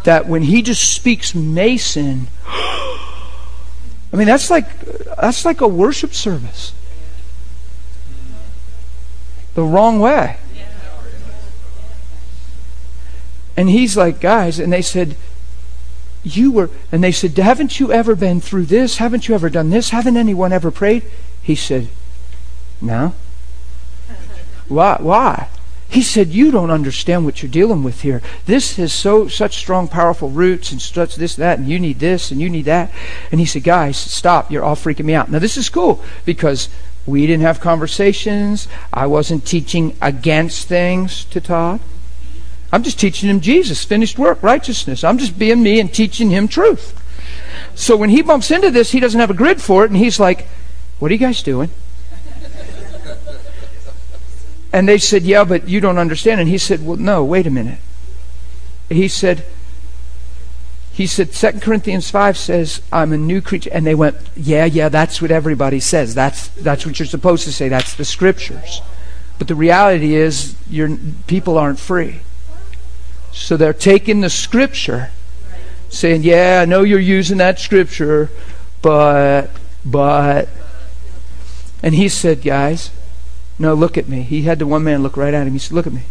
[0.03, 4.79] That when he just speaks Mason, I mean that's like
[5.19, 6.73] that's like a worship service.
[9.55, 10.37] The wrong way.
[13.57, 15.17] And he's like, guys, and they said,
[16.23, 18.97] you were, and they said, haven't you ever been through this?
[18.97, 19.89] Haven't you ever done this?
[19.89, 21.03] Haven't anyone ever prayed?
[21.49, 21.87] He said,
[22.79, 23.15] No.
[24.67, 24.97] Why?
[24.99, 25.47] Why?
[25.87, 28.21] He said, You don't understand what you're dealing with here.
[28.45, 32.29] This has so such strong, powerful roots and such this, that, and you need this
[32.29, 32.91] and you need that.
[33.31, 34.51] And he said, Guys, stop.
[34.51, 35.31] You're all freaking me out.
[35.31, 36.69] Now this is cool because
[37.07, 38.67] we didn't have conversations.
[38.93, 41.79] I wasn't teaching against things to Todd.
[42.71, 45.03] I'm just teaching him Jesus, finished work, righteousness.
[45.03, 46.93] I'm just being me and teaching him truth.
[47.73, 50.19] So when he bumps into this, he doesn't have a grid for it, and he's
[50.19, 50.47] like,
[50.99, 51.69] what are you guys doing?
[54.71, 56.39] And they said, Yeah, but you don't understand.
[56.39, 57.79] And he said, Well, no, wait a minute.
[58.89, 59.45] He said,
[60.91, 63.69] he said, 2 Corinthians 5 says, I'm a new creature.
[63.71, 66.13] And they went, Yeah, yeah, that's what everybody says.
[66.13, 67.69] That's, that's what you're supposed to say.
[67.69, 68.81] That's the scriptures.
[69.37, 72.19] But the reality is, your people aren't free.
[73.31, 75.11] So they're taking the scripture,
[75.87, 78.29] saying, Yeah, I know you're using that scripture,
[78.81, 79.49] but,
[79.85, 80.49] but,
[81.81, 82.91] and he said, Guys,
[83.57, 84.21] no, look at me.
[84.21, 85.53] He had the one man look right at him.
[85.53, 86.03] He said, Look at me.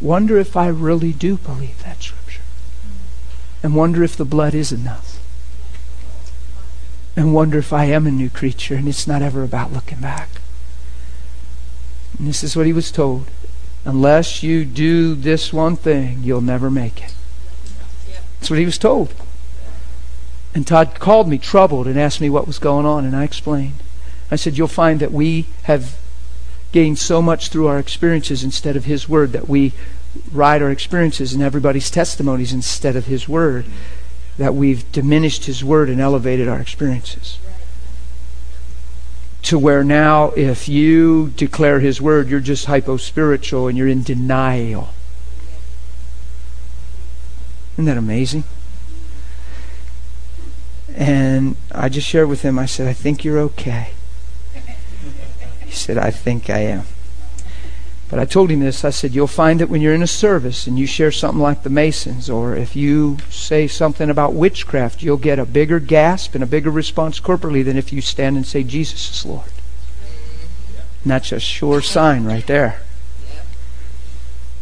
[0.00, 2.42] Wonder if I really do believe that scripture.
[3.62, 5.20] And wonder if the blood is enough.
[7.14, 10.28] And wonder if I am a new creature and it's not ever about looking back.
[12.18, 13.30] And this is what he was told.
[13.84, 17.14] Unless you do this one thing, you'll never make it.
[18.38, 19.14] That's what he was told.
[20.54, 23.82] And Todd called me troubled and asked me what was going on, and I explained.
[24.32, 25.98] I said, You'll find that we have
[26.72, 29.74] gained so much through our experiences instead of His Word, that we
[30.32, 33.66] write our experiences and everybody's testimonies instead of His Word,
[34.38, 37.38] that we've diminished His Word and elevated our experiences.
[39.42, 44.94] To where now, if you declare His Word, you're just hypo-spiritual and you're in denial.
[47.74, 48.44] Isn't that amazing?
[50.94, 53.90] And I just shared with him, I said, I think you're okay.
[55.72, 56.84] He said, I think I am.
[58.10, 58.84] But I told him this.
[58.84, 61.62] I said, You'll find that when you're in a service and you share something like
[61.62, 66.44] the Masons, or if you say something about witchcraft, you'll get a bigger gasp and
[66.44, 69.48] a bigger response corporately than if you stand and say, Jesus is Lord.
[71.04, 72.82] And that's a sure sign right there.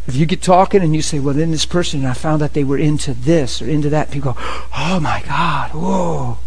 [0.07, 2.53] If you get talking and you say, Well, then this person, and I found out
[2.53, 4.39] they were into this or into that, people go,
[4.77, 6.37] Oh my God, whoa.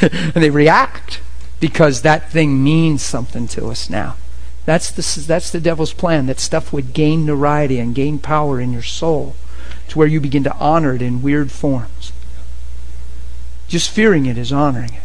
[0.00, 1.22] and they react
[1.60, 4.16] because that thing means something to us now.
[4.64, 8.72] That's the, that's the devil's plan, that stuff would gain notoriety and gain power in
[8.72, 9.36] your soul
[9.88, 12.12] to where you begin to honor it in weird forms.
[13.68, 15.02] Just fearing it is honoring it.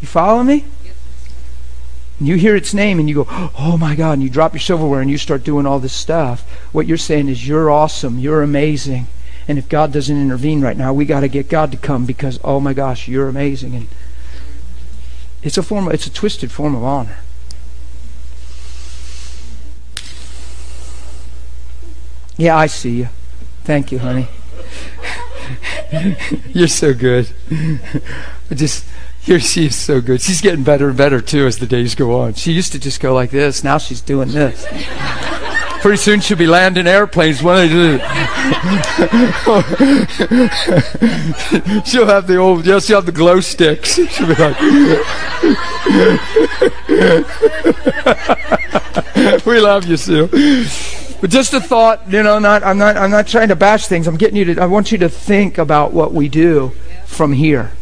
[0.00, 0.64] You follow me?
[2.18, 3.26] And you hear its name and you go,
[3.58, 6.42] oh my God, and you drop your silverware and you start doing all this stuff.
[6.72, 9.06] What you're saying is, you're awesome, you're amazing.
[9.48, 12.38] And if God doesn't intervene right now, we got to get God to come because,
[12.44, 13.74] oh my gosh, you're amazing.
[13.74, 13.88] And
[15.42, 17.18] it's a form, of, it's a twisted form of honor.
[22.36, 23.08] Yeah, I see you.
[23.64, 24.28] Thank you, honey.
[26.54, 27.30] You're so good.
[27.50, 28.86] I just
[29.20, 30.22] here she is so good.
[30.22, 32.34] She's getting better and better too as the days go on.
[32.34, 33.62] She used to just go like this.
[33.62, 34.66] Now she's doing this.
[35.80, 37.42] Pretty soon she'll be landing airplanes.
[37.42, 37.70] One of
[41.86, 43.94] she'll have the old, she'll have the glow sticks.
[44.10, 44.60] She'll be like,
[49.46, 50.26] we love you, Sue.
[51.20, 54.06] But just a thought, you know, not, I'm not, I'm not trying to bash things.
[54.06, 56.72] I'm getting you to, I want you to think about what we do
[57.06, 57.72] from here.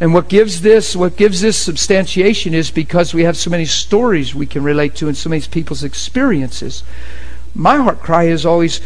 [0.00, 4.34] And what gives this what gives this substantiation is because we have so many stories
[4.34, 6.84] we can relate to and so many people's experiences.
[7.54, 8.80] My heart cry is always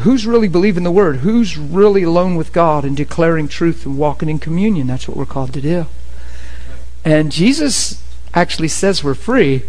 [0.00, 1.16] who's really believing the word?
[1.16, 4.86] Who's really alone with God and declaring truth and walking in communion?
[4.86, 5.86] That's what we're called to do.
[7.04, 8.02] And Jesus
[8.32, 9.64] actually says we're free.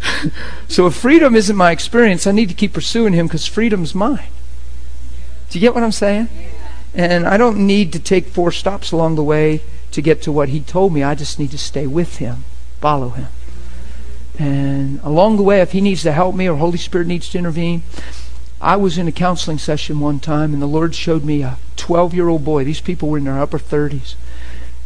[0.68, 4.28] so if freedom isn't my experience, I need to keep pursuing him because freedom's mine.
[5.50, 6.28] Do you get what I'm saying?
[6.96, 9.60] And I don't need to take four stops along the way
[9.90, 11.02] to get to what he told me.
[11.02, 12.44] I just need to stay with him,
[12.80, 13.28] follow him.
[14.38, 17.38] And along the way, if he needs to help me or Holy Spirit needs to
[17.38, 17.82] intervene,
[18.62, 22.14] I was in a counseling session one time, and the Lord showed me a 12
[22.14, 22.64] year old boy.
[22.64, 24.14] These people were in their upper 30s.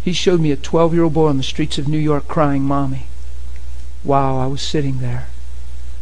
[0.02, 2.64] He showed me a 12 year old boy on the streets of New York crying,
[2.64, 3.06] Mommy,
[4.02, 5.28] while I was sitting there.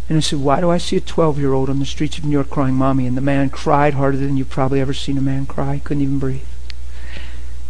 [0.08, 2.24] And I said, Why do I see a 12 year old on the streets of
[2.24, 3.06] New York crying, Mommy?
[3.06, 5.80] And the man cried harder than you've probably ever seen a man cry.
[5.84, 6.42] Couldn't even breathe.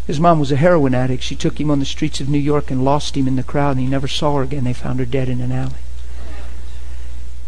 [0.07, 1.23] His mom was a heroin addict.
[1.23, 3.73] She took him on the streets of New York and lost him in the crowd,
[3.73, 4.65] and he never saw her again.
[4.65, 5.75] They found her dead in an alley.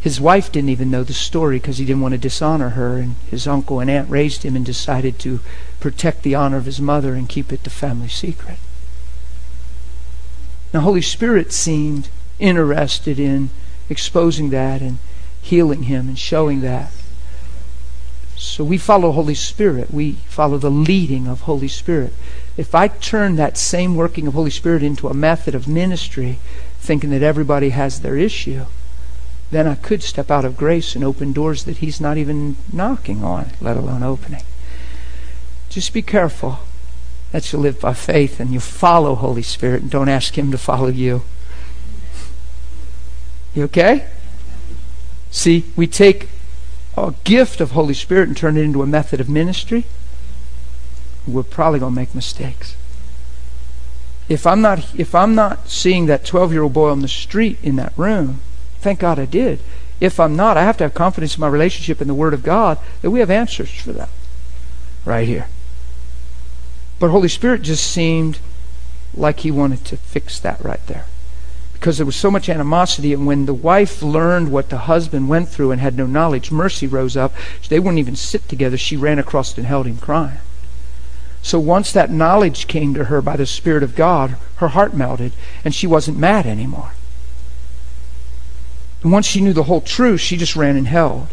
[0.01, 3.15] His wife didn't even know the story because he didn't want to dishonor her, and
[3.31, 5.41] his uncle and aunt raised him and decided to
[5.79, 8.59] protect the honor of his mother and keep it the family secret.
[10.73, 12.09] The Holy Spirit seemed
[12.39, 13.51] interested in
[13.91, 14.99] exposing that and
[15.43, 16.91] healing him and showing that.
[18.37, 19.91] So we follow Holy Spirit.
[19.91, 22.15] We follow the leading of Holy Spirit.
[22.57, 26.39] If I turn that same working of Holy Spirit into a method of ministry,
[26.79, 28.65] thinking that everybody has their issue,
[29.51, 33.23] then I could step out of grace and open doors that He's not even knocking
[33.23, 34.43] on, let alone opening.
[35.69, 36.61] Just be careful
[37.33, 40.59] that you live by faith and you follow Holy Spirit and don't ask Him to
[40.59, 41.23] follow you.
[43.55, 44.07] You okay?
[45.31, 46.29] See, we take
[46.97, 49.85] a gift of Holy Spirit and turn it into a method of ministry.
[51.27, 52.77] We're probably going to make mistakes.
[54.29, 57.93] If I'm not if I'm not seeing that 12-year-old boy on the street in that
[57.97, 58.41] room,
[58.81, 59.61] thank God I did.
[59.99, 62.43] If I'm not, I have to have confidence in my relationship in the Word of
[62.43, 64.09] God that we have answers for that
[65.05, 65.49] right here.
[66.99, 68.39] But Holy Spirit just seemed
[69.15, 71.07] like He wanted to fix that right there
[71.81, 73.15] because there was so much animosity.
[73.15, 76.86] And when the wife learned what the husband went through and had no knowledge, mercy
[76.86, 77.32] rose up.
[77.70, 78.77] They wouldn't even sit together.
[78.77, 80.39] She ran across and held him crying.
[81.40, 85.32] So once that knowledge came to her by the Spirit of God, her heart melted
[85.65, 86.93] and she wasn't mad anymore.
[89.02, 91.28] And once she knew the whole truth, she just ran and held.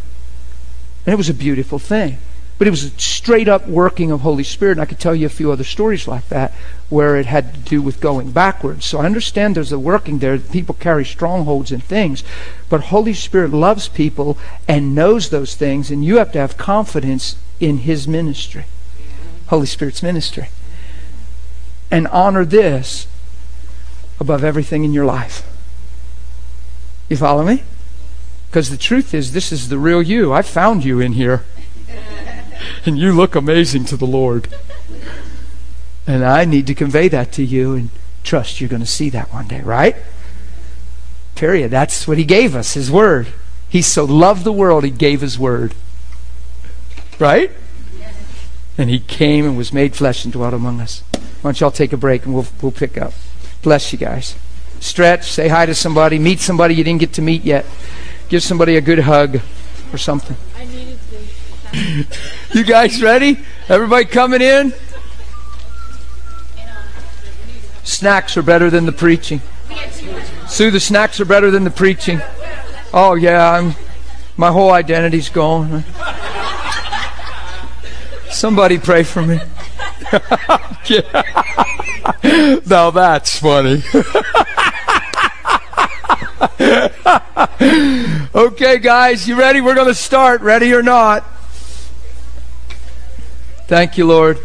[1.05, 2.19] And it was a beautiful thing.
[2.57, 4.77] But it was a straight up working of Holy Spirit.
[4.77, 6.53] And I could tell you a few other stories like that
[6.89, 8.85] where it had to do with going backwards.
[8.85, 10.38] So I understand there's a working there.
[10.38, 12.23] People carry strongholds and things.
[12.69, 14.38] But Holy Spirit loves people
[14.68, 15.91] and knows those things.
[15.91, 18.65] And you have to have confidence in His ministry,
[19.47, 20.49] Holy Spirit's ministry.
[21.91, 23.07] And honor this
[24.19, 25.45] above everything in your life.
[27.09, 27.64] You follow me?
[28.49, 30.34] Because the truth is, this is the real you.
[30.34, 31.45] I found you in here
[32.85, 34.47] and you look amazing to the Lord.
[36.07, 37.89] And I need to convey that to you and
[38.23, 39.95] trust you're going to see that one day, right?
[41.35, 41.69] Period.
[41.69, 43.27] That's what He gave us, His Word.
[43.69, 45.75] He so loved the world, He gave His Word.
[47.19, 47.51] Right?
[48.77, 51.03] And He came and was made flesh and dwelt among us.
[51.11, 53.13] Why don't y'all take a break and we'll, we'll pick up.
[53.61, 54.35] Bless you guys.
[54.79, 57.65] Stretch, say hi to somebody, meet somebody you didn't get to meet yet.
[58.29, 59.41] Give somebody a good hug
[59.91, 60.38] or something.
[62.53, 63.39] you guys ready?
[63.67, 64.73] Everybody coming in?
[67.88, 69.41] Snacks are better than the preaching.
[70.45, 72.19] Sue, the snacks are better than the preaching.
[72.93, 73.76] Oh yeah, I'm
[74.35, 75.85] my whole identity's gone.
[78.30, 79.39] Somebody pray for me.
[82.68, 83.81] now that's funny.
[88.35, 89.61] okay, guys, you ready?
[89.61, 90.41] We're going to start.
[90.41, 91.23] Ready or not?
[93.68, 94.39] Thank you, Lord.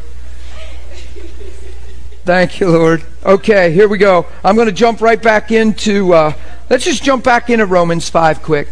[2.25, 3.03] Thank you, Lord.
[3.25, 4.27] Okay, here we go.
[4.45, 6.33] I'm going to jump right back into, uh,
[6.71, 8.69] let's just jump back into Romans 5 quick.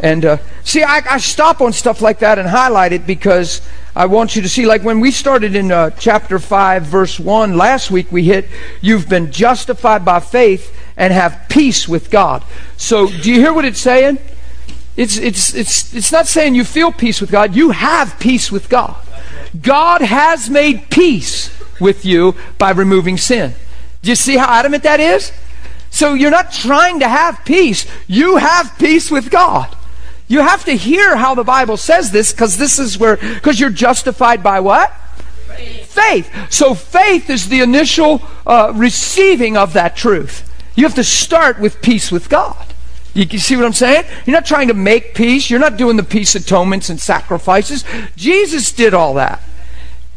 [0.00, 3.60] And uh, see, I, I, stop on stuff like that and highlight it because
[3.94, 7.58] I want you to see, like when we started in uh, chapter 5, verse 1,
[7.58, 8.46] last week we hit,
[8.80, 12.42] you've been justified by faith and have peace with God.
[12.78, 14.16] So, do you hear what it's saying?
[14.96, 18.70] It's, it's, it's, it's not saying you feel peace with God, you have peace with
[18.70, 18.96] God.
[19.60, 23.54] God has made peace with you by removing sin.
[24.02, 25.32] Do you see how adamant that is?
[25.90, 27.86] So you're not trying to have peace.
[28.06, 29.74] You have peace with God.
[30.28, 33.70] You have to hear how the Bible says this because this is where, because you're
[33.70, 34.92] justified by what?
[35.46, 35.92] Faith.
[35.92, 36.52] faith.
[36.52, 40.44] So faith is the initial uh, receiving of that truth.
[40.76, 42.68] You have to start with peace with God.
[43.14, 44.04] You see what I'm saying?
[44.26, 45.50] You're not trying to make peace.
[45.50, 47.84] You're not doing the peace atonements and sacrifices.
[48.14, 49.42] Jesus did all that.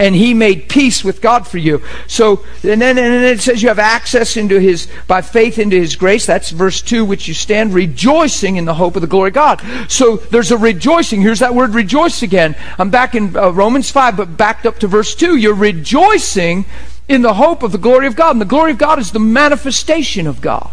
[0.02, 1.84] And he made peace with God for you.
[2.08, 5.76] So, and then, and then it says you have access into his, by faith into
[5.76, 6.26] his grace.
[6.26, 9.62] That's verse 2, which you stand rejoicing in the hope of the glory of God.
[9.88, 11.22] So there's a rejoicing.
[11.22, 12.56] Here's that word rejoice again.
[12.80, 15.36] I'm back in uh, Romans 5, but backed up to verse 2.
[15.36, 16.66] You're rejoicing
[17.08, 18.32] in the hope of the glory of God.
[18.32, 20.72] And the glory of God is the manifestation of God.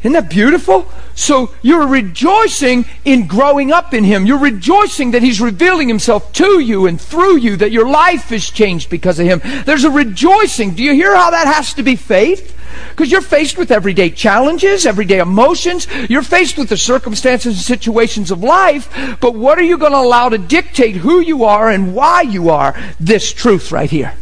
[0.00, 0.86] Isn't that beautiful?
[1.16, 4.26] So you're rejoicing in growing up in Him.
[4.26, 8.48] You're rejoicing that He's revealing Himself to you and through you, that your life is
[8.48, 9.40] changed because of Him.
[9.64, 10.74] There's a rejoicing.
[10.74, 12.54] Do you hear how that has to be faith?
[12.90, 15.88] Because you're faced with everyday challenges, everyday emotions.
[16.08, 19.18] You're faced with the circumstances and situations of life.
[19.20, 22.50] But what are you going to allow to dictate who you are and why you
[22.50, 22.76] are?
[23.00, 24.14] This truth right here.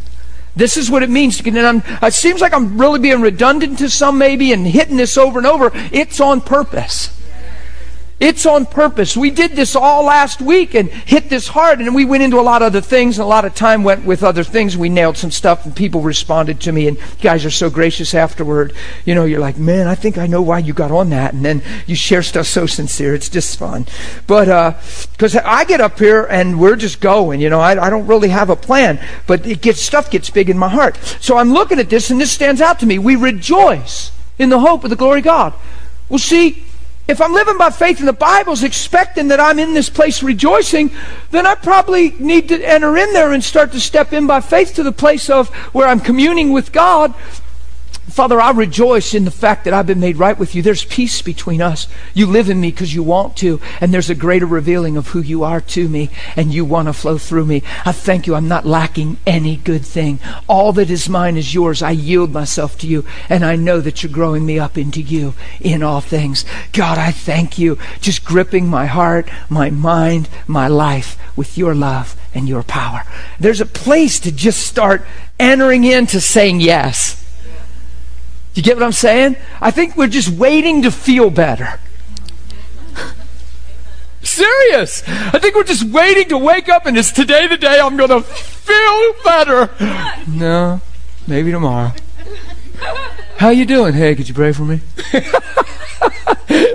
[0.57, 1.39] This is what it means.
[1.39, 5.39] And it seems like I'm really being redundant to some maybe and hitting this over
[5.39, 5.71] and over.
[5.91, 7.16] It's on purpose.
[8.19, 9.15] It's on purpose.
[9.15, 12.41] We did this all last week and hit this hard, and we went into a
[12.41, 14.75] lot of other things, and a lot of time went with other things.
[14.75, 18.15] We nailed some stuff, and people responded to me, and you guys are so gracious
[18.15, 18.73] afterward.
[19.05, 21.45] You know, you're like, man, I think I know why you got on that, and
[21.45, 23.13] then you share stuff so sincere.
[23.13, 23.85] It's just fun.
[24.25, 24.45] But,
[25.11, 28.07] because uh, I get up here and we're just going, you know, I, I don't
[28.07, 30.97] really have a plan, but it gets, stuff gets big in my heart.
[31.21, 32.97] So I'm looking at this, and this stands out to me.
[32.97, 35.53] We rejoice in the hope of the glory of God.
[36.09, 36.63] Well, see,
[37.07, 40.91] if I'm living by faith and the Bible's expecting that I'm in this place rejoicing,
[41.31, 44.73] then I probably need to enter in there and start to step in by faith
[44.75, 47.13] to the place of where I'm communing with God
[48.09, 50.61] Father, I rejoice in the fact that I've been made right with you.
[50.61, 51.87] There's peace between us.
[52.13, 55.19] You live in me because you want to, and there's a greater revealing of who
[55.19, 57.63] you are to me, and you want to flow through me.
[57.85, 58.33] I thank you.
[58.33, 60.19] I'm not lacking any good thing.
[60.47, 61.83] All that is mine is yours.
[61.83, 65.33] I yield myself to you, and I know that you're growing me up into you
[65.59, 66.45] in all things.
[66.71, 67.77] God, I thank you.
[67.99, 73.03] Just gripping my heart, my mind, my life with your love and your power.
[73.37, 75.05] There's a place to just start
[75.39, 77.26] entering into saying yes.
[78.57, 79.35] You get what I'm saying?
[79.61, 81.79] I think we're just waiting to feel better.
[84.23, 85.03] Serious.
[85.07, 88.09] I think we're just waiting to wake up and it's today the day I'm going
[88.09, 89.69] to feel better.
[90.27, 90.81] No,
[91.27, 91.93] maybe tomorrow.
[93.37, 93.93] How you doing?
[93.93, 94.81] Hey, could you pray for me?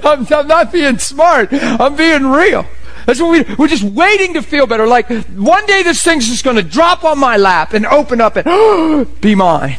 [0.04, 1.48] I'm, I'm not being smart.
[1.52, 2.64] I'm being real.
[3.06, 4.86] That's what we, we're just waiting to feel better.
[4.86, 8.36] Like one day this thing's just going to drop on my lap and open up
[8.36, 9.78] and be mine.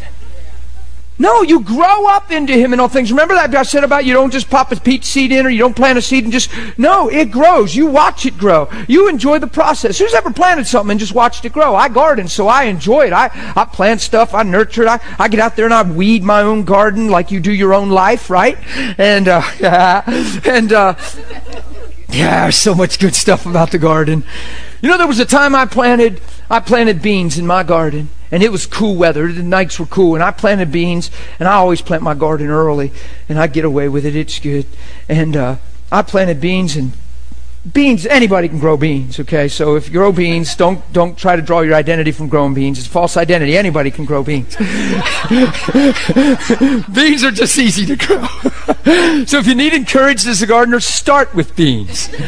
[1.23, 3.09] No, you grow up into Him in all things.
[3.09, 5.59] Remember that I said about you don't just pop a peach seed in or you
[5.59, 7.73] don't plant a seed and just, no, it grows.
[7.73, 8.69] You watch it grow.
[8.89, 9.97] You enjoy the process.
[9.99, 11.75] Who's ever planted something and just watched it grow?
[11.75, 13.13] I garden, so I enjoy it.
[13.13, 14.89] I, I plant stuff, I nurture it.
[14.89, 17.73] I, I get out there and I weed my own garden like you do your
[17.73, 18.57] own life, right?
[18.99, 19.43] And, uh,
[20.43, 20.95] and, uh,
[22.09, 24.25] yeah, so much good stuff about the garden.
[24.81, 26.19] You know, there was a time I planted,
[26.49, 29.31] I planted beans in my garden, and it was cool weather.
[29.31, 32.91] The nights were cool, and I planted beans, and I always plant my garden early,
[33.29, 34.15] and I get away with it.
[34.15, 34.65] It's good.
[35.07, 35.57] And uh,
[35.91, 36.93] I planted beans, and
[37.71, 39.47] beans anybody can grow beans okay?
[39.47, 42.77] So if you grow beans don't don't try to draw your identity from growing beans.
[42.79, 43.57] It's false identity.
[43.57, 44.55] Anybody can grow beans.
[46.93, 48.27] Beans are just easy to grow.
[49.25, 52.09] So if you need encouragement as a gardener start with beans.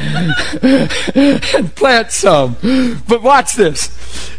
[0.64, 2.56] And plant some.
[3.08, 3.90] But watch this.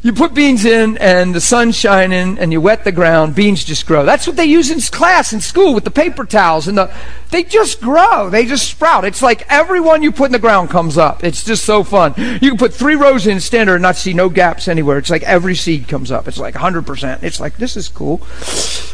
[0.02, 3.86] You put beans in and the sun's shining and you wet the ground beans just
[3.86, 4.05] grow.
[4.05, 6.90] That's what they use in class in school with the paper towels and the
[7.30, 10.98] they just grow they just sprout it's like everyone you put in the ground comes
[10.98, 11.24] up.
[11.24, 12.14] It's just so fun.
[12.16, 14.98] You can put three rows in standard and not see no gaps anywhere.
[14.98, 16.28] It's like every seed comes up.
[16.28, 17.22] It's like 100%.
[17.22, 18.18] It's like, this is cool.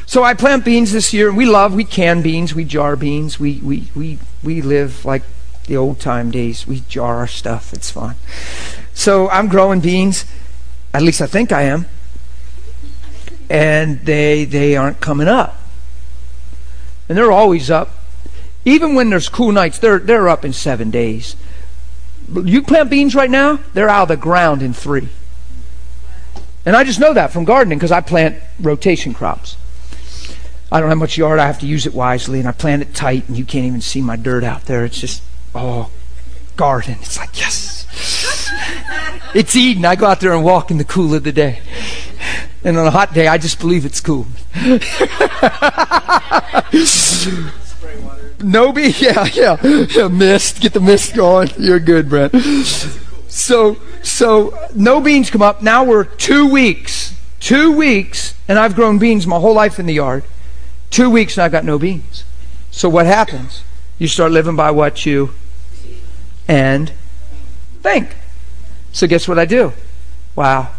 [0.07, 3.41] So I plant beans this year, we love, we can beans, we jar beans.
[3.41, 5.23] We, we, we, we live like
[5.67, 6.67] the old time days.
[6.67, 7.73] We jar our stuff.
[7.73, 8.17] It's fun.
[8.95, 10.25] So I'm growing beans.
[10.95, 11.87] At least I think I am.
[13.49, 15.59] And they, they aren't coming up.
[17.09, 17.91] And they're always up.
[18.65, 21.37] Even when there's cool nights, they're, they're up in seven days.
[22.33, 25.09] You plant beans right now, they're out of the ground in three.
[26.65, 29.57] And I just know that from gardening because I plant rotation crops.
[30.71, 32.95] I don't have much yard, I have to use it wisely, and I plant it
[32.95, 34.85] tight, and you can't even see my dirt out there.
[34.85, 35.23] It's just,
[35.55, 35.91] oh,
[36.57, 36.97] garden.
[37.01, 37.87] It's like, yes.
[39.35, 39.85] it's Eden.
[39.85, 41.61] I go out there and walk in the cool of the day.
[42.65, 44.27] And on a hot day, I just believe it's cool.
[48.43, 50.09] No be yeah, yeah, yeah.
[50.11, 51.51] Mist, get the mist going.
[51.59, 52.35] You're good, Brent.
[53.29, 55.63] So, so no beans come up.
[55.63, 59.95] Now we're two weeks, two weeks, and I've grown beans my whole life in the
[59.95, 60.25] yard.
[60.91, 62.25] Two weeks and I've got no beans.
[62.71, 63.63] So what happens?
[63.99, 65.33] You start living by what you
[66.47, 66.93] and
[67.83, 68.17] think.
[68.93, 69.73] So guess what I do?
[70.37, 70.71] Wow.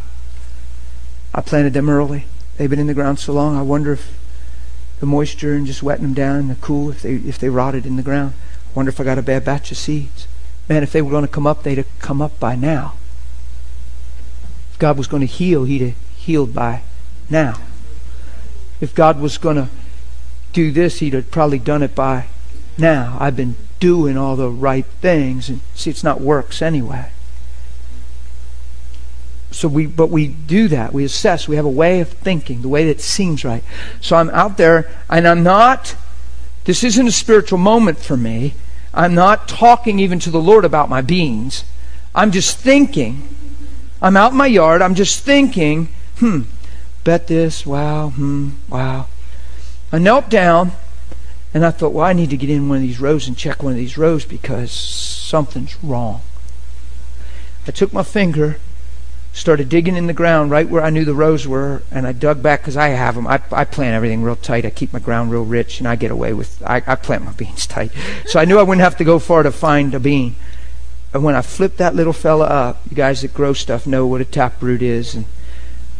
[1.33, 2.25] I planted them early.
[2.57, 3.57] They've been in the ground so long.
[3.57, 4.15] I wonder if
[5.03, 7.97] the moisture and just wetting them down the cool if they if they rotted in
[7.97, 8.33] the ground.
[8.73, 10.29] Wonder if I got a bad batch of seeds.
[10.69, 12.93] Man, if they were going to come up, they'd have come up by now.
[14.71, 16.83] If God was going to heal, he'd have healed by
[17.29, 17.59] now.
[18.79, 19.67] If God was going to
[20.53, 22.27] do this, he'd have probably done it by
[22.77, 23.17] now.
[23.19, 27.12] I've been doing all the right things, and see, it's not works anyway
[29.53, 30.93] so we but we do that.
[30.93, 31.47] We assess.
[31.47, 33.63] We have a way of thinking the way that seems right.
[34.01, 35.95] So i'm out there and i'm not
[36.65, 38.53] this isn't a spiritual moment for me.
[38.93, 41.63] I'm not talking even to the lord about my beings
[42.15, 43.27] i'm just thinking.
[44.01, 44.81] I'm out in my yard.
[44.81, 46.41] I'm just thinking hmm
[47.03, 49.07] bet this wow hmm wow.
[49.91, 50.71] I knelt down
[51.53, 53.61] and i thought well i need to get in one of these rows and check
[53.61, 56.21] one of these rows because something's wrong.
[57.67, 58.57] I took my finger
[59.33, 62.43] started digging in the ground right where I knew the rows were, and I dug
[62.43, 63.25] back because I have them.
[63.25, 64.63] I, I plant everything real tight.
[64.63, 66.61] I keep my ground real rich, and I get away with.
[66.63, 67.91] I, I plant my beans tight,
[68.27, 70.35] so I knew I wouldn't have to go far to find a bean.
[71.13, 74.21] And when I flipped that little fella up, you guys that grow stuff know what
[74.21, 75.25] a taproot is, and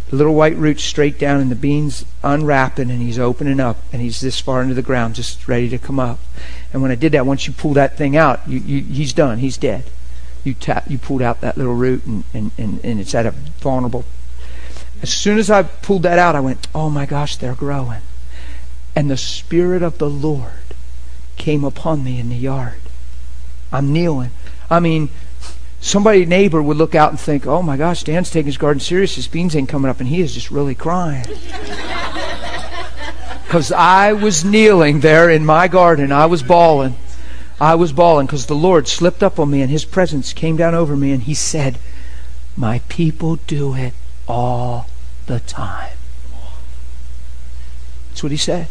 [0.10, 4.02] the little white root straight down, and the beans unwrapping, and he's opening up, and
[4.02, 6.20] he's this far into the ground, just ready to come up.
[6.72, 9.40] And when I did that, once you pull that thing out, you, you, he's done.
[9.40, 9.86] He's dead
[10.44, 13.32] you tap, you pulled out that little root and, and, and, and it's at a
[13.32, 14.06] vulnerable.
[15.02, 18.02] As soon as I pulled that out, I went, oh my gosh, they're growing.
[18.96, 20.52] And the Spirit of the Lord
[21.36, 22.80] came upon me in the yard.
[23.72, 24.32] I'm kneeling.
[24.70, 25.10] I mean,
[25.82, 29.16] somebody neighbor would look out and think, oh my gosh, Dan's taking his garden serious.
[29.16, 31.26] His beans ain't coming up, and he is just really crying.
[33.54, 36.12] Because I was kneeling there in my garden.
[36.12, 36.96] I was bawling.
[37.60, 40.76] I was bawling because the Lord slipped up on me and His presence came down
[40.76, 41.78] over me and He said,
[42.56, 43.94] My people do it
[44.28, 44.88] all
[45.28, 45.98] the time.
[48.10, 48.68] That's what He said.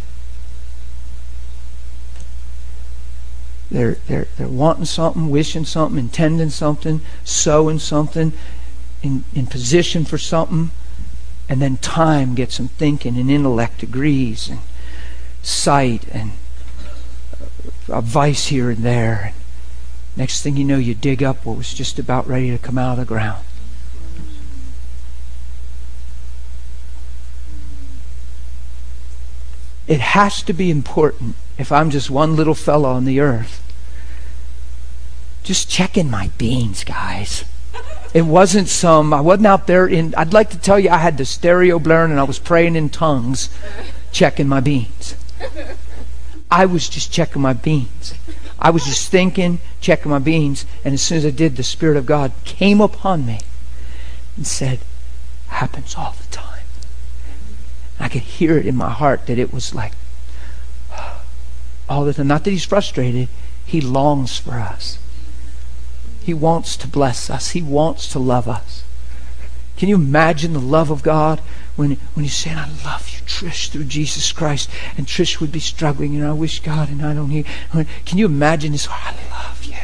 [3.72, 8.32] they're, they're, they're wanting something, wishing something, intending something, sowing something,
[9.02, 10.70] in, in position for something,
[11.48, 14.60] and then time gets them thinking, and intellect agrees, and
[15.42, 16.32] sight, and
[17.88, 19.32] a vice here and there.
[20.16, 22.92] Next thing you know, you dig up what was just about ready to come out
[22.92, 23.44] of the ground.
[29.86, 33.62] It has to be important if I'm just one little fellow on the earth.
[35.42, 37.44] Just checking my beans, guys.
[38.14, 41.18] It wasn't some, I wasn't out there in, I'd like to tell you I had
[41.18, 43.48] the stereo blaring and I was praying in tongues,
[44.12, 45.16] checking my beans.
[46.53, 48.12] I was just checking my beans.
[48.59, 51.97] I was just thinking, checking my beans, and as soon as I did, the Spirit
[51.97, 53.41] of God came upon me
[54.37, 54.81] and said,
[55.49, 56.66] happens all the time.
[57.99, 59.93] I could hear it in my heart that it was like
[61.89, 62.27] all the time.
[62.27, 63.29] Not that he's frustrated,
[63.65, 64.99] he longs for us.
[66.23, 67.53] He wants to bless us.
[67.53, 68.85] He wants to love us.
[69.79, 71.41] Can you imagine the love of God
[71.77, 74.68] when, when he's saying, I love you, Trish, through Jesus Christ?
[74.96, 77.44] And Trish would be struggling, and I wish God, and I don't hear.
[78.04, 78.88] Can you imagine this?
[78.90, 79.76] I love you.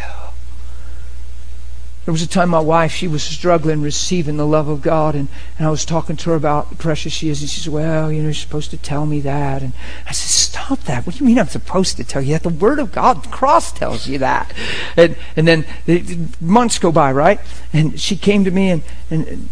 [2.04, 5.28] There was a time my wife, she was struggling receiving the love of God, and,
[5.58, 8.10] and I was talking to her about the precious she is, and she said, Well,
[8.10, 9.62] you know, you're supposed to tell me that.
[9.62, 9.74] And
[10.06, 11.06] I said, Stop that.
[11.06, 12.44] What do you mean I'm supposed to tell you that?
[12.44, 14.54] The Word of God, the cross tells you that.
[14.96, 17.40] And, and then the, months go by, right?
[17.74, 19.50] And she came to me, and, and,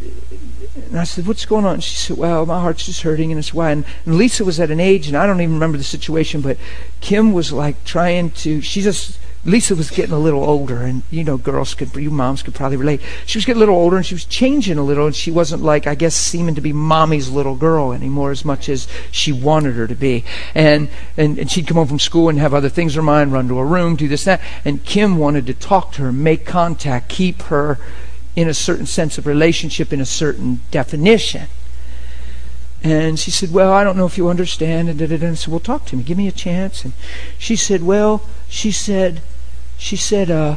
[0.76, 1.74] and I said, What's going on?
[1.74, 3.70] And she said, Well, my heart's just hurting, and it's why.
[3.70, 6.58] And, and Lisa was at an age, and I don't even remember the situation, but
[7.00, 11.24] Kim was like trying to, she just, Lisa was getting a little older, and you
[11.24, 13.00] know, girls could, you moms could probably relate.
[13.26, 15.62] She was getting a little older, and she was changing a little, and she wasn't
[15.62, 19.74] like, I guess, seeming to be mommy's little girl anymore as much as she wanted
[19.76, 20.24] her to be.
[20.54, 23.32] And and, and she'd come home from school and have other things in her mind,
[23.32, 24.40] run to her room, do this, that.
[24.64, 27.78] And Kim wanted to talk to her, make contact, keep her
[28.36, 31.48] in a certain sense of relationship, in a certain definition.
[32.82, 34.88] And she said, Well, I don't know if you understand.
[34.88, 36.02] And, and I said, Well, talk to me.
[36.02, 36.84] Give me a chance.
[36.84, 36.92] And
[37.38, 39.22] she said, Well, she said,
[39.78, 40.56] she said, uh,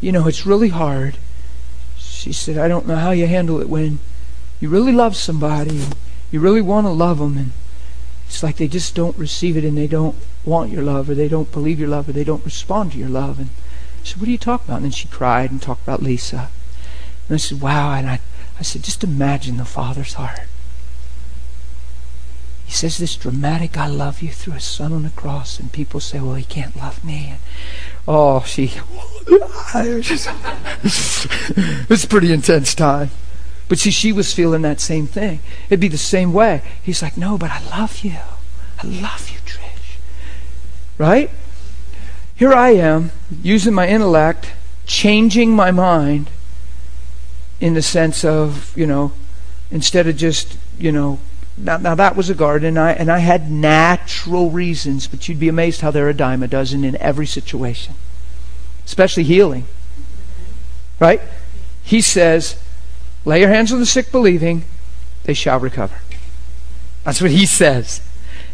[0.00, 1.18] you know, it's really hard.
[1.96, 3.98] She said, I don't know how you handle it when
[4.60, 5.96] you really love somebody and
[6.30, 7.52] you really want to love them and
[8.26, 11.28] it's like they just don't receive it and they don't want your love or they
[11.28, 13.38] don't believe your love or they don't respond to your love.
[13.38, 13.48] And
[14.02, 14.76] she said, what are you talking about?
[14.76, 16.50] And then she cried and talked about Lisa.
[17.28, 17.92] And I said, wow.
[17.94, 18.20] And I,
[18.58, 20.40] I said, just imagine the father's heart.
[22.68, 26.00] He says this dramatic, I love you through his son on the cross, and people
[26.00, 27.28] say, well, he can't love me.
[27.30, 27.38] And,
[28.06, 28.64] oh, she,
[31.88, 33.08] it's a pretty intense time.
[33.68, 35.40] But see, she was feeling that same thing.
[35.70, 36.62] It'd be the same way.
[36.82, 38.18] He's like, no, but I love you.
[38.82, 39.96] I love you, Trish.
[40.98, 41.30] Right?
[42.38, 43.10] Here I am,
[43.42, 44.52] using my intellect,
[44.86, 46.30] changing my mind
[47.60, 49.10] in the sense of, you know,
[49.72, 51.18] instead of just, you know,
[51.56, 55.40] now, now that was a garden, and I, and I had natural reasons, but you'd
[55.40, 57.96] be amazed how they're a dime a dozen in every situation,
[58.86, 59.66] especially healing.
[61.00, 61.20] Right?
[61.82, 62.54] He says,
[63.24, 64.64] lay your hands on the sick, believing,
[65.24, 65.98] they shall recover.
[67.02, 68.00] That's what he says.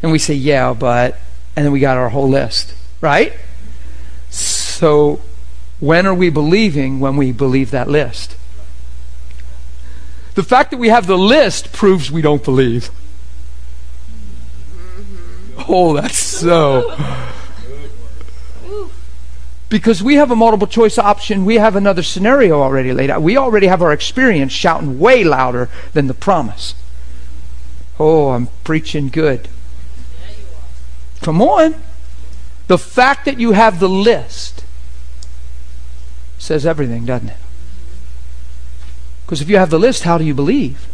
[0.03, 1.19] And we say, yeah, but,
[1.55, 2.75] and then we got our whole list.
[3.03, 3.35] Right?
[4.75, 5.21] So,
[5.79, 8.37] when are we believing when we believe that list?
[10.35, 12.91] The fact that we have the list proves we don't believe.
[15.69, 16.97] Oh, that's so.
[19.69, 23.23] Because we have a multiple choice option, we have another scenario already laid out.
[23.23, 26.75] We already have our experience shouting way louder than the promise.
[28.01, 29.49] Oh, I'm preaching good.
[31.21, 31.81] Come on.
[32.67, 34.64] The fact that you have the list
[36.39, 37.37] says everything, doesn't it?
[39.25, 40.87] Because if you have the list, how do you believe?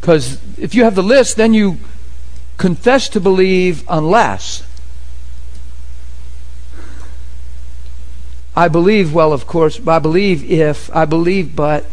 [0.00, 1.78] Because if you have the list, then you
[2.58, 4.62] confess to believe unless.
[8.56, 11.86] I believe, well, of course, I believe if, I believe, but.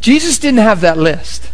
[0.00, 1.50] Jesus didn't have that list.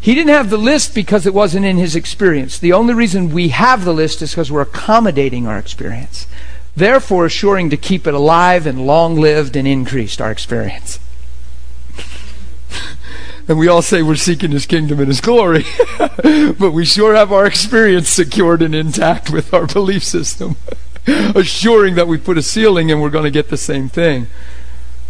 [0.00, 2.58] He didn't have the list because it wasn't in his experience.
[2.58, 6.26] The only reason we have the list is because we're accommodating our experience,
[6.74, 10.98] therefore assuring to keep it alive and long lived and increased our experience.
[13.48, 15.66] and we all say we're seeking his kingdom and his glory,
[15.98, 20.56] but we sure have our experience secured and intact with our belief system,
[21.06, 24.28] assuring that we put a ceiling and we're going to get the same thing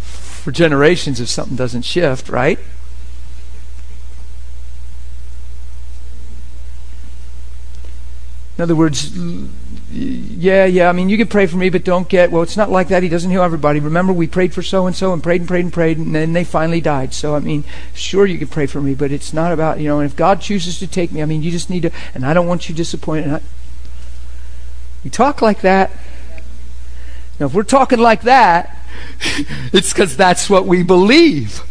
[0.01, 2.59] for generations if something doesn't shift, right?
[8.57, 9.11] In other words,
[9.91, 12.71] yeah, yeah, I mean, you can pray for me, but don't get, well, it's not
[12.71, 13.03] like that.
[13.03, 13.79] He doesn't heal everybody.
[13.79, 16.33] Remember, we prayed for so and so and prayed and prayed and prayed, and then
[16.33, 17.13] they finally died.
[17.13, 19.99] So, I mean, sure, you can pray for me, but it's not about, you know,
[19.99, 22.33] and if God chooses to take me, I mean, you just need to, and I
[22.33, 23.33] don't want you disappointed.
[23.33, 23.41] I,
[25.03, 25.91] you talk like that.
[27.39, 28.77] Now, if we're talking like that,
[29.73, 31.63] it's because that's what we believe.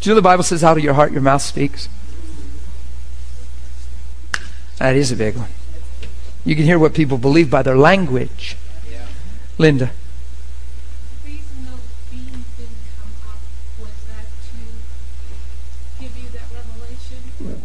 [0.00, 1.88] Do you know the Bible says, out of your heart your mouth speaks?
[4.80, 5.50] That is a big one.
[6.42, 8.56] You can hear what people believe by their language.
[8.90, 9.06] Yeah.
[9.58, 9.90] Linda.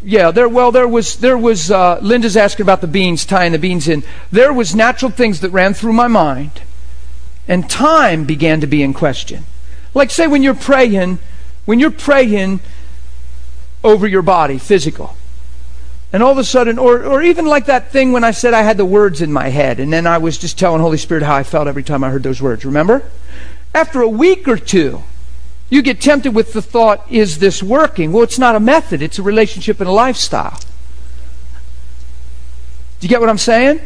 [0.03, 0.49] Yeah, there.
[0.49, 1.15] Well, there was.
[1.15, 1.71] There was.
[1.71, 4.03] Uh, Linda's asking about the beans, tying the beans in.
[4.29, 6.61] There was natural things that ran through my mind,
[7.47, 9.45] and time began to be in question.
[9.93, 11.17] Like, say, when you're praying,
[11.63, 12.59] when you're praying
[13.83, 15.15] over your body, physical,
[16.15, 18.61] and all of a sudden, or, or even like that thing when I said I
[18.61, 21.35] had the words in my head, and then I was just telling Holy Spirit how
[21.35, 22.63] I felt every time I heard those words.
[22.63, 23.03] Remember?
[23.73, 25.03] After a week or two,
[25.69, 28.13] you get tempted with the thought, is this working?
[28.13, 30.57] Well, it's not a method, it's a relationship and a lifestyle.
[33.01, 33.81] Do you get what I'm saying?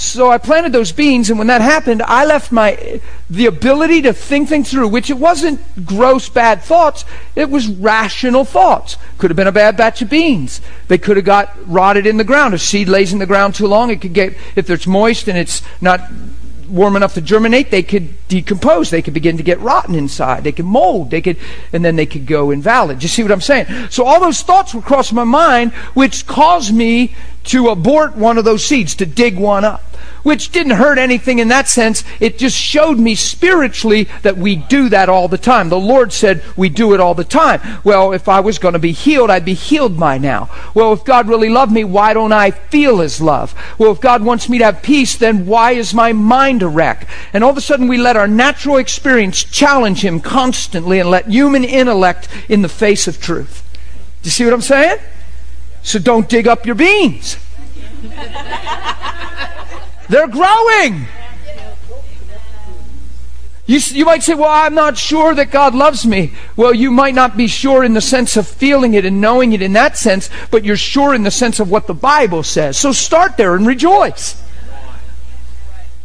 [0.00, 4.14] So I planted those beans, and when that happened, I left my the ability to
[4.14, 7.04] think things through, which it wasn't gross bad thoughts,
[7.36, 8.96] it was rational thoughts.
[9.18, 10.62] Could have been a bad batch of beans.
[10.88, 12.54] They could have got rotted in the ground.
[12.54, 15.36] If seed lays in the ground too long, it could get if it's moist and
[15.36, 16.00] it's not
[16.70, 18.90] warm enough to germinate, they could decompose.
[18.90, 20.44] They could begin to get rotten inside.
[20.44, 21.10] They could mold.
[21.10, 21.36] They could,
[21.72, 23.02] and then they could go invalid.
[23.02, 23.66] You see what I'm saying?
[23.90, 27.14] So all those thoughts were crossing my mind, which caused me
[27.44, 29.82] to abort one of those seeds, to dig one up
[30.22, 32.04] which didn't hurt anything in that sense.
[32.20, 35.68] It just showed me spiritually that we do that all the time.
[35.68, 37.60] The Lord said we do it all the time.
[37.84, 40.50] Well, if I was going to be healed, I'd be healed by now.
[40.74, 43.54] Well, if God really loved me, why don't I feel His love?
[43.78, 47.08] Well, if God wants me to have peace, then why is my mind a wreck?
[47.32, 51.28] And all of a sudden we let our natural experience challenge Him constantly and let
[51.28, 53.62] human intellect in the face of truth.
[54.22, 54.98] Do you see what I'm saying?
[55.82, 57.36] So don't dig up your beans.
[60.10, 61.06] They're growing.
[63.66, 66.32] You, you might say, Well, I'm not sure that God loves me.
[66.56, 69.62] Well, you might not be sure in the sense of feeling it and knowing it
[69.62, 72.76] in that sense, but you're sure in the sense of what the Bible says.
[72.76, 74.42] So start there and rejoice.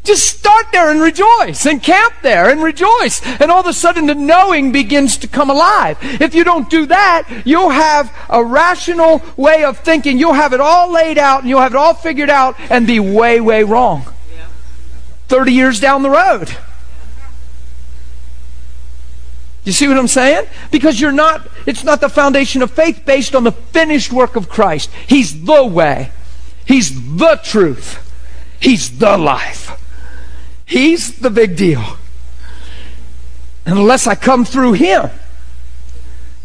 [0.06, 3.22] Just start there and rejoice and camp there and rejoice.
[3.26, 5.98] And all of a sudden the knowing begins to come alive.
[6.02, 10.19] If you don't do that, you'll have a rational way of thinking.
[10.19, 12.99] You'll have it all laid out and you'll have it all figured out and be
[12.99, 14.06] way, way wrong.
[15.27, 16.56] 30 years down the road.
[19.64, 20.48] You see what I'm saying?
[20.69, 24.48] Because you're not, it's not the foundation of faith based on the finished work of
[24.48, 24.91] Christ.
[25.07, 26.11] He's the way.
[26.65, 28.02] He's the truth.
[28.60, 29.82] He's the life.
[30.65, 31.97] He's the big deal.
[33.65, 35.09] And unless I come through him.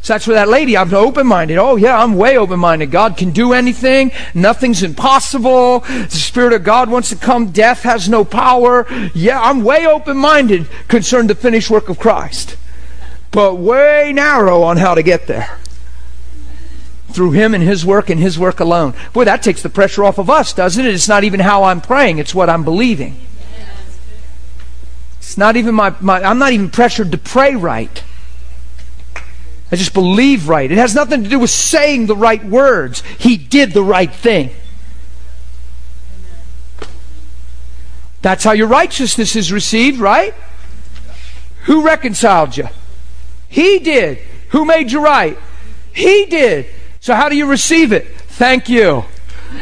[0.03, 1.59] So that's where that lady, I'm open minded.
[1.59, 2.91] Oh, yeah, I'm way open minded.
[2.91, 4.13] God can do anything.
[4.33, 5.81] Nothing's impossible.
[5.81, 7.51] The Spirit of God wants to come.
[7.51, 8.87] Death has no power.
[9.15, 12.57] Yeah, I'm way open minded concerning the finished work of Christ.
[13.31, 15.59] But way narrow on how to get there.
[17.11, 18.95] Through Him and His work and His work alone.
[19.13, 20.95] Boy, that takes the pressure off of us, doesn't it?
[20.95, 23.21] It's not even how I'm praying, it's what I'm believing.
[25.31, 28.03] It's not even my, my I'm not even pressured to pray right.
[29.71, 30.69] I just believe right.
[30.69, 33.05] It has nothing to do with saying the right words.
[33.17, 34.51] He did the right thing.
[38.23, 40.35] That's how your righteousness is received, right?
[41.67, 42.67] Who reconciled you?
[43.47, 44.19] He did.
[44.49, 45.39] Who made you right?
[45.93, 46.67] He did.
[46.99, 48.09] So how do you receive it?
[48.31, 49.05] Thank you.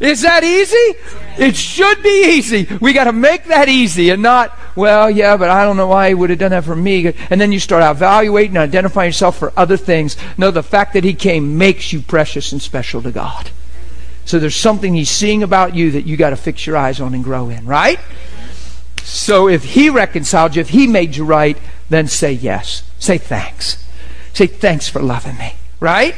[0.00, 1.25] Is that easy?
[1.38, 2.66] It should be easy.
[2.80, 6.08] We got to make that easy and not, well, yeah, but I don't know why
[6.08, 7.12] he would have done that for me.
[7.30, 10.16] And then you start evaluating and identifying yourself for other things.
[10.38, 13.50] No, the fact that he came makes you precious and special to God.
[14.24, 17.14] So there's something he's seeing about you that you got to fix your eyes on
[17.14, 18.00] and grow in, right?
[19.02, 21.56] So if he reconciled you, if he made you right,
[21.88, 22.82] then say yes.
[22.98, 23.84] Say thanks.
[24.32, 26.16] Say thanks for loving me, right?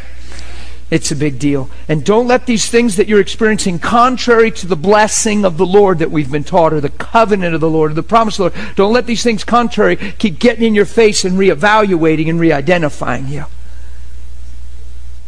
[0.90, 1.68] It's a big deal.
[1.86, 5.98] And don't let these things that you're experiencing, contrary to the blessing of the Lord
[5.98, 8.58] that we've been taught, or the covenant of the Lord, or the promise of the
[8.58, 12.52] Lord, don't let these things contrary keep getting in your face and reevaluating and re
[12.52, 13.44] identifying you.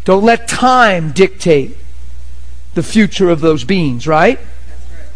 [0.04, 1.76] Don't let time dictate
[2.74, 4.40] the future of those beings, right?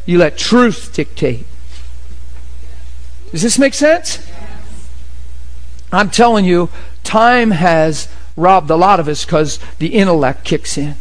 [0.05, 1.47] You let truth dictate.
[3.31, 4.25] Does this make sense?
[5.91, 6.69] I'm telling you,
[7.03, 10.97] time has robbed a lot of us because the intellect kicks in.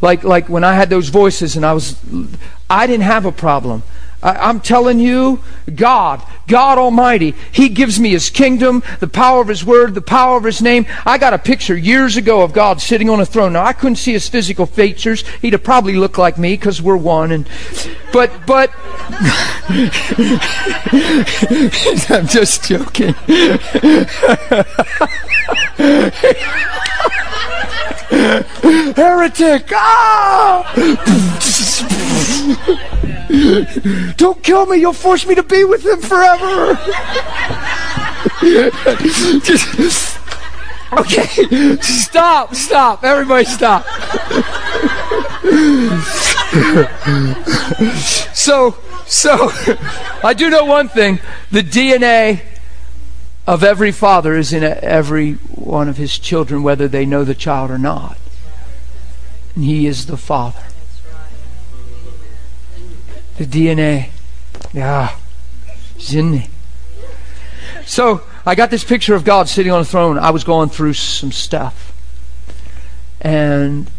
[0.00, 1.96] Like, like when I had those voices and I was,
[2.68, 3.82] I didn't have a problem.
[4.24, 5.40] I, am telling you,
[5.72, 10.38] God, God Almighty, He gives me His kingdom, the power of His word, the power
[10.38, 10.86] of His name.
[11.04, 13.52] I got a picture years ago of God sitting on a throne.
[13.52, 15.26] Now, I couldn't see His physical features.
[15.42, 17.32] He'd have probably looked like me because we're one.
[17.32, 17.48] And,
[18.12, 18.70] but, but,
[22.10, 23.14] I'm just joking.
[28.14, 29.70] Heretic!
[29.72, 30.72] Ah!
[34.16, 34.76] Don't kill me.
[34.78, 36.78] You'll force me to be with him forever.
[40.92, 41.76] Okay.
[41.80, 42.54] Stop.
[42.54, 43.02] Stop.
[43.02, 43.84] Everybody stop.
[48.34, 48.76] so,
[49.06, 49.50] so,
[50.22, 51.18] I do know one thing.
[51.50, 52.53] The DNA
[53.46, 57.70] of every father is in every one of his children, whether they know the child
[57.70, 58.16] or not.
[59.54, 60.62] And he is the father.
[63.36, 64.10] The DNA.
[64.72, 65.16] Yeah.
[65.96, 66.44] It's in.
[67.84, 70.18] So I got this picture of God sitting on a throne.
[70.18, 71.92] I was going through some stuff.
[73.20, 73.90] And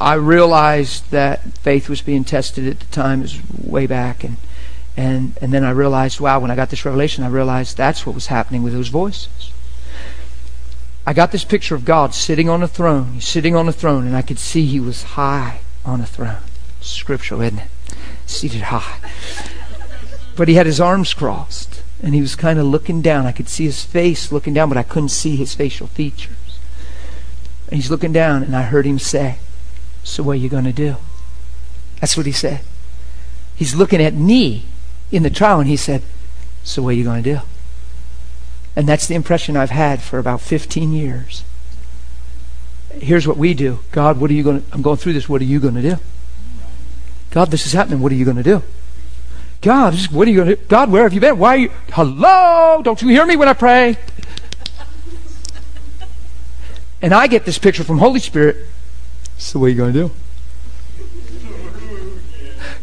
[0.00, 3.20] I realized that faith was being tested at the time.
[3.20, 4.24] It was way back.
[4.24, 4.36] And,
[4.98, 8.16] and, and then I realized, wow, when I got this revelation, I realized that's what
[8.16, 9.52] was happening with those voices.
[11.06, 13.12] I got this picture of God sitting on a throne.
[13.12, 16.42] He's sitting on a throne, and I could see he was high on a throne.
[16.80, 17.68] Scriptural, isn't it?
[18.26, 18.98] seated high.
[20.36, 23.24] But he had his arms crossed, and he was kind of looking down.
[23.24, 26.58] I could see his face looking down, but I couldn't see his facial features.
[27.68, 29.38] And he's looking down, and I heard him say,
[30.02, 30.96] So what are you going to do?
[32.00, 32.62] That's what he said.
[33.54, 34.64] He's looking at me
[35.10, 36.02] in the trial, and he said,
[36.64, 37.40] So what are you going to do?
[38.76, 41.44] And that's the impression I've had for about 15 years.
[42.92, 44.72] Here's what we do God, what are you going to?
[44.72, 45.28] I'm going through this.
[45.28, 45.96] What are you going to do?
[47.30, 48.00] God, this is happening.
[48.00, 48.62] What are you going to do?
[49.60, 50.62] God, what are you going to do?
[50.68, 51.38] God, where have you been?
[51.38, 51.72] Why are you?
[51.92, 52.80] Hello?
[52.82, 53.98] Don't you hear me when I pray?
[57.02, 58.56] And I get this picture from Holy Spirit.
[59.36, 60.10] So what are you going to do?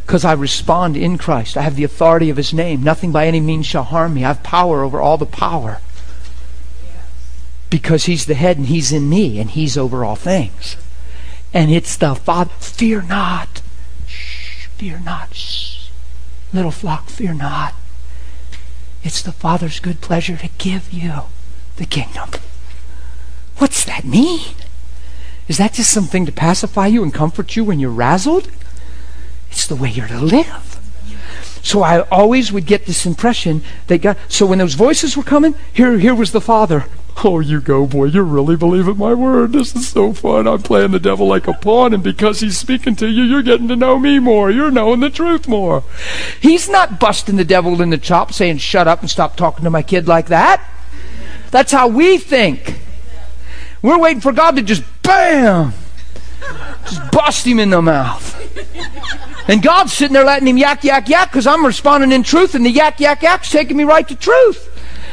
[0.06, 1.58] Because I respond in Christ.
[1.58, 2.84] I have the authority of His name.
[2.84, 4.24] Nothing by any means shall harm me.
[4.24, 5.80] I have power over all the power.
[7.70, 10.78] Because He's the head and He's in me and He's over all things.
[11.54, 12.52] And it's the Father.
[12.60, 13.62] Fear not.
[14.06, 15.34] Shh, Fear not.
[15.34, 15.90] Shh.
[16.56, 17.74] Little flock, fear not.
[19.04, 21.24] It's the Father's good pleasure to give you
[21.76, 22.30] the kingdom.
[23.58, 24.56] What's that mean?
[25.48, 28.50] Is that just something to pacify you and comfort you when you're razzled?
[29.56, 30.80] It's the way you're to live.
[31.64, 34.18] So I always would get this impression that God.
[34.28, 36.86] So when those voices were coming, here, here was the Father
[37.24, 38.06] Oh, you go, boy.
[38.06, 39.54] You're really believing my word.
[39.54, 40.48] This is so fun.
[40.48, 43.68] I'm playing the devil like a pawn, and because he's speaking to you, you're getting
[43.70, 44.52] to know me more.
[44.52, 45.84] You're knowing the truth more.
[46.42, 49.70] He's not busting the devil in the chop, saying, shut up and stop talking to
[49.70, 50.62] my kid like that.
[51.52, 52.82] That's how we think.
[53.82, 55.74] We're waiting for God to just bam,
[56.84, 58.34] just bust him in the mouth.
[59.48, 62.66] And God's sitting there letting him yak, yak, yak because I'm responding in truth, and
[62.66, 64.72] the yak, yak, yak's taking me right to truth.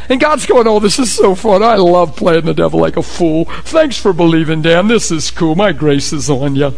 [0.08, 1.62] And God's going, Oh, this is so fun.
[1.62, 3.44] I love playing the devil like a fool.
[3.44, 4.88] Thanks for believing, Dan.
[4.88, 5.54] This is cool.
[5.54, 6.74] My grace is on you.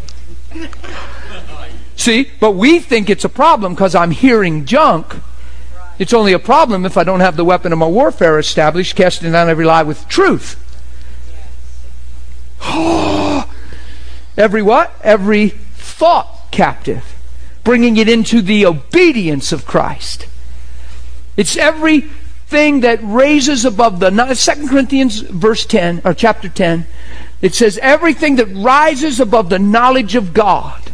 [1.96, 5.16] See, but we think it's a problem because I'm hearing junk.
[5.98, 9.30] It's only a problem if I don't have the weapon of my warfare established, casting
[9.30, 10.60] down every lie with truth.
[12.66, 13.33] Oh.
[14.36, 14.92] Every what?
[15.02, 17.14] Every thought captive,
[17.62, 20.26] bringing it into the obedience of Christ.
[21.36, 22.02] It's every
[22.46, 26.86] thing that raises above the Second Corinthians verse 10 or chapter 10
[27.40, 30.92] it says everything that rises above the knowledge of God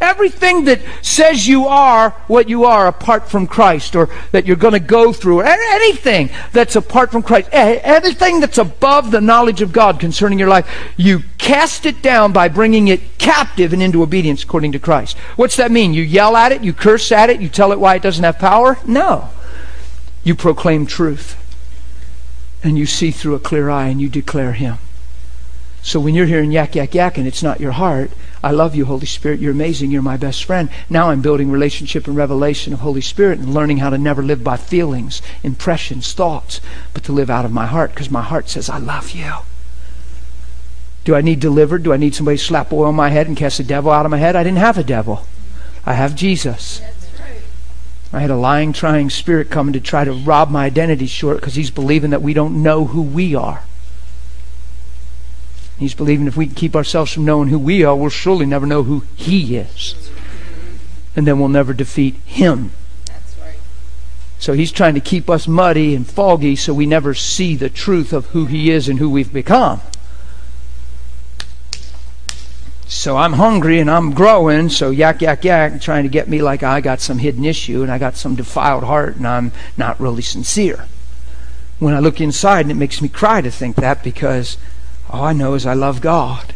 [0.00, 4.72] everything that says you are what you are apart from Christ or that you're going
[4.72, 9.72] to go through or anything that's apart from Christ everything that's above the knowledge of
[9.72, 14.42] God concerning your life you cast it down by bringing it captive and into obedience
[14.42, 17.48] according to Christ what's that mean you yell at it you curse at it you
[17.48, 19.30] tell it why it doesn't have power no
[20.22, 21.36] you proclaim truth.
[22.62, 24.78] And you see through a clear eye and you declare Him.
[25.82, 28.10] So when you're hearing yak, yak, yak, and it's not your heart,
[28.42, 29.40] I love you, Holy Spirit.
[29.40, 29.90] You're amazing.
[29.90, 30.70] You're my best friend.
[30.88, 34.42] Now I'm building relationship and revelation of Holy Spirit and learning how to never live
[34.42, 36.60] by feelings, impressions, thoughts,
[36.94, 39.32] but to live out of my heart because my heart says, I love you.
[41.04, 41.82] Do I need delivered?
[41.82, 44.06] Do I need somebody to slap oil on my head and cast the devil out
[44.06, 44.36] of my head?
[44.36, 45.26] I didn't have a devil.
[45.84, 46.80] I have Jesus.
[48.12, 51.54] I had a lying, trying spirit coming to try to rob my identity short because
[51.54, 53.62] he's believing that we don't know who we are.
[55.80, 58.66] He's believing if we can keep ourselves from knowing who we are, we'll surely never
[58.66, 60.10] know who He is.
[61.16, 62.70] And then we'll never defeat Him.
[64.40, 68.14] So he's trying to keep us muddy and foggy so we never see the truth
[68.14, 69.82] of who he is and who we've become.
[72.86, 76.62] So I'm hungry and I'm growing, so yak, yak, yak, trying to get me like
[76.62, 80.22] I got some hidden issue and I got some defiled heart and I'm not really
[80.22, 80.86] sincere.
[81.78, 84.56] When I look inside, and it makes me cry to think that because
[85.10, 86.54] all I know is I love God.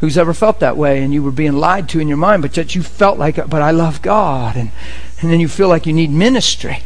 [0.00, 2.56] Who's ever felt that way and you were being lied to in your mind, but
[2.56, 4.56] yet you felt like, but I love God.
[4.56, 4.70] And,
[5.20, 6.78] and then you feel like you need ministry.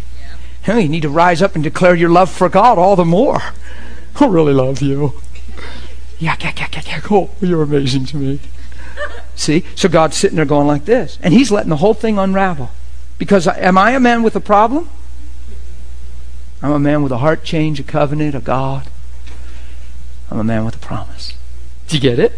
[0.66, 3.41] You, you need to rise up and declare your love for God all the more.
[4.21, 5.15] I really love you.
[6.19, 7.12] Yak, yak, yak, yak, yak.
[7.12, 8.41] Oh, you're amazing to me.
[9.37, 9.65] See?
[9.75, 11.19] So God's sitting there going like this.
[11.23, 12.71] And He's letting the whole thing unravel.
[13.19, 14.89] Because am I a man with a problem?
[16.62, 18.89] I'm a man with a heart change, a covenant, a God.
[20.31, 21.35] I'm a man with a promise.
[21.89, 22.33] Do you get it?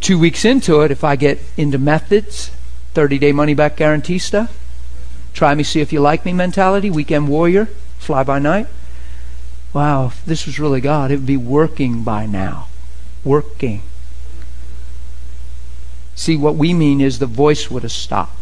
[0.00, 2.50] Two weeks into it, if I get into methods,
[2.94, 4.56] 30 day money back guarantee stuff,
[5.34, 7.66] try me, see if you like me mentality, weekend warrior,
[7.98, 8.66] fly by night.
[9.72, 12.68] Wow, if this was really God, it would be working by now
[13.24, 13.82] working.
[16.14, 18.37] See, what we mean is the voice would have stopped.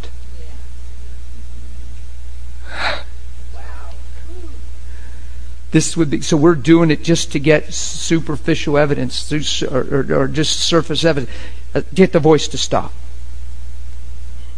[5.72, 6.36] This would be so.
[6.36, 9.32] We're doing it just to get superficial evidence,
[9.62, 11.30] or, or, or just surface evidence.
[11.74, 12.93] Uh, get the voice to stop.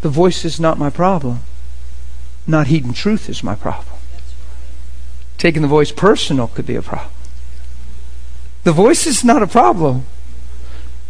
[0.03, 1.41] The voice is not my problem.
[2.47, 3.97] Not heeding truth is my problem.
[5.39, 7.11] Taking the voice personal could be a problem.
[8.65, 10.05] The voice is not a problem.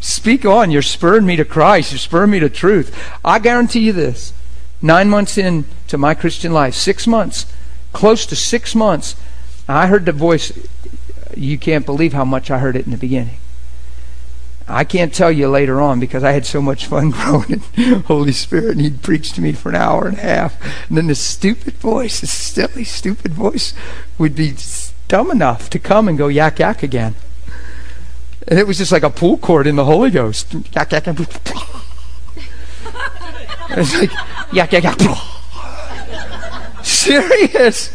[0.01, 0.70] Speak on.
[0.70, 1.93] You're spurring me to Christ.
[1.93, 2.97] You're spurring me to truth.
[3.25, 4.33] I guarantee you this.
[4.81, 7.47] Nine months into my Christian life, six months,
[7.93, 9.16] close to six months,
[9.77, 10.53] I heard the voice.
[11.36, 13.36] You can't believe how much I heard it in the beginning.
[14.70, 18.32] I can't tell you later on because I had so much fun growing in Holy
[18.32, 20.89] Spirit, and he'd preach to me for an hour and a half.
[20.89, 23.73] And then this stupid voice, this silly, stupid voice,
[24.19, 24.55] would be
[25.09, 27.15] dumb enough to come and go yak yak again.
[28.47, 30.55] And it was just like a pool cord in the Holy Ghost.
[30.74, 31.19] Yak, yak, yak.
[33.70, 34.11] it's like,
[34.53, 34.99] yak, yak, yak.
[36.82, 37.95] Serious.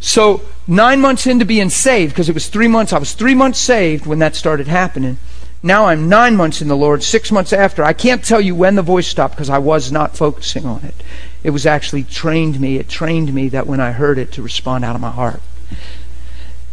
[0.00, 3.60] So, nine months into being saved, because it was three months, I was three months
[3.60, 5.18] saved when that started happening.
[5.62, 7.84] Now I'm nine months in the Lord, six months after.
[7.84, 10.94] I can't tell you when the voice stopped because I was not focusing on it.
[11.44, 12.76] It was actually trained me.
[12.76, 15.42] It trained me that when I heard it to respond out of my heart.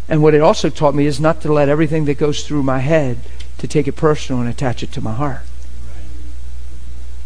[0.07, 2.79] And what it also taught me is not to let everything that goes through my
[2.79, 3.17] head
[3.57, 5.41] to take it personal and attach it to my heart.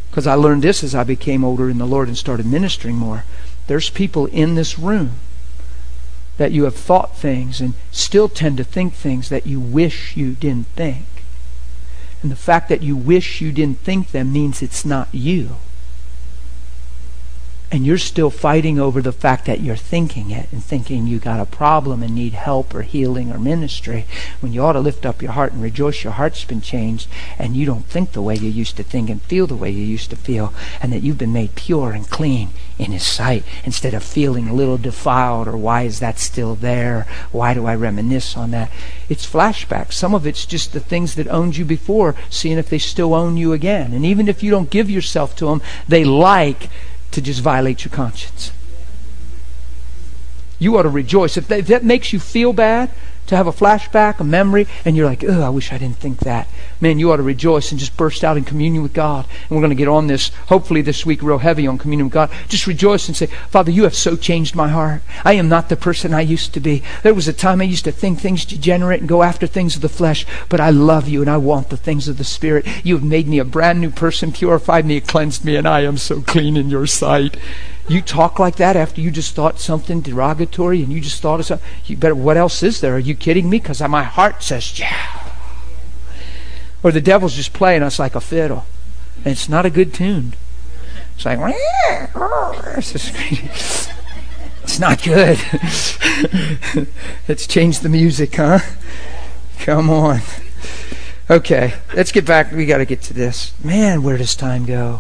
[0.10, 3.24] Because I learned this as I became older in the Lord and started ministering more.
[3.68, 5.12] There's people in this room
[6.42, 10.32] that you have thought things and still tend to think things that you wish you
[10.34, 11.06] didn't think.
[12.24, 15.58] And the fact that you wish you didn't think them means it's not you
[17.72, 21.40] and you're still fighting over the fact that you're thinking it and thinking you got
[21.40, 24.06] a problem and need help or healing or ministry
[24.42, 27.08] when you ought to lift up your heart and rejoice your heart's been changed
[27.40, 29.84] and you don't think the way you used to think and feel the way you
[29.84, 32.50] used to feel and that you've been made pure and clean
[32.82, 37.08] in his sight instead of feeling a little defiled or why is that still there
[37.32, 38.70] why do i reminisce on that
[39.08, 42.80] it's flashbacks some of it's just the things that owned you before seeing if they
[42.80, 46.70] still own you again and even if you don't give yourself to them they like
[47.12, 48.52] to just violate your conscience.
[50.60, 51.38] You ought to rejoice.
[51.38, 52.90] If that, if that makes you feel bad,
[53.28, 56.20] to have a flashback, a memory, and you're like, oh, I wish I didn't think
[56.20, 56.48] that.
[56.80, 59.26] Man, you ought to rejoice and just burst out in communion with God.
[59.44, 62.14] And we're going to get on this, hopefully this week, real heavy on communion with
[62.14, 62.32] God.
[62.48, 65.02] Just rejoice and say, Father, you have so changed my heart.
[65.24, 66.84] I am not the person I used to be.
[67.04, 69.82] There was a time I used to think things degenerate and go after things of
[69.82, 72.66] the flesh, but I love you and I want the things of the Spirit.
[72.84, 75.98] You have made me a brand new person, purified me, cleansed me, and I am
[75.98, 77.38] so clean in your sight.
[77.88, 81.46] You talk like that after you just thought something derogatory and you just thought of
[81.46, 81.68] something.
[81.86, 82.96] You better, what else is there?
[82.96, 83.60] Are you kidding me?
[83.60, 85.34] Because my heart says, yeah.
[86.84, 88.66] Or the devil's just playing us like a fiddle.
[89.18, 90.34] And it's not a good tune.
[91.16, 91.40] It's like,
[94.64, 95.38] it's not good.
[97.28, 98.60] Let's change the music, huh?
[99.60, 100.22] Come on.
[101.30, 102.52] Okay, let's get back.
[102.52, 103.54] We got to get to this.
[103.64, 105.00] Man, where does time go?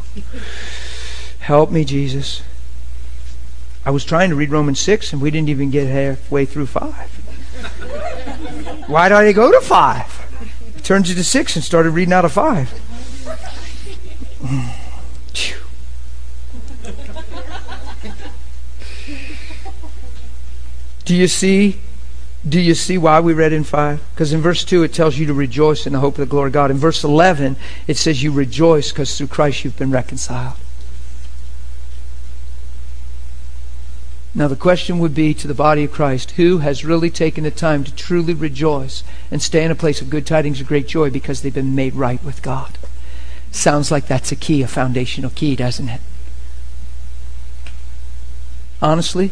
[1.39, 2.41] Help me, Jesus.
[3.83, 6.93] I was trying to read Romans 6 and we didn't even get halfway through 5.
[8.87, 10.73] Why did I go to 5?
[10.77, 12.79] It turned you to 6 and started reading out of 5.
[21.05, 21.79] Do you see
[22.47, 24.01] Do you see why we read in 5?
[24.13, 26.47] Because in verse 2 it tells you to rejoice in the hope of the glory
[26.47, 26.69] of God.
[26.69, 27.55] In verse 11
[27.87, 30.57] it says you rejoice because through Christ you've been reconciled.
[34.33, 37.51] Now, the question would be to the body of Christ who has really taken the
[37.51, 41.09] time to truly rejoice and stay in a place of good tidings of great joy
[41.09, 42.77] because they've been made right with God?
[43.51, 45.99] Sounds like that's a key, a foundational key, doesn't it?
[48.81, 49.31] Honestly,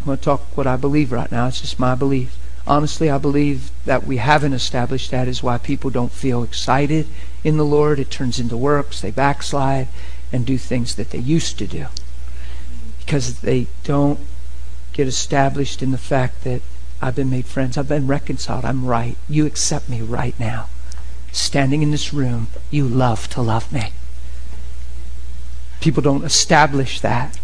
[0.00, 1.46] I'm going to talk what I believe right now.
[1.46, 2.36] It's just my belief.
[2.66, 7.06] Honestly, I believe that we haven't established that is why people don't feel excited
[7.42, 7.98] in the Lord.
[7.98, 9.88] It turns into works, they backslide,
[10.30, 11.86] and do things that they used to do
[13.08, 14.20] because they don't
[14.92, 16.60] get established in the fact that
[17.00, 17.78] I've been made friends.
[17.78, 18.66] I've been reconciled.
[18.66, 19.16] I'm right.
[19.30, 20.68] You accept me right now.
[21.32, 23.92] Standing in this room, you love to love me.
[25.80, 27.38] People don't establish that.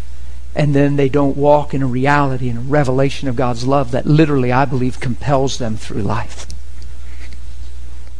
[0.53, 4.05] And then they don't walk in a reality and a revelation of God's love that
[4.05, 6.45] literally, I believe, compels them through life.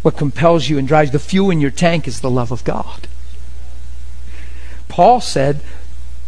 [0.02, 3.08] What compels you and drives the fuel in your tank is the love of God.
[4.88, 5.62] Paul said,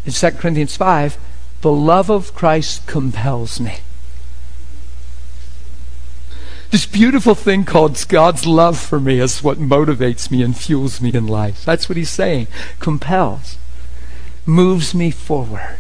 [0.06, 1.18] in 2 Corinthians 5,
[1.62, 3.80] the love of Christ compels me.
[6.70, 11.14] This beautiful thing called God's love for me is what motivates me and fuels me
[11.14, 11.64] in life.
[11.64, 12.48] That's what he's saying.
[12.80, 13.58] Compels.
[14.46, 15.80] Moves me forward.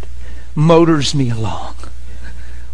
[0.55, 1.75] Motors me along.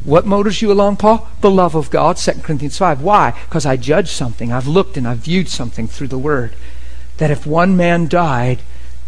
[0.03, 1.28] What motors you along, Paul?
[1.41, 3.02] The love of God, 2 Corinthians 5.
[3.02, 3.32] Why?
[3.45, 4.52] Because I judge something.
[4.52, 6.53] I've looked and I've viewed something through the Word.
[7.18, 8.61] That if one man died,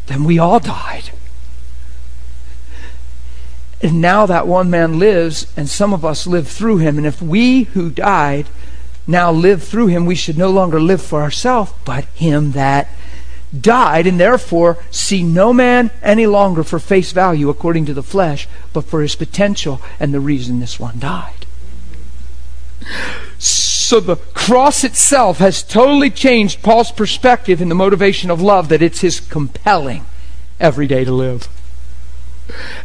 [0.07, 1.11] then we all died.
[3.81, 6.97] And now that one man lives, and some of us live through him.
[6.97, 8.47] And if we who died
[9.07, 12.89] now live through him, we should no longer live for ourselves, but him that
[13.61, 18.47] died, and therefore see no man any longer for face value according to the flesh,
[18.73, 21.45] but for his potential and the reason this one died.
[23.37, 28.81] So the cross itself has totally changed Paul's perspective in the motivation of love that
[28.81, 30.05] it's his compelling
[30.59, 31.47] every day to live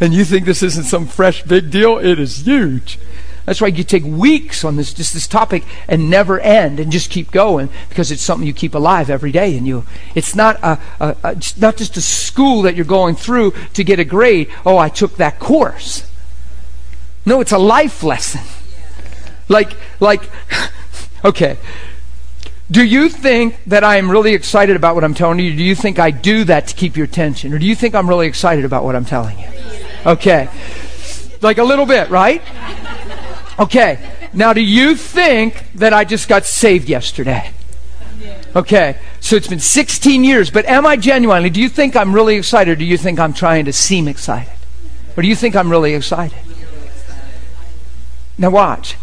[0.01, 2.99] and you think this isn't some fresh big deal, it is huge.
[3.47, 7.11] That's why you take weeks on this just this topic and never end and just
[7.11, 9.85] keep going because it's something you keep alive every day in you.
[10.15, 13.99] It's not a, a, a not just a school that you're going through to get
[13.99, 14.53] a grade.
[14.65, 16.09] Oh, I took that course.
[17.27, 18.43] No, it's a life lesson.
[19.49, 20.23] Like like
[21.25, 21.59] okay.
[22.71, 25.57] Do you think that I am really excited about what I'm telling you?
[25.57, 27.53] Do you think I do that to keep your attention?
[27.53, 29.49] Or do you think I'm really excited about what I'm telling you?
[30.07, 30.49] Okay.
[31.43, 32.43] Like a little bit, right?
[33.59, 33.99] Okay.
[34.33, 37.51] Now, do you think that I just got saved yesterday?
[38.55, 38.99] Okay.
[39.19, 42.71] So it's been 16 years, but am I genuinely, do you think I'm really excited
[42.71, 44.53] or do you think I'm trying to seem excited?
[45.17, 46.39] Or do you think I'm really excited?
[48.39, 48.97] Now, watch.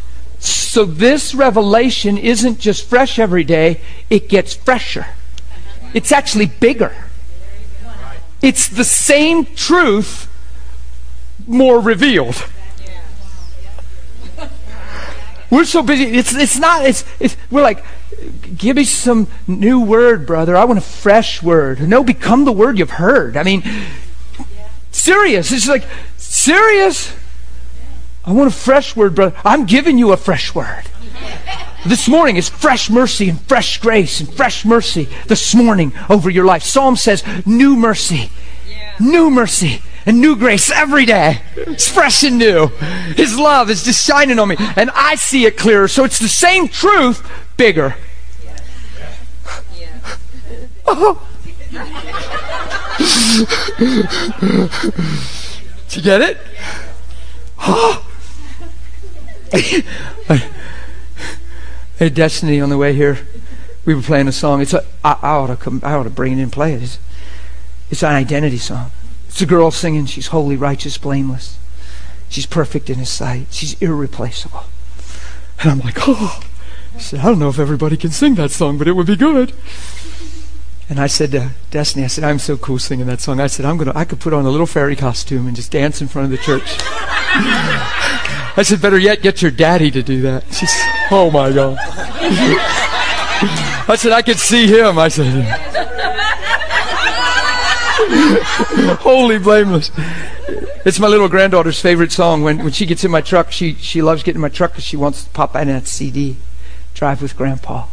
[0.77, 3.81] So this revelation isn't just fresh every day,
[4.11, 5.07] it gets fresher.
[5.95, 6.95] It's actually bigger.
[8.43, 10.31] It's the same truth
[11.47, 12.47] more revealed.
[15.49, 16.15] We're so busy.
[16.15, 17.83] It's, it's not, it's, it's, we're like,
[18.55, 20.55] give me some new word, brother.
[20.55, 21.89] I want a fresh word.
[21.89, 23.35] No, become the word you've heard.
[23.35, 23.63] I mean,
[24.91, 25.51] serious.
[25.51, 25.85] It's like,
[26.17, 27.15] serious?
[28.27, 29.33] I want a fresh word, brother.
[29.45, 30.83] I'm giving you a fresh word.
[31.85, 36.43] This morning is fresh mercy and fresh grace and fresh mercy this morning over your
[36.43, 36.61] life.
[36.61, 38.29] Psalm says, new mercy,
[38.99, 41.41] new mercy, and new grace every day.
[41.55, 42.67] It's fresh and new.
[43.15, 45.87] His love is just shining on me, and I see it clearer.
[45.87, 47.25] So it's the same truth,
[47.55, 47.95] bigger.
[50.89, 51.21] Oh.
[55.89, 56.37] Did you get it?
[57.59, 58.06] Oh.
[61.97, 63.19] Hey, Destiny, on the way here,
[63.85, 64.61] we were playing a song.
[64.61, 66.73] It's a, I, I ought to come, I ought to bring it in and play
[66.73, 66.83] it.
[66.83, 66.99] It's,
[67.89, 68.91] it's an identity song.
[69.29, 70.05] It's a girl singing.
[70.05, 71.57] She's holy, righteous, blameless.
[72.29, 73.47] She's perfect in His sight.
[73.51, 74.63] She's irreplaceable.
[75.61, 76.43] And I'm like, oh.
[76.95, 79.15] I said, I don't know if everybody can sing that song, but it would be
[79.15, 79.53] good.
[80.89, 83.39] And I said to Destiny, I said, I'm so cool singing that song.
[83.39, 86.01] I said, I'm gonna, I could put on a little fairy costume and just dance
[86.01, 86.77] in front of the church.
[88.57, 90.51] I said, better yet, get your daddy to do that.
[90.51, 91.77] She said, oh my God.
[93.89, 94.97] I said, I could see him.
[94.97, 95.43] I said,
[98.99, 99.91] holy blameless.
[100.85, 102.41] It's my little granddaughter's favorite song.
[102.41, 104.85] When, when she gets in my truck, she, she loves getting in my truck because
[104.85, 106.37] she wants to pop in that CD.
[106.95, 107.85] Drive with Grandpa.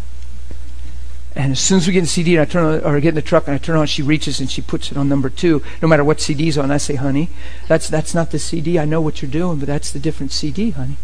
[1.36, 3.10] And as soon as we get in the CD and I turn on, or get
[3.10, 5.28] in the truck and I turn on, she reaches and she puts it on number
[5.28, 6.70] two, no matter what CD's on.
[6.70, 7.28] I say, honey,
[7.66, 8.78] that's that's not the CD.
[8.78, 10.96] I know what you're doing, but that's the different CD, honey.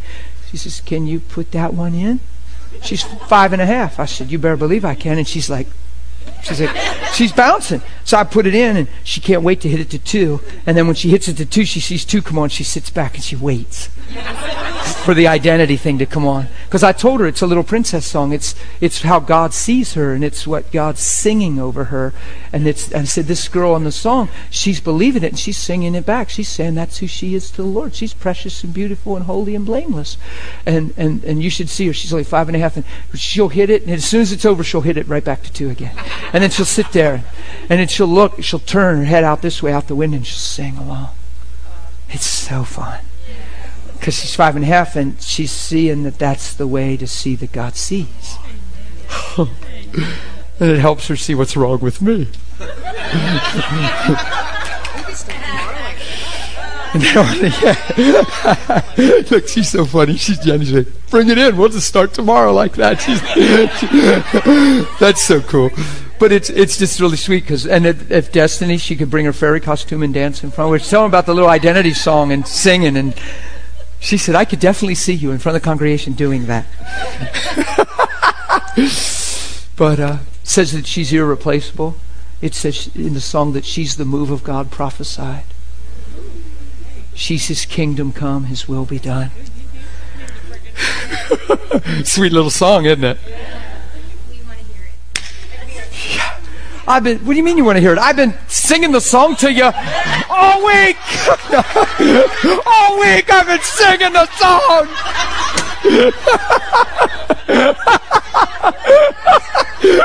[0.51, 2.21] She says, Can you put that one in?
[2.83, 3.99] She's five and a half.
[3.99, 5.19] I said, You better believe I can.
[5.19, 5.67] And she's like,
[6.43, 6.77] She's like,
[7.13, 7.83] she's bouncing.
[8.11, 10.41] So I put it in, and she can't wait to hit it to two.
[10.67, 12.49] And then when she hits it to two, she sees two come on.
[12.49, 13.87] She sits back and she waits
[15.05, 16.49] for the identity thing to come on.
[16.65, 18.33] Because I told her it's a little princess song.
[18.33, 22.13] It's it's how God sees her, and it's what God's singing over her.
[22.53, 25.57] And it's and I said this girl on the song, she's believing it, and she's
[25.57, 26.31] singing it back.
[26.31, 27.95] She's saying that's who she is to the Lord.
[27.95, 30.17] She's precious and beautiful and holy and blameless.
[30.67, 31.93] And and and you should see her.
[31.93, 32.85] She's only five and a half, and
[33.15, 35.53] she'll hit it, and as soon as it's over, she'll hit it right back to
[35.53, 35.97] two again.
[36.33, 37.25] And then she'll sit there,
[37.69, 40.27] and then she'll look, she'll turn her head out this way out the window, and
[40.27, 41.11] she'll sing along.
[42.09, 43.01] It's so fun
[43.93, 47.37] because she's five and a half and she's seeing that that's the way to see
[47.37, 48.39] that God sees.
[49.39, 49.51] and
[50.59, 52.29] it helps her see what's wrong with me.
[59.31, 60.17] Look, she's so funny.
[60.17, 61.59] She's Jenny's like, bring it in.
[61.59, 63.03] We'll just start tomorrow like that.
[63.03, 63.21] She's,
[65.01, 65.69] that's so cool.
[66.21, 69.33] But it's it's just really sweet because and if, if, Destiny she could bring her
[69.33, 70.71] fairy costume and dance in front.
[70.71, 73.15] We're telling about the little identity song and singing and
[74.01, 76.67] she said, I could definitely see you in front of the congregation doing that.
[79.77, 81.97] but uh, says that she's irreplaceable.
[82.41, 85.45] It says in the song that she's the move of God prophesied.
[87.15, 89.31] She's his kingdom come, his will be done.
[92.05, 93.19] Sweet little song, isn't it?
[96.91, 98.01] I've been, what do you mean you want to hear it?
[98.01, 99.71] I've been singing the song to you
[100.29, 100.97] all week.
[102.67, 104.89] all week I've been singing the song.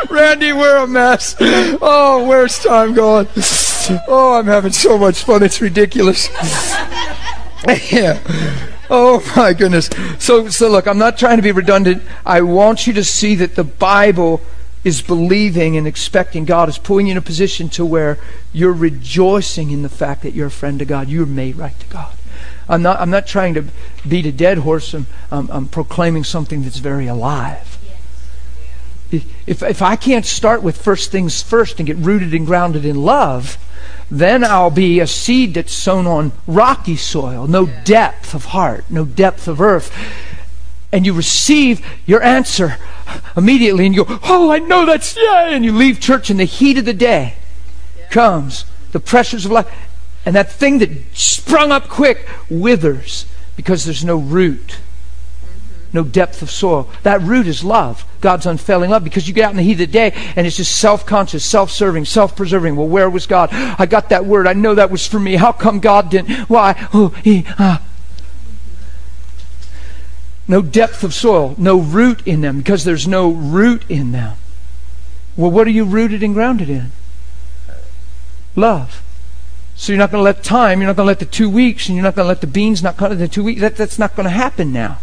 [0.12, 1.36] Randy, we're a mess.
[1.40, 3.28] Oh, where's time going?
[4.08, 5.42] Oh, I'm having so much fun.
[5.42, 6.30] It's ridiculous.
[7.92, 8.20] yeah.
[8.88, 9.90] Oh my goodness.
[10.20, 12.04] So so look, I'm not trying to be redundant.
[12.24, 14.42] I want you to see that the Bible
[14.86, 18.20] is believing and expecting God is pulling you in a position to where
[18.54, 21.10] you're rejoicing in the fact that you're a friend to God.
[21.10, 22.14] You're made right to God.
[22.70, 23.66] I'm not, I'm not trying to
[24.08, 24.94] beat a dead horse.
[24.94, 27.80] I'm, I'm, I'm proclaiming something that's very alive.
[29.12, 33.02] If, if I can't start with first things first and get rooted and grounded in
[33.02, 33.58] love,
[34.12, 39.04] then I'll be a seed that's sown on rocky soil, no depth of heart, no
[39.04, 39.92] depth of earth
[40.96, 42.78] and you receive your answer
[43.36, 45.50] immediately and you go, Oh, I know that's yeah.
[45.50, 47.36] And you leave church in the heat of the day
[48.10, 48.64] comes
[48.94, 49.68] the pressures of life.
[50.26, 53.26] And that thing that sprung up quick withers
[53.58, 54.78] because there's no root,
[55.92, 56.90] no depth of soil.
[57.04, 59.80] That root is love, God's unfailing love, because you get out in the heat of
[59.80, 62.78] the day and it's just self conscious, self serving, self preserving.
[62.78, 63.50] Well, where was God?
[63.52, 64.48] I got that word.
[64.48, 65.36] I know that was for me.
[65.36, 66.50] How come God didn't?
[66.50, 66.88] Why?
[66.94, 67.82] Oh, he, ah
[70.48, 74.38] no depth of soil, no root in them, because there's no root in them.
[75.36, 76.92] Well, what are you rooted and grounded in?
[78.56, 79.02] Love.
[79.76, 81.88] So you're not going to let time, you're not going to let the two weeks,
[81.88, 83.60] and you're not going to let the beans not cut in the two weeks.
[83.60, 85.00] That, that's not going to happen now.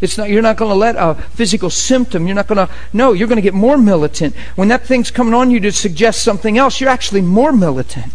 [0.00, 3.12] It's not, you're not going to let a physical symptom, you're not going to, no,
[3.12, 4.34] you're going to get more militant.
[4.56, 8.12] When that thing's coming on you to suggest something else, you're actually more militant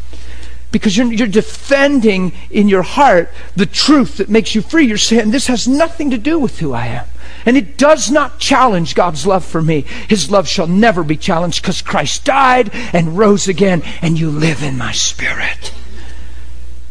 [0.72, 4.86] because you're, you're defending in your heart the truth that makes you free.
[4.86, 7.06] You're saying, This has nothing to do with who I am.
[7.46, 9.82] And it does not challenge God's love for me.
[10.10, 14.64] His love shall never be challenged because Christ died and rose again, and you live
[14.64, 15.74] in my spirit.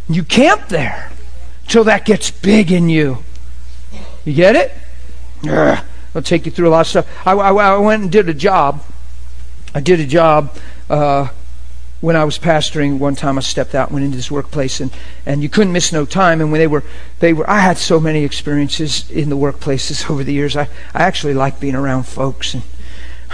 [0.09, 1.11] You camp there
[1.69, 3.19] till that gets big in you.
[4.25, 4.73] You get it?
[5.49, 5.85] Ugh.
[6.15, 7.27] I'll take you through a lot of stuff.
[7.27, 8.83] I, I, I went and did a job.
[9.75, 10.57] I did a job.
[10.89, 11.29] Uh,
[12.01, 14.91] when I was pastoring, one time I stepped out, went into this workplace, and,
[15.25, 16.41] and you couldn't miss no time.
[16.41, 16.85] And when they were,
[17.21, 20.57] they were, I had so many experiences in the workplaces over the years.
[20.57, 22.63] I, I actually like being around folks, and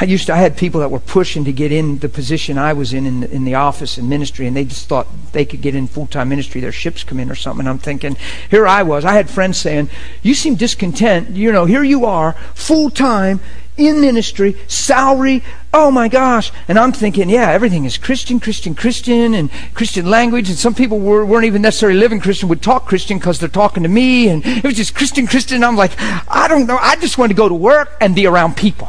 [0.00, 2.72] I used to, I had people that were pushing to get in the position I
[2.72, 5.60] was in in the, in the office and ministry, and they just thought they could
[5.60, 6.60] get in full time ministry.
[6.60, 7.60] Their ships come in or something.
[7.60, 8.16] And I'm thinking,
[8.50, 9.04] here I was.
[9.04, 9.90] I had friends saying,
[10.22, 11.30] "You seem discontent.
[11.30, 13.40] You know, here you are, full time
[13.76, 15.42] in ministry, salary.
[15.72, 16.52] Oh my gosh.
[16.68, 20.48] And I'm thinking, yeah, everything is Christian, Christian, Christian, and Christian language.
[20.48, 23.82] And some people were, weren't even necessarily living Christian, would talk Christian because they're talking
[23.82, 24.28] to me.
[24.28, 25.64] And it was just Christian, Christian.
[25.64, 26.76] I'm like, I don't know.
[26.76, 28.88] I just want to go to work and be around people.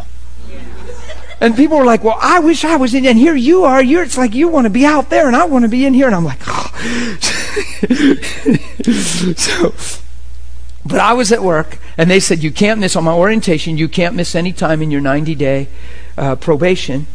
[1.44, 3.06] And people were like, well, I wish I was in.
[3.06, 3.84] And here you are.
[3.84, 5.94] You're, it's like you want to be out there and I want to be in
[5.94, 6.07] here.
[6.07, 6.72] And I'm like, oh.
[9.36, 9.74] so
[10.86, 13.88] but I was at work, and they said, You can't miss on my orientation, you
[13.88, 15.70] can't miss any time in your 90 day
[16.18, 17.07] uh, probation,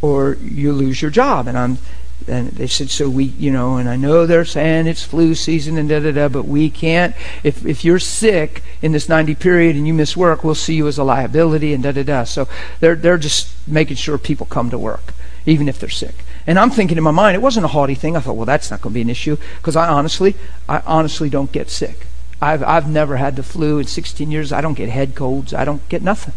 [0.00, 1.48] or you lose your job.
[1.48, 1.78] And I'm,
[2.28, 5.78] and they said, so we, you know, and I know they're saying it's flu season
[5.78, 7.14] and da da da, but we can't.
[7.44, 10.88] If if you're sick in this 90 period and you miss work, we'll see you
[10.88, 12.24] as a liability and da da da.
[12.24, 12.48] So
[12.80, 16.24] they're they're just making sure people come to work, even if they're sick.
[16.46, 18.16] And I'm thinking in my mind, it wasn't a haughty thing.
[18.16, 20.36] I thought, well, that's not going to be an issue because I honestly,
[20.68, 22.06] I honestly don't get sick.
[22.40, 24.52] I've I've never had the flu in 16 years.
[24.52, 25.54] I don't get head colds.
[25.54, 26.34] I don't get nothing,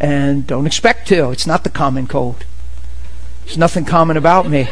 [0.00, 1.30] and don't expect to.
[1.30, 2.44] It's not the common cold.
[3.46, 4.68] There's nothing common about me.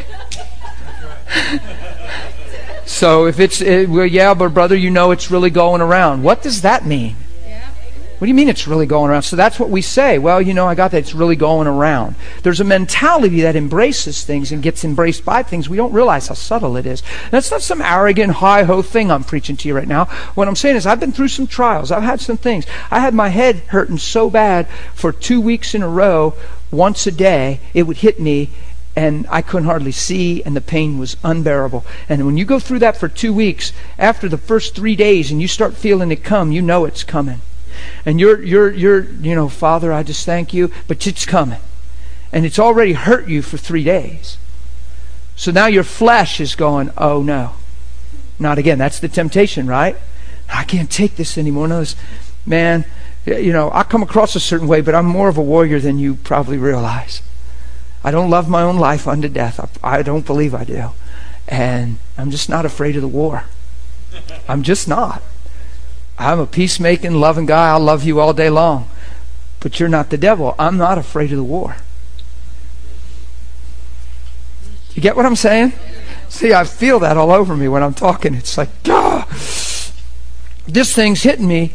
[2.85, 6.23] so if it's, it, well, yeah, but brother, you know it's really going around.
[6.23, 7.15] What does that mean?
[8.17, 9.23] What do you mean it's really going around?
[9.23, 10.19] So that's what we say.
[10.19, 10.99] Well, you know, I got that.
[10.99, 12.15] It's really going around.
[12.43, 15.67] There's a mentality that embraces things and gets embraced by things.
[15.67, 17.03] We don't realize how subtle it is.
[17.29, 20.05] That's not some arrogant, high ho thing I'm preaching to you right now.
[20.33, 21.91] What I'm saying is, I've been through some trials.
[21.91, 22.65] I've had some things.
[22.89, 26.35] I had my head hurting so bad for two weeks in a row,
[26.71, 28.49] once a day, it would hit me
[28.95, 31.85] and I couldn't hardly see, and the pain was unbearable.
[32.07, 35.41] And when you go through that for two weeks, after the first three days, and
[35.41, 37.41] you start feeling it come, you know it's coming.
[38.05, 41.59] And you're, you're, you're, you know, Father, I just thank you, but it's coming.
[42.31, 44.37] And it's already hurt you for three days.
[45.35, 47.55] So now your flesh is going, oh no.
[48.39, 48.77] Not again.
[48.77, 49.97] That's the temptation, right?
[50.53, 51.67] I can't take this anymore.
[51.67, 51.95] No, this,
[52.45, 52.85] man,
[53.25, 55.97] you know, I come across a certain way, but I'm more of a warrior than
[55.97, 57.21] you probably realize.
[58.03, 59.79] I don't love my own life unto death.
[59.83, 60.91] I, I don't believe I do.
[61.47, 63.45] And I'm just not afraid of the war.
[64.47, 65.23] I'm just not.
[66.17, 67.69] I'm a peacemaking, loving guy.
[67.69, 68.89] I'll love you all day long.
[69.59, 70.53] But you're not the devil.
[70.59, 71.77] I'm not afraid of the war.
[74.93, 75.73] You get what I'm saying?
[76.29, 78.33] See, I feel that all over me when I'm talking.
[78.35, 79.27] It's like, ah,
[80.67, 81.73] this thing's hitting me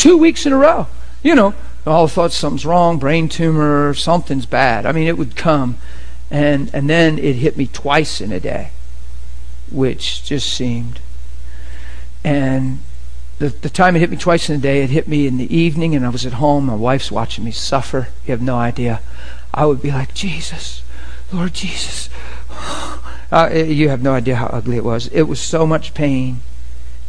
[0.00, 0.86] two weeks in a row.
[1.22, 1.54] You know,
[1.86, 4.86] all thought something's wrong, brain tumor, something's bad.
[4.86, 5.76] I mean, it would come,
[6.30, 8.70] and and then it hit me twice in a day,
[9.70, 11.00] which just seemed.
[12.24, 12.80] And
[13.38, 15.54] the the time it hit me twice in a day, it hit me in the
[15.54, 16.66] evening, and I was at home.
[16.66, 18.08] My wife's watching me suffer.
[18.24, 19.00] You have no idea.
[19.52, 20.82] I would be like, Jesus,
[21.32, 22.08] Lord Jesus.
[23.32, 25.06] Uh, you have no idea how ugly it was.
[25.12, 26.40] It was so much pain.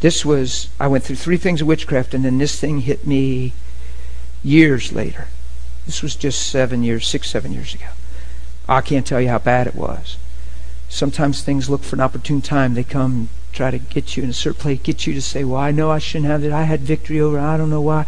[0.02, 3.52] This was, I went through three things of witchcraft, and then this thing hit me
[4.42, 5.28] years later.
[5.86, 7.86] This was just seven years, six, seven years ago.
[8.68, 10.16] I can't tell you how bad it was.
[10.88, 12.74] Sometimes things look for an opportune time.
[12.74, 15.60] They come try to get you in a certain place, get you to say, Well,
[15.60, 16.52] I know I shouldn't have it.
[16.52, 17.38] I had victory over.
[17.38, 18.06] I don't know why.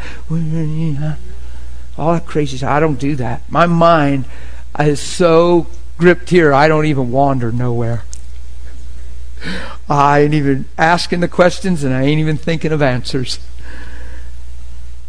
[1.97, 2.71] All that crazy stuff.
[2.71, 3.49] I don't do that.
[3.49, 4.25] My mind
[4.81, 8.03] is so gripped here, I don't even wander nowhere.
[9.89, 13.39] I ain't even asking the questions and I ain't even thinking of answers.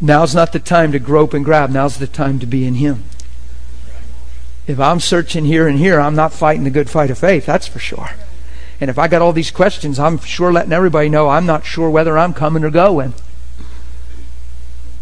[0.02, 1.70] Now's not the time to grope and grab.
[1.70, 3.04] Now's the time to be in Him.
[4.68, 7.68] If I'm searching here and here, I'm not fighting the good fight of faith, that's
[7.68, 8.10] for sure.
[8.82, 11.90] And if I got all these questions, I'm sure letting everybody know I'm not sure
[11.90, 13.14] whether I'm coming or going.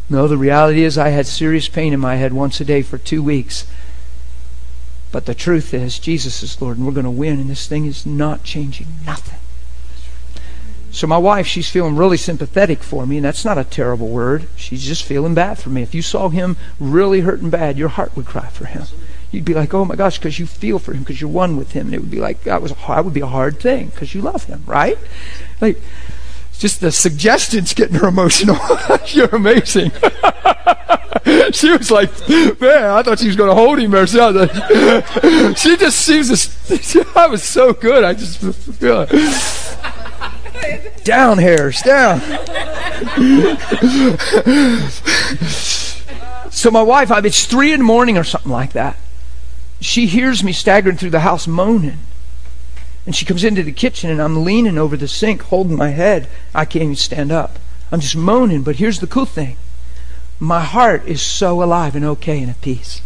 [0.10, 2.98] No, the reality is I had serious pain in my head once a day for
[2.98, 3.66] two weeks.
[5.14, 7.86] But the truth is, Jesus is Lord, and we're going to win, and this thing
[7.86, 9.38] is not changing nothing.
[10.90, 14.50] So my wife, she's feeling really sympathetic for me, and that's not a terrible word.
[14.56, 15.84] She's just feeling bad for me.
[15.84, 18.86] If you saw him really hurting bad, your heart would cry for him.
[19.32, 21.74] You'd be like, "Oh my gosh," because you feel for him, because you're one with
[21.74, 24.16] him, and it would be like that was that would be a hard thing because
[24.16, 24.98] you love him, right?
[25.62, 25.80] Like,
[26.60, 28.58] just the suggestions getting her emotional.
[29.08, 29.92] you're amazing.
[31.52, 34.48] she was like, man, I thought she was going to hold him or something.
[35.56, 36.30] she just seems
[36.68, 38.04] to, I was so good.
[38.04, 39.06] I just feel
[41.04, 42.22] down hairs, down.
[46.50, 48.98] so my wife, I, it's three in the morning or something like that.
[49.82, 52.00] She hears me staggering through the house moaning.
[53.06, 56.28] And she comes into the kitchen and I'm leaning over the sink holding my head.
[56.54, 57.60] I can't even stand up.
[57.92, 59.58] I'm just moaning, but here's the cool thing.
[60.40, 63.02] My heart is so alive and okay and at peace.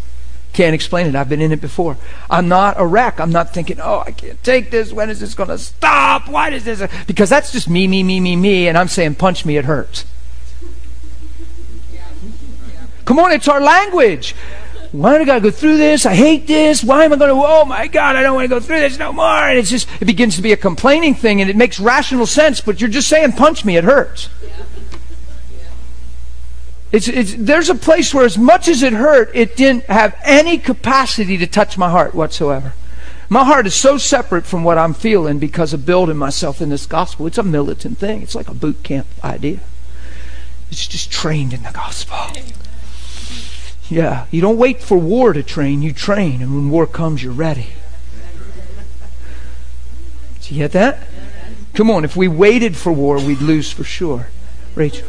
[0.54, 1.16] Can't explain it.
[1.16, 1.98] I've been in it before.
[2.30, 3.20] I'm not a wreck.
[3.20, 4.92] I'm not thinking, oh, I can't take this.
[4.92, 6.28] When is this going to stop?
[6.30, 6.82] Why does this?
[7.06, 8.68] Because that's just me, me, me, me, me.
[8.68, 10.06] And I'm saying, punch me, it hurts.
[13.06, 14.36] Come on, it's our language.
[14.92, 16.06] Why do I gotta go through this?
[16.06, 16.84] I hate this.
[16.84, 19.12] Why am I gonna, oh my God, I don't want to go through this no
[19.14, 19.26] more.
[19.26, 22.62] And it's just, it begins to be a complaining thing and it makes rational sense,
[22.62, 24.30] but you're just saying, punch me, it hurts.
[26.92, 30.58] It's, it's, there's a place where, as much as it hurt, it didn't have any
[30.58, 32.74] capacity to touch my heart whatsoever.
[33.30, 36.86] My heart is so separate from what I'm feeling because of building myself in this
[36.86, 37.28] gospel.
[37.28, 39.60] It's a militant thing, it's like a boot camp idea.
[40.72, 42.16] It's just trained in the gospel.
[43.90, 47.32] Yeah, you don't wait for war to train, you train, and when war comes, you're
[47.32, 47.68] ready.
[50.42, 51.00] Do you get that?
[51.74, 54.30] Come on, if we waited for war, we'd lose for sure.
[54.76, 55.08] Rachel.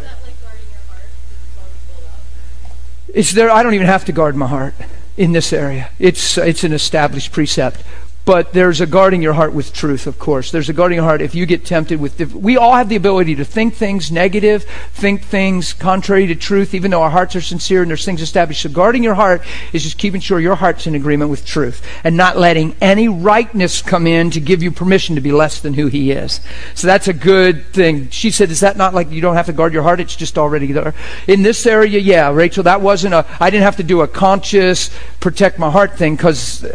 [3.13, 3.51] It's there.
[3.51, 4.75] I don't even have to guard my heart
[5.17, 5.91] in this area.
[5.99, 7.83] It's it's an established precept.
[8.25, 10.51] But there's a guarding your heart with truth, of course.
[10.51, 12.19] There's a guarding your heart if you get tempted with.
[12.19, 16.75] Diff- we all have the ability to think things negative, think things contrary to truth,
[16.75, 18.61] even though our hearts are sincere and there's things established.
[18.61, 19.43] So guarding your heart
[19.73, 23.81] is just keeping sure your heart's in agreement with truth and not letting any rightness
[23.81, 26.43] come in to give you permission to be less than who He is.
[26.75, 28.11] So that's a good thing.
[28.11, 30.01] She said, "Is that not like you don't have to guard your heart?
[30.01, 30.93] It's just already there."
[31.27, 33.25] In this area, yeah, Rachel, that wasn't a.
[33.41, 34.91] I didn't have to do a conscious
[35.21, 36.67] protect my heart thing because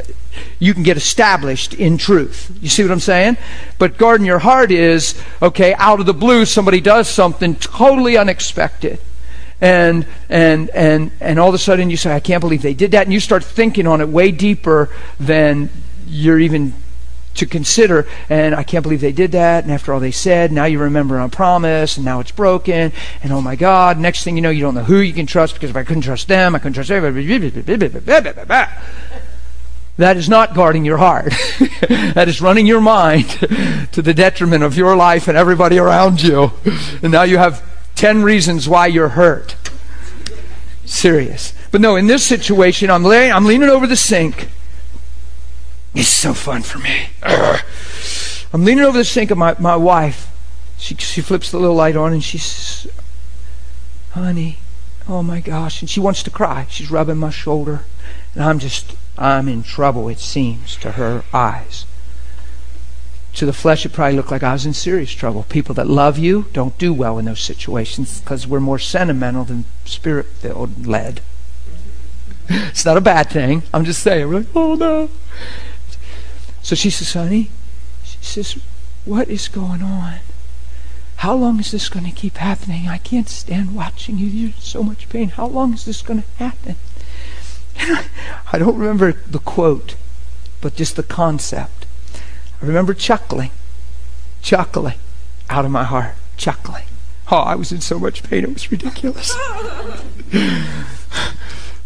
[0.60, 2.55] you can get established in truth.
[2.61, 3.38] You see what I'm saying?
[3.77, 8.99] But guarding your heart is, okay, out of the blue, somebody does something totally unexpected.
[9.61, 12.91] And, and, and, and all of a sudden you say, I can't believe they did
[12.91, 13.03] that.
[13.03, 14.89] And you start thinking on it way deeper
[15.19, 15.69] than
[16.05, 16.73] you're even
[17.35, 18.07] to consider.
[18.30, 19.64] And I can't believe they did that.
[19.64, 22.91] And after all they said, now you remember on promise, and now it's broken.
[23.23, 25.53] And oh my God, next thing you know, you don't know who you can trust
[25.53, 27.26] because if I couldn't trust them, I couldn't trust everybody.
[29.97, 31.33] That is not guarding your heart.
[31.89, 33.29] that is running your mind
[33.91, 36.51] to the detriment of your life and everybody around you.
[37.03, 37.63] And now you have
[37.95, 39.55] 10 reasons why you're hurt.
[40.85, 41.53] Serious.
[41.71, 44.49] But no, in this situation, I'm, I'm leaning over the sink.
[45.93, 47.09] It's so fun for me.
[48.51, 50.31] I'm leaning over the sink and my, my wife,
[50.77, 52.87] she, she flips the little light on and she's,
[54.11, 54.57] honey,
[55.07, 55.81] oh my gosh.
[55.81, 56.65] And she wants to cry.
[56.69, 57.85] She's rubbing my shoulder.
[58.33, 61.85] And I'm just I'm in trouble, it seems, to her eyes.
[63.35, 65.44] To the flesh, it probably looked like I was in serious trouble.
[65.49, 69.65] People that love you don't do well in those situations because we're more sentimental than
[69.85, 71.22] spirit filled, led.
[72.48, 73.64] It's not a bad thing.
[73.73, 74.27] I'm just saying.
[74.27, 75.10] We're like, oh no.
[76.61, 77.49] So she says, honey,
[78.03, 78.57] she says,
[79.06, 80.19] what is going on?
[81.18, 82.88] How long is this going to keep happening?
[82.88, 84.27] I can't stand watching you.
[84.27, 85.30] You're in so much pain.
[85.30, 86.76] How long is this going to happen?
[87.77, 89.95] I don't remember the quote,
[90.61, 91.85] but just the concept.
[92.61, 93.51] I remember chuckling,
[94.41, 94.99] chuckling
[95.49, 96.85] out of my heart, chuckling.
[97.31, 99.33] Oh, I was in so much pain, it was ridiculous.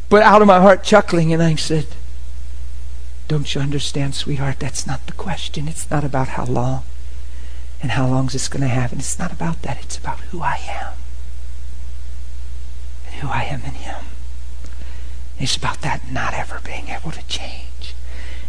[0.09, 1.87] but out of my heart, chuckling, and I said,
[3.27, 4.59] Don't you understand, sweetheart?
[4.59, 5.67] That's not the question.
[5.67, 6.83] It's not about how long
[7.81, 8.99] and how long is this going to happen.
[8.99, 9.81] It's not about that.
[9.83, 10.93] It's about who I am
[13.05, 14.05] and who I am in Him.
[15.39, 17.93] It's about that not ever being able to change.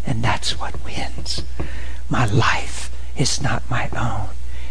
[0.06, 1.42] And that's what wins.
[2.08, 4.30] My life is not my own.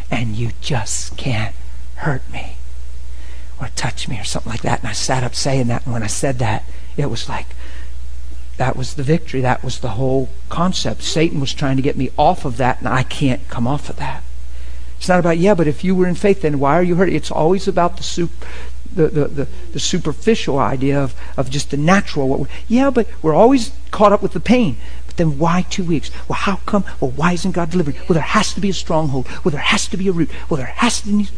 [0.09, 1.55] And you just can't
[1.95, 2.57] hurt me
[3.59, 4.79] or touch me or something like that.
[4.79, 5.85] And I sat up saying that.
[5.85, 6.63] And when I said that,
[6.95, 7.47] it was like,
[8.57, 9.41] that was the victory.
[9.41, 11.03] That was the whole concept.
[11.03, 13.97] Satan was trying to get me off of that, and I can't come off of
[13.97, 14.23] that.
[14.97, 17.09] It's not about, yeah, but if you were in faith, then why are you hurt?
[17.09, 18.31] It's always about the soup,
[18.97, 22.27] the, the, the, the, superficial idea of, of just the natural.
[22.27, 24.77] What yeah, but we're always caught up with the pain.
[25.05, 26.11] But then why two weeks?
[26.27, 26.83] Well, how come?
[26.99, 27.97] Well, why isn't God delivering?
[28.09, 29.27] Well, there has to be a stronghold.
[29.43, 30.29] Well, there has to be a root.
[30.49, 31.29] Well, there has to be.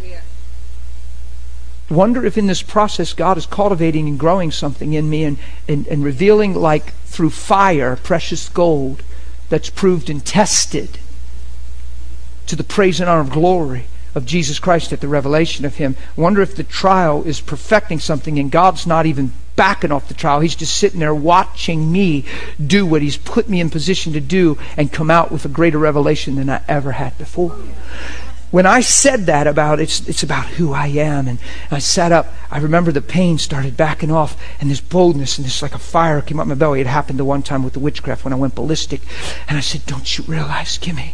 [1.90, 5.88] Wonder if in this process God is cultivating and growing something in me and, and,
[5.88, 9.02] and revealing, like through fire, precious gold
[9.50, 11.00] that's proved and tested
[12.46, 13.86] to the praise and honor of glory
[14.20, 15.96] of Jesus Christ at the revelation of Him.
[16.16, 20.42] Wonder if the trial is perfecting something and God's not even backing off the trial.
[20.42, 22.26] He's just sitting there watching me
[22.64, 25.80] do what He's put me in position to do and come out with a greater
[25.80, 27.58] revelation than I ever had before.
[28.52, 31.40] When I said that about it's it's about who I am and
[31.70, 35.62] I sat up, I remember the pain started backing off and this boldness and this
[35.62, 36.82] like a fire came up my belly.
[36.82, 39.02] It happened the one time with the witchcraft when I went ballistic.
[39.48, 41.12] And I said, Don't you realize, Kimmy,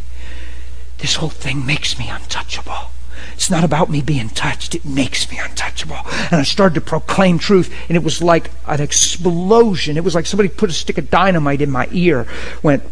[0.98, 2.90] this whole thing makes me untouchable.
[3.34, 4.74] It's not about me being touched.
[4.74, 5.98] It makes me untouchable.
[6.30, 9.96] And I started to proclaim truth, and it was like an explosion.
[9.96, 12.26] It was like somebody put a stick of dynamite in my ear,
[12.62, 12.82] went,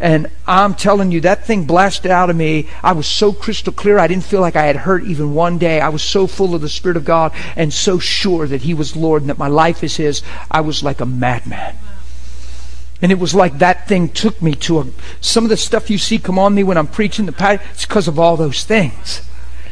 [0.00, 2.68] and I'm telling you, that thing blasted out of me.
[2.82, 5.80] I was so crystal clear, I didn't feel like I had hurt even one day.
[5.80, 8.96] I was so full of the Spirit of God and so sure that He was
[8.96, 10.22] Lord and that my life is His.
[10.50, 11.76] I was like a madman.
[13.02, 14.86] And it was like that thing took me to a,
[15.20, 17.66] some of the stuff you see come on me when I'm preaching the passion.
[17.72, 19.22] It's because of all those things.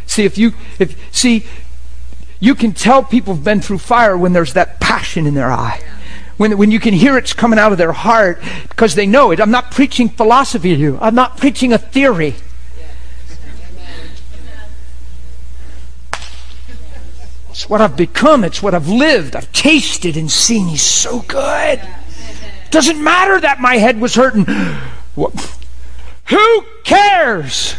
[0.07, 1.45] See, if you, if, see,
[2.41, 5.83] you can tell people have been through fire when there's that passion in their eye.
[6.39, 9.41] When, when you can hear it's coming out of their heart because they know it.
[9.41, 10.99] I'm not preaching philosophy to you.
[11.01, 12.37] I'm not preaching a theory.
[17.51, 18.45] It's what I've become.
[18.45, 19.35] It's what I've lived.
[19.35, 20.69] I've tasted and seen.
[20.69, 21.81] He's so good.
[22.71, 24.45] Doesn't matter that my head was hurting.
[26.27, 27.75] Who cares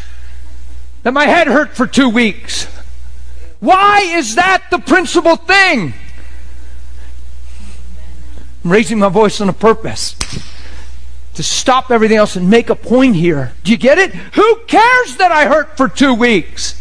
[1.03, 2.65] that my head hurt for two weeks?
[3.59, 5.93] Why is that the principal thing?
[8.63, 10.15] I'm raising my voice on a purpose
[11.35, 13.53] to stop everything else and make a point here.
[13.63, 14.13] Do you get it?
[14.13, 16.78] Who cares that I hurt for two weeks?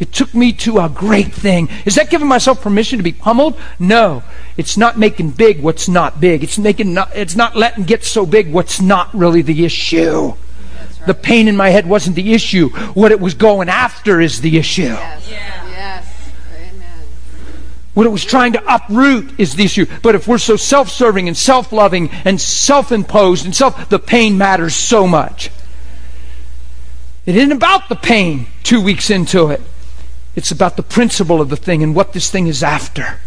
[0.00, 1.68] It took me to a great thing.
[1.84, 3.60] Is that giving myself permission to be pummeled?
[3.78, 4.22] No.
[4.56, 6.42] It's not making big what's not big.
[6.42, 10.28] It's making not, it's not letting get so big what's not really the issue.
[10.28, 11.06] Right.
[11.06, 12.70] The pain in my head wasn't the issue.
[12.94, 14.84] What it was going after is the issue.
[14.84, 15.30] Yes.
[15.30, 15.68] Yeah.
[15.68, 16.32] Yes.
[16.56, 17.06] Amen.
[17.92, 19.84] What it was trying to uproot is the issue.
[20.02, 25.06] But if we're so self-serving and self-loving and self-imposed and self, the pain matters so
[25.06, 25.50] much.
[27.26, 29.60] It isn't about the pain two weeks into it.
[30.40, 33.20] It's about the principle of the thing and what this thing is after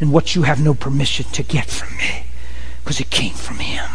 [0.00, 2.26] and what you have no permission to get from me
[2.82, 3.88] because it came from him.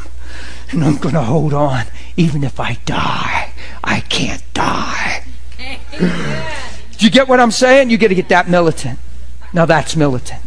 [0.71, 3.51] And I'm going to hold on even if I die.
[3.83, 5.25] I can't die.
[5.59, 7.89] Do you get what I'm saying?
[7.89, 8.97] You got to get that militant.
[9.51, 10.41] Now that's militant.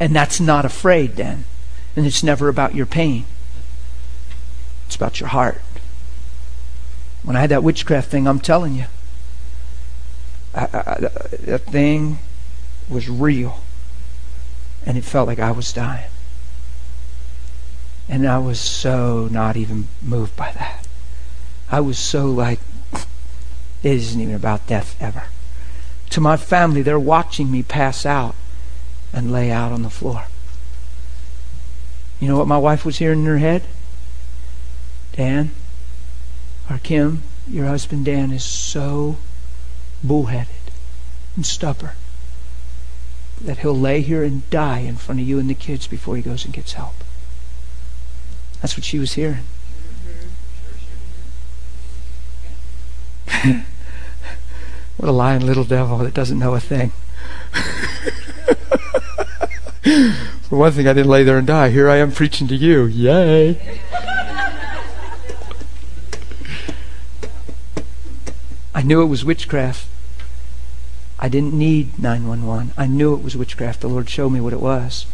[0.00, 1.44] And that's not afraid then.
[1.96, 3.26] And it's never about your pain.
[4.86, 5.60] It's about your heart.
[7.22, 8.86] When I had that witchcraft thing, I'm telling you,
[10.52, 12.18] That thing
[12.88, 13.60] was real.
[14.86, 16.10] And it felt like I was dying.
[18.08, 20.86] And I was so not even moved by that.
[21.70, 22.60] I was so like,
[23.82, 25.24] it isn't even about death ever.
[26.10, 28.34] To my family, they're watching me pass out
[29.12, 30.24] and lay out on the floor.
[32.18, 33.62] You know what my wife was hearing in her head?
[35.12, 35.50] Dan,
[36.70, 39.16] or Kim, your husband Dan is so
[40.02, 40.54] bullheaded
[41.36, 41.96] and stubborn
[43.40, 46.22] that he'll lay here and die in front of you and the kids before he
[46.22, 46.94] goes and gets help.
[48.60, 49.44] That's what she was hearing.
[54.96, 56.92] what a lying little devil that doesn't know a thing.
[60.42, 61.70] For one thing, I didn't lay there and die.
[61.70, 62.86] Here I am preaching to you.
[62.86, 63.80] Yay.
[68.88, 69.86] Knew it was witchcraft.
[71.18, 72.72] I didn't need 911.
[72.76, 73.82] I knew it was witchcraft.
[73.82, 75.06] The Lord showed me what it was.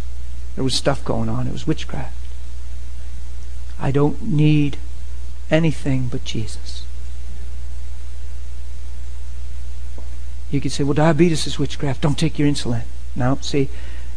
[0.54, 1.48] There was stuff going on.
[1.48, 2.16] It was witchcraft.
[3.80, 4.76] I don't need
[5.50, 6.86] anything but Jesus.
[10.50, 12.00] You could say, well, diabetes is witchcraft.
[12.00, 12.84] Don't take your insulin.
[13.16, 13.68] No, see,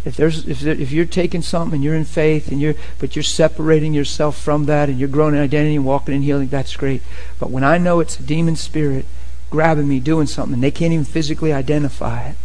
[0.06, 3.16] if there's if, there, if you're taking something and you're in faith and you're but
[3.16, 6.76] you're separating yourself from that and you're growing in identity and walking in healing, that's
[6.76, 7.02] great.
[7.40, 9.06] But when I know it's a demon spirit
[9.50, 12.36] grabbing me, doing something, and they can't even physically identify it,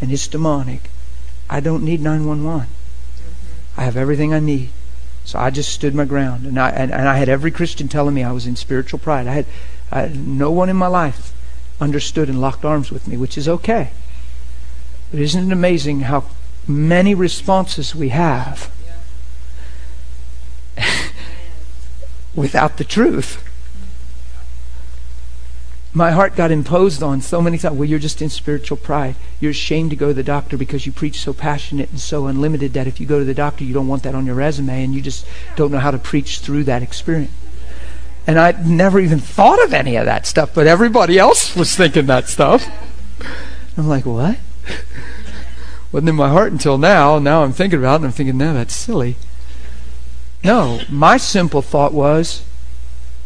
[0.00, 0.90] and it's demonic,
[1.48, 2.66] I don't need 911.
[2.66, 3.80] Mm-hmm.
[3.80, 4.70] I have everything I need.
[5.24, 8.14] So I just stood my ground, and I and, and I had every Christian telling
[8.14, 9.26] me I was in spiritual pride.
[9.26, 9.46] I had,
[9.90, 11.32] I had no one in my life
[11.80, 13.90] understood and locked arms with me, which is okay.
[15.10, 16.24] But isn't it amazing how
[16.66, 18.72] many responses we have
[22.34, 23.44] without the truth?
[25.94, 27.76] My heart got imposed on so many times.
[27.76, 29.14] Well, you're just in spiritual pride.
[29.40, 32.72] You're ashamed to go to the doctor because you preach so passionate and so unlimited
[32.72, 34.94] that if you go to the doctor, you don't want that on your resume and
[34.94, 37.32] you just don't know how to preach through that experience.
[38.26, 42.06] And I never even thought of any of that stuff, but everybody else was thinking
[42.06, 42.66] that stuff.
[43.76, 44.38] I'm like, what?
[45.90, 47.18] Wasn't in my heart until now.
[47.18, 49.16] Now I'm thinking about it and I'm thinking, no, that's silly.
[50.42, 52.42] No, my simple thought was,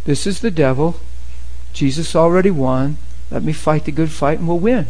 [0.04, 1.00] this is the devil
[1.76, 2.96] Jesus already won.
[3.30, 4.86] Let me fight the good fight and we'll win.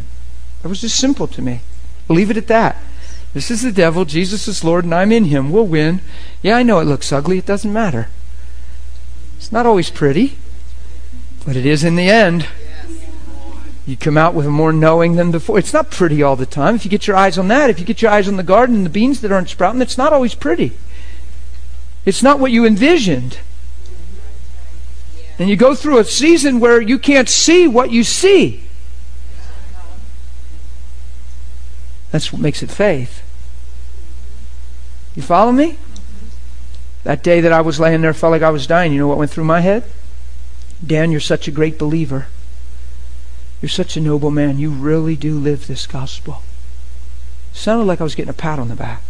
[0.63, 1.61] That was just simple to me.
[2.09, 2.77] Leave it at that.
[3.35, 4.05] This is the devil.
[4.05, 5.51] Jesus is Lord and I'm in him.
[5.51, 6.01] We'll win.
[6.43, 7.39] Yeah, I know it looks ugly.
[7.39, 8.09] It doesn't matter.
[9.37, 10.39] It's not always pretty,
[11.45, 12.47] but it is in the end.
[13.85, 15.59] You come out with a more knowing than before.
[15.59, 16.77] It's not pretty all the time.
[16.77, 18.77] If you get your eyes on that, if you get your eyes on the garden
[18.77, 20.73] and the beans that aren't sprouting, it's not always pretty.
[22.05, 23.39] It's not what you envisioned.
[25.39, 28.65] And you go through a season where you can't see what you see.
[32.11, 33.23] That's what makes it faith.
[35.15, 35.79] You follow me?
[37.05, 38.93] That day that I was laying there, felt like I was dying.
[38.93, 39.85] You know what went through my head?
[40.85, 42.27] Dan, you're such a great believer.
[43.61, 44.59] You're such a noble man.
[44.59, 46.43] You really do live this gospel.
[47.53, 49.03] Sounded like I was getting a pat on the back.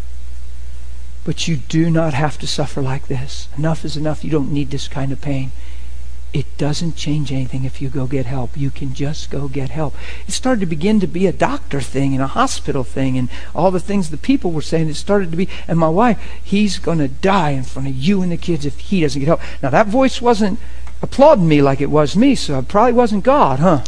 [1.25, 3.49] But you do not have to suffer like this.
[3.59, 4.23] Enough is enough.
[4.23, 5.51] You don't need this kind of pain.
[6.36, 8.58] It doesn't change anything if you go get help.
[8.58, 9.94] You can just go get help.
[10.28, 13.70] It started to begin to be a doctor thing and a hospital thing and all
[13.70, 14.90] the things the people were saying.
[14.90, 18.20] It started to be, and my wife, he's going to die in front of you
[18.20, 19.40] and the kids if he doesn't get help.
[19.62, 20.58] Now, that voice wasn't
[21.00, 23.82] applauding me like it was me, so it probably wasn't God, huh?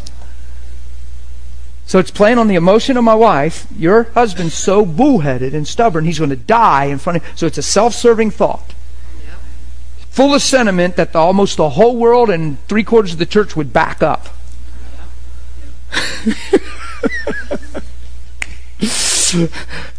[1.84, 3.66] So it's playing on the emotion of my wife.
[3.76, 7.38] Your husband's so bullheaded and stubborn, he's going to die in front of.
[7.38, 8.72] So it's a self-serving thought
[10.10, 13.56] full of sentiment that the, almost the whole world and three quarters of the church
[13.56, 14.28] would back up.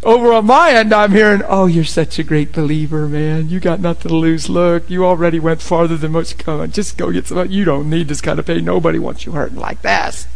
[0.02, 3.48] Over on my end, I'm hearing, "Oh, you're such a great believer, man.
[3.48, 4.48] You got nothing to lose.
[4.48, 6.38] Look, you already went farther than most.
[6.38, 7.50] Come on, just go get some.
[7.50, 8.64] You don't need this kind of pain.
[8.64, 10.26] Nobody wants you hurting like this."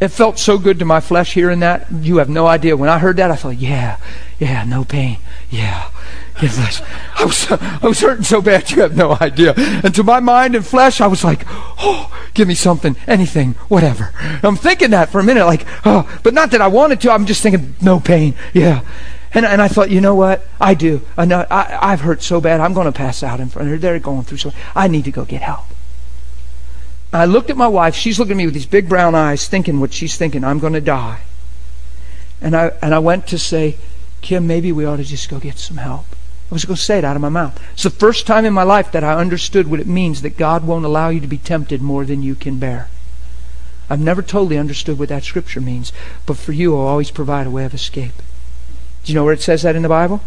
[0.00, 1.90] It felt so good to my flesh hearing that.
[1.92, 2.76] You have no idea.
[2.76, 3.96] When I heard that, I thought, "Yeah,
[4.38, 5.18] yeah, no pain.
[5.50, 5.90] Yeah,
[6.48, 6.82] flesh.
[7.16, 9.54] I was, I was hurting so bad, you have no idea.
[9.56, 14.12] And to my mind and flesh, I was like, oh, give me something, anything, whatever.
[14.18, 17.12] And I'm thinking that for a minute, like, oh, but not that I wanted to.
[17.12, 18.82] I'm just thinking, no pain, yeah.
[19.32, 20.46] And, and I thought, you know what?
[20.60, 21.02] I do.
[21.16, 23.72] I know, I, I've hurt so bad, I'm going to pass out in front of
[23.72, 23.78] her.
[23.78, 25.66] They're going through so I need to go get help.
[27.12, 27.94] I looked at my wife.
[27.94, 30.44] She's looking at me with these big brown eyes, thinking what she's thinking.
[30.44, 31.22] I'm going to die.
[32.40, 33.76] And I, and I went to say,
[34.20, 36.06] Kim, maybe we ought to just go get some help.
[36.50, 37.62] I was going to say it out of my mouth.
[37.74, 40.64] It's the first time in my life that I understood what it means that God
[40.64, 42.88] won't allow you to be tempted more than you can bear.
[43.88, 45.92] I've never totally understood what that scripture means,
[46.26, 48.14] but for you, I'll always provide a way of escape.
[49.04, 50.22] Do you know where it says that in the Bible?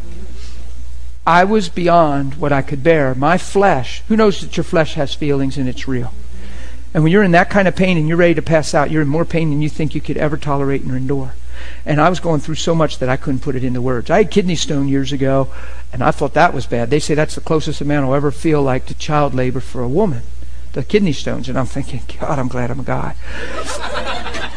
[1.28, 3.14] I was beyond what I could bear.
[3.16, 6.14] My flesh, who knows that your flesh has feelings and it's real?
[6.94, 9.02] And when you're in that kind of pain and you're ready to pass out, you're
[9.02, 11.34] in more pain than you think you could ever tolerate and endure.
[11.86, 14.10] And I was going through so much that I couldn't put it into words.
[14.10, 15.50] I had kidney stone years ago,
[15.92, 16.90] and I thought that was bad.
[16.90, 19.88] They say that's the closest amount I'll ever feel like to child labor for a
[19.88, 20.24] woman,
[20.74, 21.50] the kidney stones.
[21.50, 23.16] And I'm thinking, God, I'm glad I'm a guy.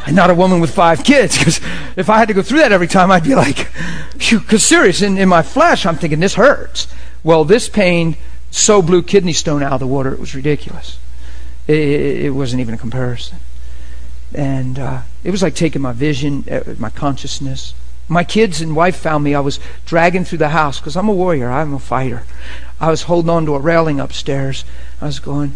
[0.07, 1.61] and not a woman with five kids, because
[1.97, 3.69] if I had to go through that every time, I'd be like,
[4.15, 6.87] because serious, in, in my flesh, I'm thinking, this hurts.
[7.25, 8.17] Well, this pain
[8.51, 10.99] so blew kidney stone out of the water, it was ridiculous.
[11.67, 13.39] It, it, it wasn't even a comparison.
[14.35, 17.75] And uh, it was like taking my vision, uh, my consciousness.
[18.09, 19.35] My kids and wife found me.
[19.35, 21.51] I was dragging through the house because I'm a warrior.
[21.51, 22.25] I'm a fighter.
[22.81, 24.65] I was holding on to a railing upstairs.
[25.01, 25.53] I was going,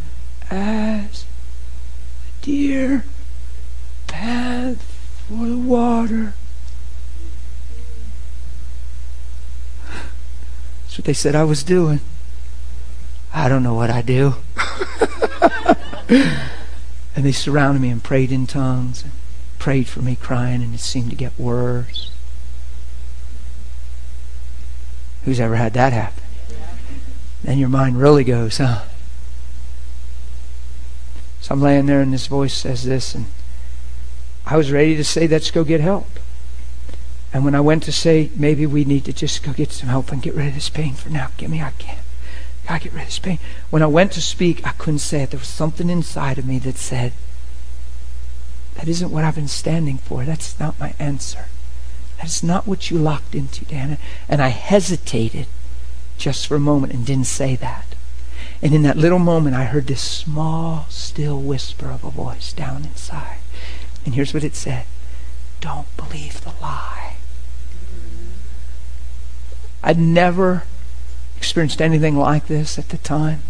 [0.50, 3.04] as a deer
[4.08, 4.82] path
[5.28, 6.34] for the water.
[10.82, 12.00] That's what they said I was doing.
[13.32, 14.34] I don't know what I do.
[17.14, 19.12] And they surrounded me and prayed in tongues and
[19.58, 22.10] prayed for me crying, and it seemed to get worse.
[25.24, 26.22] Who's ever had that happen?
[27.42, 28.82] Then your mind really goes, huh?
[31.40, 33.26] So I'm laying there, and this voice says this, and
[34.46, 36.06] I was ready to say, let's go get help.
[37.32, 40.10] And when I went to say, maybe we need to just go get some help
[40.10, 41.98] and get rid of this pain for now, give me, I can't.
[42.68, 43.38] I get rid of this pain.
[43.70, 45.30] When I went to speak, I couldn't say it.
[45.30, 47.12] There was something inside of me that said,
[48.76, 50.24] that isn't what I've been standing for.
[50.24, 51.46] That's not my answer.
[52.18, 53.98] That's not what you locked into, Dana.
[54.28, 55.46] And I hesitated
[56.16, 57.86] just for a moment and didn't say that.
[58.62, 62.84] And in that little moment, I heard this small, still whisper of a voice down
[62.84, 63.38] inside.
[64.04, 64.86] And here's what it said
[65.60, 67.16] Don't believe the lie.
[69.82, 70.64] I'd never
[71.40, 73.40] experienced anything like this at the time.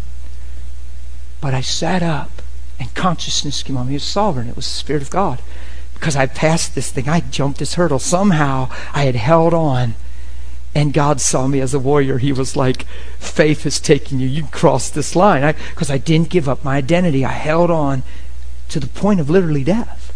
[1.41, 2.41] But I sat up
[2.79, 3.93] and consciousness came on me.
[3.93, 4.47] It was sovereign.
[4.47, 5.41] It was the Spirit of God.
[5.93, 7.09] Because I passed this thing.
[7.09, 7.99] I jumped this hurdle.
[7.99, 9.95] Somehow I had held on.
[10.73, 12.17] And God saw me as a warrior.
[12.17, 12.83] He was like,
[13.19, 14.27] faith is taking you.
[14.27, 15.53] You crossed this line.
[15.71, 17.25] Because I, I didn't give up my identity.
[17.25, 18.03] I held on
[18.69, 20.10] to the point of literally death.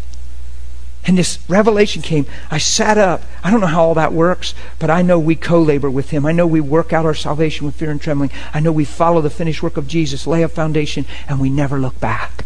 [1.06, 2.26] And this revelation came.
[2.50, 3.22] I sat up.
[3.44, 6.26] I don't know how all that works, but I know we co labor with Him.
[6.26, 8.32] I know we work out our salvation with fear and trembling.
[8.52, 11.78] I know we follow the finished work of Jesus, lay a foundation, and we never
[11.78, 12.44] look back.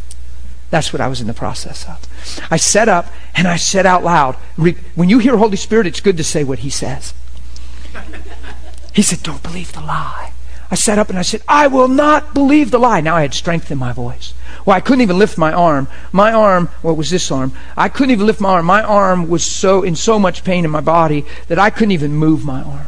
[0.69, 2.47] That's what I was in the process of.
[2.51, 4.37] I sat up and I said out loud.
[4.57, 7.15] When you hear Holy Spirit, it's good to say what He says.
[8.93, 10.33] He said, Don't believe the lie.
[10.71, 13.01] I sat up and I said, I will not believe the lie.
[13.01, 14.35] Now I had strength in my voice.
[14.65, 15.89] Well, I couldn't even lift my arm.
[16.13, 17.53] My arm, what was this arm?
[17.77, 18.67] I couldn't even lift my arm.
[18.67, 22.13] My arm was so in so much pain in my body that I couldn't even
[22.13, 22.87] move my arm.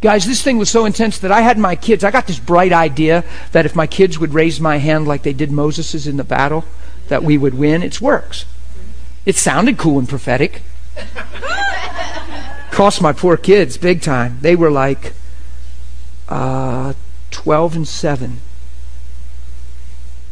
[0.00, 2.04] Guys, this thing was so intense that I had my kids.
[2.04, 5.32] I got this bright idea that if my kids would raise my hand like they
[5.32, 6.64] did Moses's in the battle,
[7.08, 7.82] that we would win.
[7.82, 8.44] It works.
[9.24, 10.62] It sounded cool and prophetic.
[12.70, 14.38] Cost my poor kids big time.
[14.40, 15.14] They were like
[16.32, 16.94] uh,
[17.30, 18.38] 12 and 7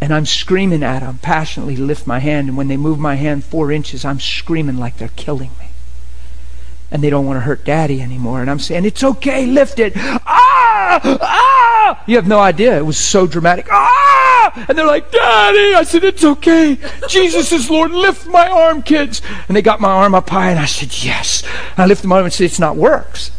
[0.01, 2.49] And I'm screaming at them, passionately lift my hand.
[2.49, 5.67] And when they move my hand four inches, I'm screaming like they're killing me.
[6.91, 8.41] And they don't want to hurt daddy anymore.
[8.41, 9.93] And I'm saying, it's okay, lift it.
[9.97, 11.01] Ah!
[11.21, 12.03] Ah!
[12.07, 12.79] You have no idea.
[12.79, 13.69] It was so dramatic.
[13.71, 14.65] Ah!
[14.69, 15.75] And they're like, Daddy!
[15.75, 16.79] I said, it's okay.
[17.09, 17.93] Jesus is Lord.
[17.93, 19.21] Lift my arm, kids.
[19.47, 21.45] And they got my arm up high, and I said, yes.
[21.73, 23.31] And I lifted my arm and said, it's not works.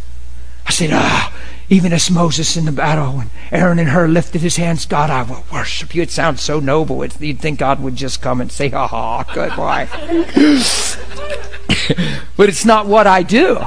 [0.66, 1.34] I said, ah,
[1.72, 5.24] even as Moses in the battle, when Aaron and Hur lifted his hands, God, I
[5.24, 6.02] will worship you.
[6.02, 7.02] It sounds so noble.
[7.02, 9.88] It's, you'd think God would just come and say, ha ha, good boy.
[12.36, 13.62] but it's not what I do.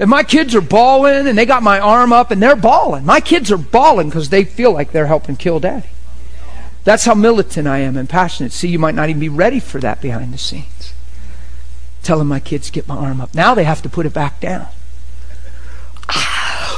[0.00, 3.20] If my kids are bawling and they got my arm up and they're bawling, my
[3.20, 5.90] kids are bawling because they feel like they're helping kill daddy.
[6.82, 8.50] That's how militant I am and passionate.
[8.50, 10.92] See, you might not even be ready for that behind the scenes.
[12.02, 13.32] Telling my kids, get my arm up.
[13.32, 14.66] Now they have to put it back down.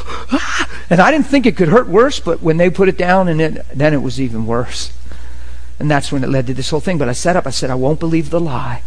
[0.89, 3.41] And I didn't think it could hurt worse, but when they put it down, and
[3.41, 4.93] it, then it was even worse.
[5.81, 6.97] And that's when it led to this whole thing.
[6.97, 8.83] But I sat up, I said, I won't believe the lie.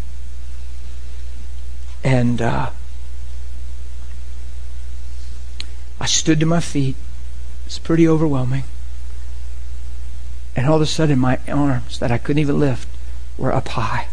[2.03, 2.71] And uh,
[5.99, 6.95] I stood to my feet.
[7.65, 8.63] It's pretty overwhelming.
[10.55, 12.87] And all of a sudden, my arms that I couldn't even lift
[13.37, 14.07] were up high.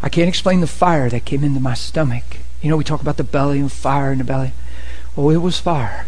[0.00, 2.38] I can't explain the fire that came into my stomach.
[2.62, 4.52] You know, we talk about the belly and fire in the belly.
[5.16, 6.06] Oh, it was fire.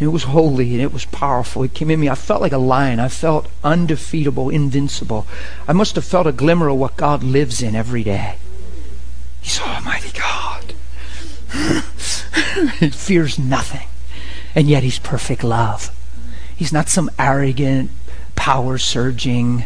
[0.00, 1.64] It was holy and it was powerful.
[1.64, 2.08] It came in me.
[2.08, 3.00] I felt like a lion.
[3.00, 5.26] I felt undefeatable, invincible.
[5.66, 8.36] I must have felt a glimmer of what God lives in every day.
[9.40, 10.74] He's Almighty God.
[12.78, 13.88] he fears nothing.
[14.54, 15.90] And yet He's perfect love.
[16.54, 17.90] He's not some arrogant,
[18.36, 19.64] power surging,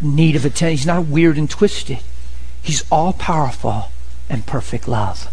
[0.00, 0.70] need of attention.
[0.70, 1.98] He's not weird and twisted.
[2.62, 3.90] He's all powerful
[4.28, 5.32] and perfect love.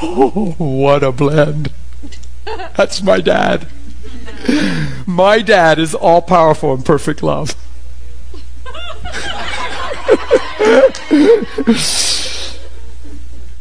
[0.00, 1.72] Oh, what a blend.
[2.76, 3.68] That's my dad.
[5.06, 7.50] My dad is all powerful and perfect love.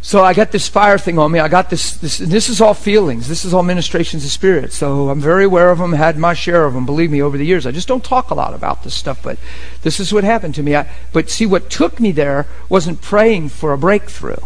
[0.02, 1.40] so I got this fire thing on me.
[1.40, 2.18] I got this, this.
[2.18, 3.28] This is all feelings.
[3.28, 4.72] This is all ministrations of spirit.
[4.72, 5.94] So I'm very aware of them.
[5.94, 6.86] Had my share of them.
[6.86, 9.24] Believe me, over the years, I just don't talk a lot about this stuff.
[9.24, 9.38] But
[9.82, 10.76] this is what happened to me.
[10.76, 14.38] I, but see, what took me there wasn't praying for a breakthrough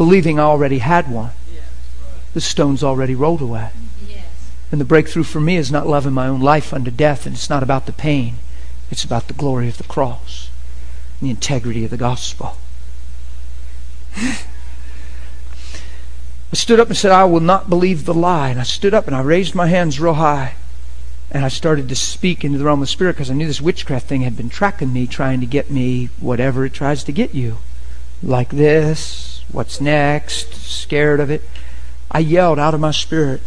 [0.00, 1.30] believing I already had one.
[2.34, 3.70] The stone's already rolled away.
[4.70, 7.50] And the breakthrough for me is not loving my own life unto death, and it's
[7.50, 8.36] not about the pain.
[8.90, 10.50] It's about the glory of the cross
[11.18, 12.56] and the integrity of the gospel.
[14.16, 14.38] I
[16.54, 18.50] stood up and said, I will not believe the lie.
[18.50, 20.54] And I stood up and I raised my hands real high.
[21.30, 23.60] And I started to speak into the realm of the spirit because I knew this
[23.60, 27.36] witchcraft thing had been tracking me, trying to get me whatever it tries to get
[27.36, 27.58] you.
[28.20, 30.54] Like this, What's next?
[30.54, 31.42] Scared of it.
[32.10, 33.40] I yelled out of my spirit.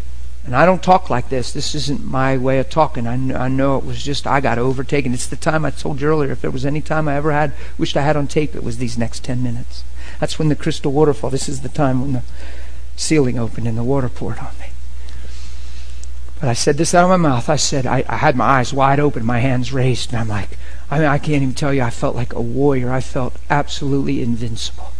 [0.45, 1.53] And I don't talk like this.
[1.53, 3.07] This isn't my way of talking.
[3.07, 5.13] I, kn- I know it was just, I got overtaken.
[5.13, 6.31] It's the time I told you earlier.
[6.31, 8.77] If there was any time I ever had, wished I had on tape, it was
[8.77, 9.85] these next 10 minutes.
[10.19, 12.23] That's when the crystal waterfall, this is the time when the
[12.97, 14.67] ceiling opened and the water poured on me.
[16.41, 17.49] But I said this out of my mouth.
[17.49, 20.57] I said, I, I had my eyes wide open, my hands raised, and I'm like,
[20.91, 22.91] I mean, I can't even tell you, I felt like a warrior.
[22.91, 24.91] I felt absolutely invincible.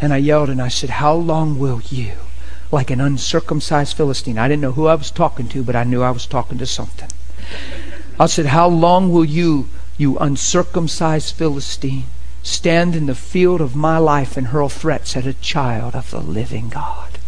[0.00, 2.12] And I yelled and I said, How long will you?
[2.70, 4.38] Like an uncircumcised Philistine.
[4.38, 6.66] I didn't know who I was talking to, but I knew I was talking to
[6.66, 7.08] something.
[8.20, 12.04] I said, How long will you, you uncircumcised Philistine,
[12.42, 16.20] stand in the field of my life and hurl threats at a child of the
[16.20, 17.18] living God?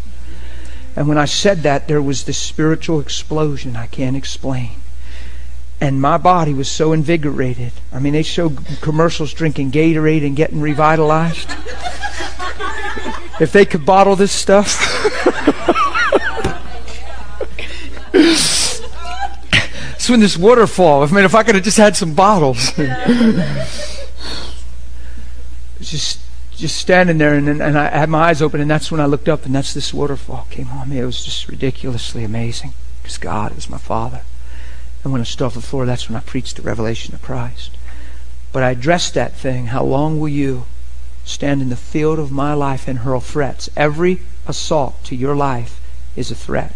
[0.97, 4.73] And when I said that, there was this spiritual explosion I can't explain.
[5.81, 7.73] And my body was so invigorated.
[7.91, 8.51] I mean, they show
[8.83, 11.51] commercials drinking Gatorade and getting revitalized
[13.41, 14.90] if they could bottle this stuff.
[19.99, 21.03] Swim this waterfall.
[21.03, 22.73] I mean, if I could have just had some bottles.
[25.81, 26.21] just
[26.57, 29.31] just standing there, and, and I had my eyes open, and that's when I looked
[29.31, 30.99] up, and that's this waterfall came on me.
[30.99, 34.21] It was just ridiculously amazing because God is my Father.
[35.03, 37.79] And when I stood off the floor, that's when I preached the revelation of Christ.
[38.53, 39.67] But I addressed that thing.
[39.67, 40.67] How long will you
[41.25, 43.71] stand in the field of my life and hurl threats.
[43.77, 44.21] Every
[44.51, 45.81] assault to your life
[46.15, 46.75] is a threat.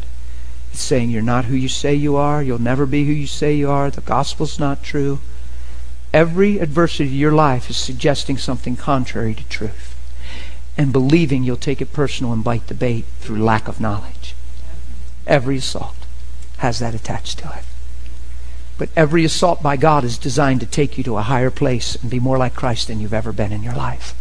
[0.72, 3.54] It's saying you're not who you say you are, you'll never be who you say
[3.54, 5.20] you are, the gospel's not true.
[6.12, 9.94] Every adversity to your life is suggesting something contrary to truth.
[10.76, 14.34] And believing you'll take it personal and bite the bait through lack of knowledge.
[15.26, 15.96] Every assault
[16.58, 17.64] has that attached to it.
[18.76, 22.10] But every assault by God is designed to take you to a higher place and
[22.10, 24.14] be more like Christ than you've ever been in your life.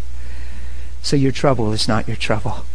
[1.02, 2.66] So your trouble is not your trouble.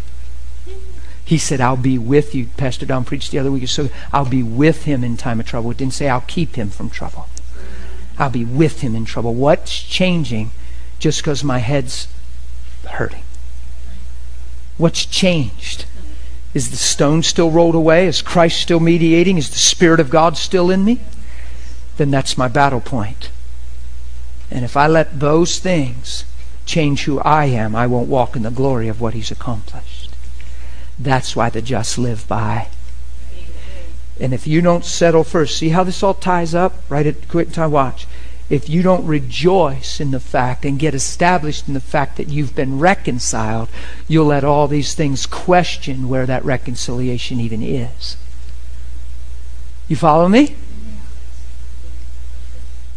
[1.28, 2.46] He said, I'll be with you.
[2.56, 3.68] Pastor Don preached the other week.
[3.68, 5.70] So I'll be with him in time of trouble.
[5.70, 7.28] It didn't say I'll keep him from trouble.
[8.18, 9.34] I'll be with him in trouble.
[9.34, 10.52] What's changing
[10.98, 12.08] just because my head's
[12.88, 13.24] hurting?
[14.78, 15.84] What's changed?
[16.54, 18.06] Is the stone still rolled away?
[18.06, 19.36] Is Christ still mediating?
[19.36, 20.98] Is the Spirit of God still in me?
[21.98, 23.28] Then that's my battle point.
[24.50, 26.24] And if I let those things
[26.64, 29.87] change who I am, I won't walk in the glory of what He's accomplished.
[30.98, 32.68] That's why the just live by.
[34.20, 36.74] And if you don't settle first, see how this all ties up?
[36.88, 38.06] Right at quit time watch
[38.50, 42.54] if you don't rejoice in the fact and get established in the fact that you've
[42.54, 43.68] been reconciled,
[44.06, 48.16] you'll let all these things question where that reconciliation even is.
[49.86, 50.56] You follow me?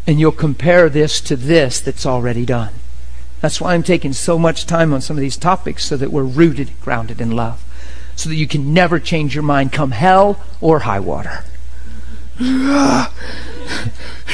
[0.07, 2.73] And you'll compare this to this that's already done.
[3.41, 6.23] That's why I'm taking so much time on some of these topics so that we're
[6.23, 7.63] rooted, grounded in love.
[8.21, 11.43] So that you can never change your mind come hell or high water.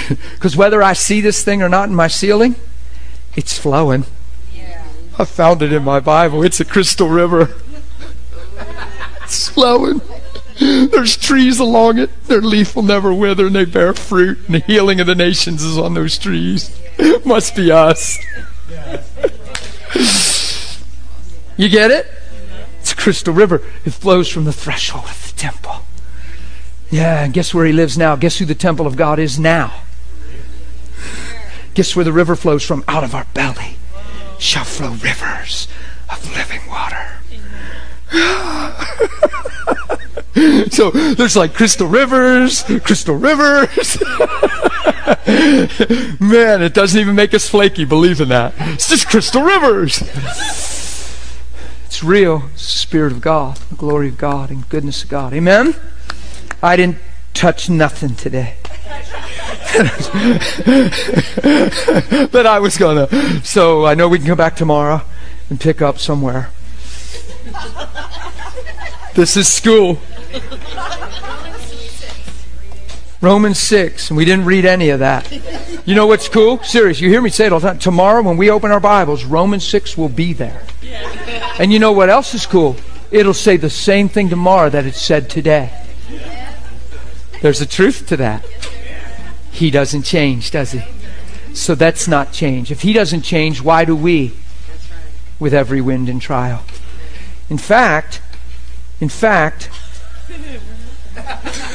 [0.08, 2.56] Because whether I see this thing or not in my ceiling,
[3.36, 4.06] it's flowing.
[5.18, 6.44] I found it in my Bible.
[6.44, 7.56] It's a crystal river.
[9.24, 10.02] It's flowing.
[10.60, 12.26] There's trees along it.
[12.26, 14.40] Their leaf will never wither and they bear fruit.
[14.48, 16.78] And the healing of the nations is on those trees.
[17.26, 18.18] Must be us.
[21.58, 22.06] You get it?
[22.88, 23.62] It's a crystal river.
[23.84, 25.82] It flows from the threshold of the temple.
[26.90, 28.16] Yeah, and guess where he lives now?
[28.16, 29.82] Guess who the temple of God is now?
[31.74, 32.86] Guess where the river flows from?
[32.88, 33.76] Out of our belly
[34.40, 35.68] shall flow rivers
[36.10, 37.20] of living water.
[40.72, 44.00] so there's like crystal rivers, crystal rivers.
[46.22, 48.54] Man, it doesn't even make us flaky believing that.
[48.58, 50.02] It's just crystal rivers.
[51.88, 52.44] It's real.
[52.54, 55.34] It's the Spirit of God, the glory of God, and goodness of God.
[55.34, 55.74] Amen?
[56.62, 56.98] I didn't
[57.34, 58.56] touch nothing today.
[62.30, 63.08] but I was gonna.
[63.46, 65.02] So I know we can come back tomorrow
[65.50, 66.50] and pick up somewhere.
[69.16, 70.00] This is school.
[73.22, 75.32] Romans 6, and we didn't read any of that.
[75.88, 76.62] You know what's cool?
[76.64, 77.80] Serious, you hear me say it all the time.
[77.80, 80.64] Tomorrow, when we open our Bibles, Romans 6 will be there.
[81.60, 82.76] And you know what else is cool?
[83.10, 85.72] It'll say the same thing tomorrow that it said today.
[87.42, 88.46] There's a truth to that.
[89.52, 90.82] He doesn't change, does he?
[91.54, 92.72] So that's not change.
[92.72, 94.34] If he doesn't change, why do we?
[95.40, 96.64] With every wind and trial.
[97.50, 98.22] In fact,
[99.00, 99.70] in fact,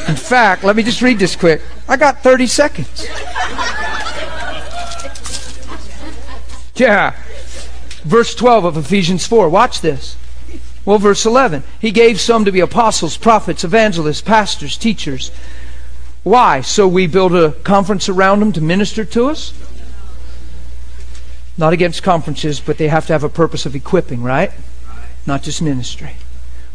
[0.08, 1.62] in fact, let me just read this quick.
[1.88, 3.06] I got 30 seconds.
[6.76, 7.14] Yeah.
[8.04, 9.48] Verse 12 of Ephesians 4.
[9.48, 10.16] Watch this.
[10.84, 11.62] Well, verse 11.
[11.80, 15.30] He gave some to be apostles, prophets, evangelists, pastors, teachers.
[16.24, 16.60] Why?
[16.60, 19.54] So we build a conference around them to minister to us?
[21.56, 24.50] Not against conferences, but they have to have a purpose of equipping, right?
[25.26, 26.16] Not just ministry.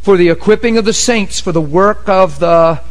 [0.02, 2.82] For the equipping of the saints, for the work of the.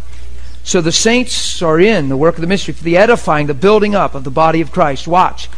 [0.65, 3.95] So the saints are in the work of the ministry, for the edifying, the building
[3.95, 5.07] up of the body of Christ.
[5.07, 5.49] Watch.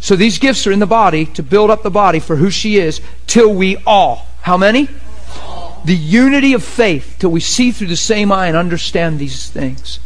[0.00, 2.78] So these gifts are in the body to build up the body for who she
[2.78, 4.88] is, till we all how many?
[5.84, 9.98] The unity of faith, till we see through the same eye and understand these things.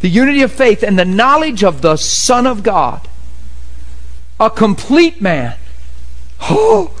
[0.00, 3.08] The unity of faith and the knowledge of the Son of God,
[4.38, 5.56] a complete man.
[6.42, 6.94] Oh,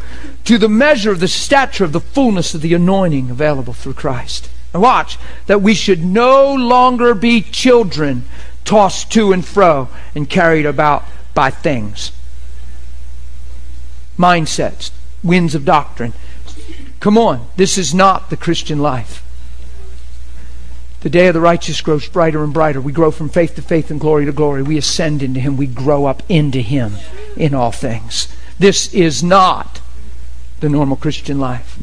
[0.44, 4.48] to the measure of the stature of the fullness of the anointing available through Christ.
[4.72, 5.18] And watch,
[5.48, 8.24] that we should no longer be children
[8.64, 12.12] tossed to and fro and carried about by things.
[14.20, 14.90] Mindsets,
[15.22, 16.12] winds of doctrine
[17.00, 19.24] Come on, this is not the Christian life.
[21.00, 22.78] The day of the righteous grows brighter and brighter.
[22.78, 24.62] We grow from faith to faith and glory to glory.
[24.62, 25.56] We ascend into Him.
[25.56, 26.96] We grow up into Him
[27.36, 28.28] in all things.
[28.58, 29.80] This is not
[30.60, 31.78] the normal Christian life.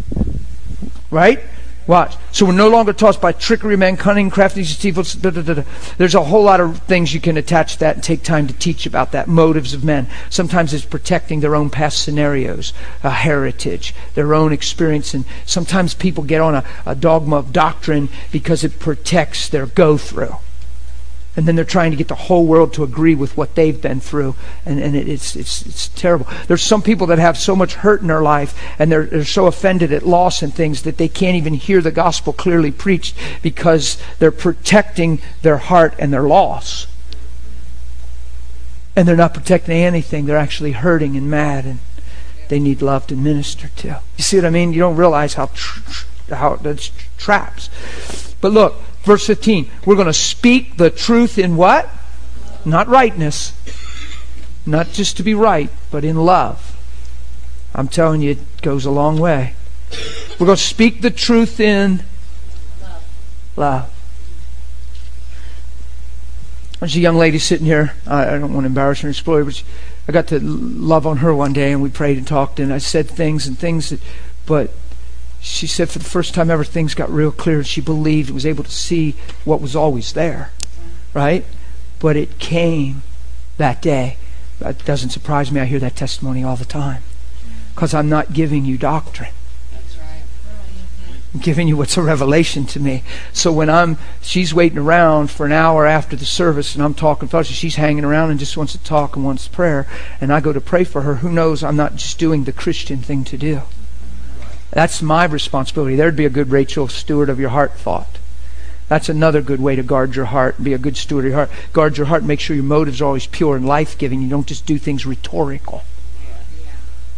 [1.09, 1.39] Right?
[1.87, 2.17] Watch.
[2.33, 5.15] So we're no longer tossed by trickery, man, cunning, craftiness, deceitfulness.
[5.15, 5.63] Da, da, da,
[5.97, 8.53] There's a whole lot of things you can attach to that and take time to
[8.53, 9.29] teach about that.
[9.29, 10.07] Motives of men.
[10.29, 15.13] Sometimes it's protecting their own past scenarios, a heritage, their own experience.
[15.13, 19.97] And sometimes people get on a, a dogma of doctrine because it protects their go
[19.97, 20.35] through
[21.37, 23.99] and then they're trying to get the whole world to agree with what they've been
[23.99, 24.33] through.
[24.65, 26.27] And, and it, it's, it's, it's terrible.
[26.47, 29.45] There's some people that have so much hurt in their life and they're, they're so
[29.45, 34.01] offended at loss and things that they can't even hear the gospel clearly preached because
[34.17, 36.87] they're protecting their heart and their loss.
[38.95, 40.25] And they're not protecting anything.
[40.25, 41.77] They're actually hurting and mad and
[42.49, 44.01] they need loved and ministered to.
[44.17, 44.73] You see what i mean?
[44.73, 45.81] You don't realize how tr-
[46.33, 47.69] how that's traps.
[48.41, 49.69] But look, verse 15.
[49.85, 51.89] We're going to speak the truth in what?
[52.65, 53.53] Not rightness.
[54.65, 56.75] Not just to be right, but in love.
[57.73, 59.55] I'm telling you, it goes a long way.
[60.39, 62.03] We're going to speak the truth in
[63.55, 63.93] love.
[66.79, 67.93] There's a young lady sitting here.
[68.05, 69.63] I, don't want to embarrass her and spoil her, but
[70.07, 72.77] I got to love on her one day, and we prayed and talked, and I
[72.77, 73.99] said things and things that,
[74.45, 74.71] but
[75.47, 77.63] she said for the first time ever, things got real clear.
[77.63, 80.51] She believed and was able to see what was always there,
[81.13, 81.45] right?
[81.99, 83.01] But it came
[83.57, 84.17] that day.
[84.59, 85.61] That doesn't surprise me.
[85.61, 87.03] I hear that testimony all the time
[87.73, 89.33] because I'm not giving you doctrine.
[91.33, 93.03] I'm giving you what's a revelation to me.
[93.33, 97.27] So when I'm, she's waiting around for an hour after the service and I'm talking
[97.29, 99.87] fellowship, she's hanging around and just wants to talk and wants prayer.
[100.19, 101.15] And I go to pray for her.
[101.15, 103.61] Who knows I'm not just doing the Christian thing to do.
[104.77, 105.95] That's my responsibility.
[105.95, 108.19] There'd be a good Rachel steward of your heart thought.
[108.87, 111.49] That's another good way to guard your heart be a good steward of your heart.
[111.73, 114.21] Guard your heart make sure your motives are always pure and life giving.
[114.21, 115.81] You don't just do things rhetorical.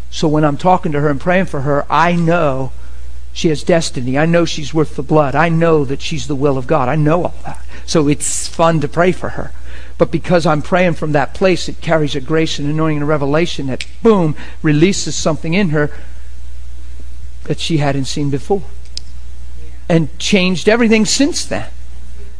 [0.09, 2.71] So when I'm talking to her and praying for her, I know
[3.33, 4.17] she has destiny.
[4.17, 5.35] I know she's worth the blood.
[5.35, 6.87] I know that she's the will of God.
[6.87, 7.61] I know all that.
[7.85, 9.51] So it's fun to pray for her.
[9.97, 13.05] But because I'm praying from that place, it carries a grace and anointing and a
[13.05, 15.91] revelation that, boom, releases something in her
[17.49, 18.61] that she hadn't seen before.
[19.89, 21.67] And changed everything since then.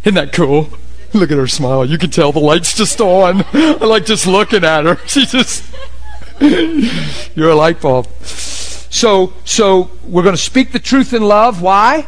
[0.03, 0.69] Isn't that cool?
[1.13, 1.83] Look at her smile.
[1.83, 3.43] You can tell the light's just on.
[3.51, 4.99] I like just looking at her.
[5.07, 5.65] She just.
[6.39, 8.05] You're a light bulb.
[8.21, 11.59] So, so we're going to speak the truth in love.
[11.59, 12.05] Why?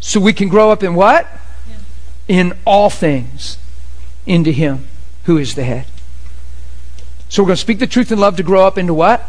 [0.00, 1.26] So we can grow up in what?
[2.28, 3.56] In all things
[4.26, 4.86] into Him
[5.24, 5.86] who is the head.
[7.30, 9.24] So we're going to speak the truth in love to grow up into what?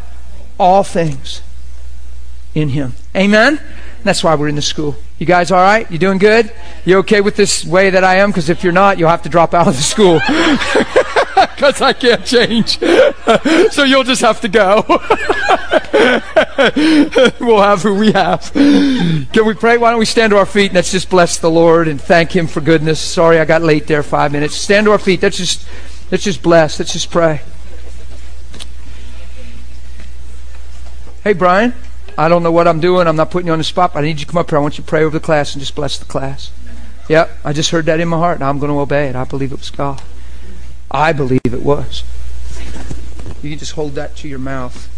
[0.58, 1.40] All things
[2.54, 2.94] in Him.
[3.14, 3.60] Amen?
[4.04, 4.96] That's why we're in the school.
[5.18, 5.90] You guys all right?
[5.90, 6.52] You doing good?
[6.84, 8.30] You okay with this way that I am?
[8.30, 10.20] Because if you're not, you'll have to drop out of the school.
[11.58, 12.78] Because I can't change.
[13.72, 14.84] so you'll just have to go.
[17.40, 18.52] we'll have who we have.
[18.52, 19.76] Can we pray?
[19.76, 22.34] Why don't we stand to our feet and let's just bless the Lord and thank
[22.34, 23.00] Him for goodness.
[23.00, 24.54] Sorry I got late there five minutes.
[24.54, 25.22] Stand to our feet.
[25.22, 25.66] Let's just
[26.10, 26.78] let's just bless.
[26.78, 27.42] Let's just pray.
[31.24, 31.74] Hey Brian.
[32.18, 33.06] I don't know what I'm doing.
[33.06, 34.58] I'm not putting you on the spot, but I need you to come up here.
[34.58, 36.50] I want you to pray over the class and just bless the class.
[37.08, 39.14] Yep, I just heard that in my heart, and I'm going to obey it.
[39.14, 40.02] I believe it was God.
[40.90, 42.02] I believe it was.
[43.40, 44.90] You can just hold that to your mouth.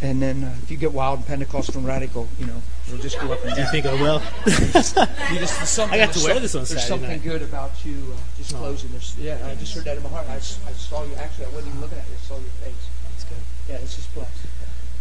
[0.00, 3.20] And then uh, if you get wild and Pentecostal and radical, you know, it'll just
[3.20, 3.56] go up and down.
[3.56, 4.22] Do you think I will?
[4.46, 7.22] just, I got to wear this on Saturday There's something night.
[7.22, 8.58] good about you uh, just Oh.
[8.58, 8.90] closing.
[8.90, 10.26] There's, yeah, I just heard that in my heart.
[10.28, 11.14] I saw you.
[11.16, 12.14] Actually, I wasn't even looking at you.
[12.14, 12.74] I saw your face.
[13.10, 13.38] That's good.
[13.68, 14.41] Yeah, it's just blessed.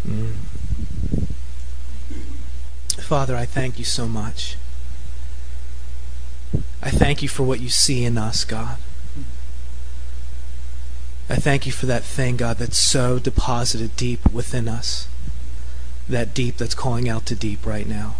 [0.07, 0.33] Mm.
[2.99, 4.57] Father, I thank you so much.
[6.81, 8.77] I thank you for what you see in us, God.
[11.29, 15.07] I thank you for that thing, God, that's so deposited deep within us.
[16.09, 18.15] That deep that's calling out to deep right now.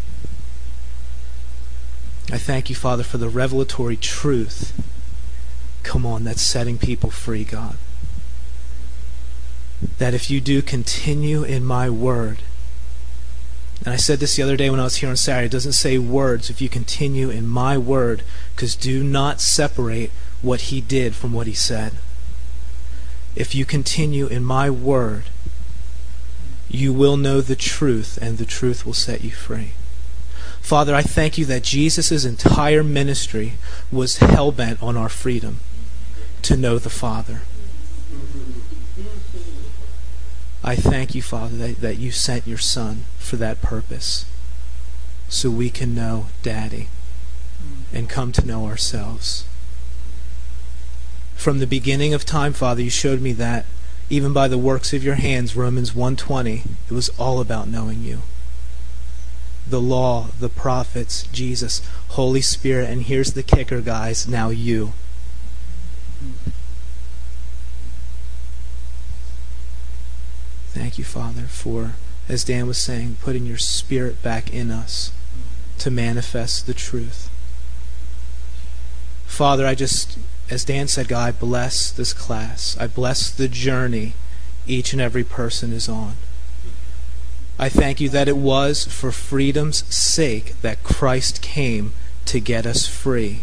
[2.32, 4.72] I thank you, Father, for the revelatory truth.
[5.84, 7.76] Come on, that's setting people free, God.
[9.98, 12.40] That if you do continue in my word,
[13.84, 15.48] and I said this the other day when I was here on Saturday.
[15.48, 18.22] It doesn't say words if you continue in my word,
[18.56, 20.11] because do not separate
[20.43, 21.93] what he did from what he said.
[23.35, 25.24] If you continue in my word,
[26.69, 29.72] you will know the truth, and the truth will set you free.
[30.61, 33.53] Father, I thank you that Jesus' entire ministry
[33.92, 35.60] was hell bent on our freedom
[36.43, 37.42] to know the Father.
[40.64, 44.26] I thank you, Father, that, that you sent your Son for that purpose,
[45.28, 46.88] so we can know Daddy
[47.94, 49.46] and come to know ourselves.
[51.36, 53.66] From the beginning of time, Father, you showed me that
[54.10, 58.22] even by the works of your hands, Romans 1:20, it was all about knowing you.
[59.68, 64.94] The law, the prophets, Jesus, Holy Spirit, and here's the kicker, guys, now you.
[70.74, 71.95] Thank you, Father, for,
[72.30, 75.11] as Dan was saying, putting your spirit back in us
[75.80, 77.30] to manifest the truth.
[79.25, 80.17] Father, I just,
[80.50, 82.77] as Dan said, God, I bless this class.
[82.80, 84.14] I bless the journey
[84.66, 86.14] each and every person is on.
[87.59, 91.93] I thank you that it was for freedom's sake that Christ came
[92.25, 93.41] to get us free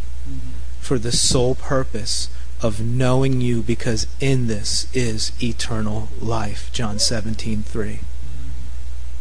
[0.81, 2.29] for the sole purpose
[2.61, 6.71] of knowing you because in this is eternal life.
[6.73, 8.01] John 17:3.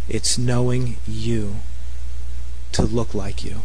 [0.10, 1.58] It's knowing you
[2.72, 3.62] to look like you.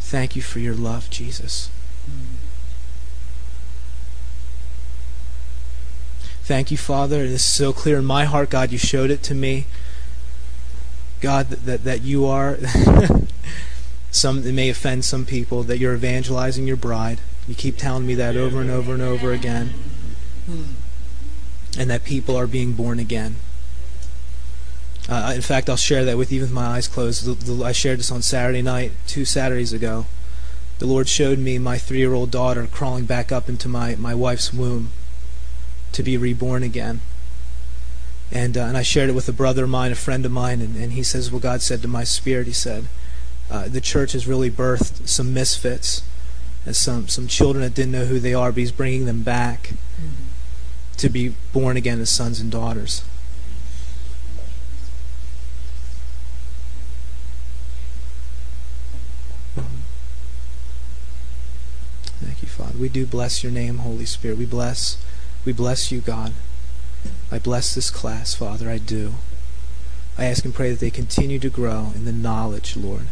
[0.00, 1.70] Thank you for your love, Jesus.
[6.50, 7.28] Thank you, Father.
[7.28, 8.72] This is so clear in my heart, God.
[8.72, 9.66] You showed it to me.
[11.20, 12.54] God, that, that you are,
[14.10, 17.20] some it may offend some people, that you're evangelizing your bride.
[17.46, 19.74] You keep telling me that over and over and over again.
[21.78, 23.36] And that people are being born again.
[25.08, 27.24] Uh, in fact, I'll share that with you with my eyes closed.
[27.24, 30.06] The, the, I shared this on Saturday night, two Saturdays ago.
[30.78, 34.14] The Lord showed me my three year old daughter crawling back up into my, my
[34.14, 34.90] wife's womb
[35.92, 37.00] to be reborn again.
[38.32, 40.60] And, uh, and I shared it with a brother of mine, a friend of mine,
[40.60, 42.86] and, and he says, Well, God said to my spirit, He said,
[43.50, 46.02] uh, the church has really birthed some misfits
[46.64, 49.70] and some, some children that didn't know who they are, but He's bringing them back
[49.96, 50.24] mm-hmm.
[50.98, 53.02] to be born again as sons and daughters.
[62.22, 62.78] Thank you, Father.
[62.78, 64.36] We do bless your name, Holy Spirit.
[64.36, 65.02] We bless,
[65.44, 66.34] we bless you, God.
[67.32, 68.68] I bless this class, Father.
[68.68, 69.14] I do.
[70.18, 73.06] I ask and pray that they continue to grow in the knowledge, Lord,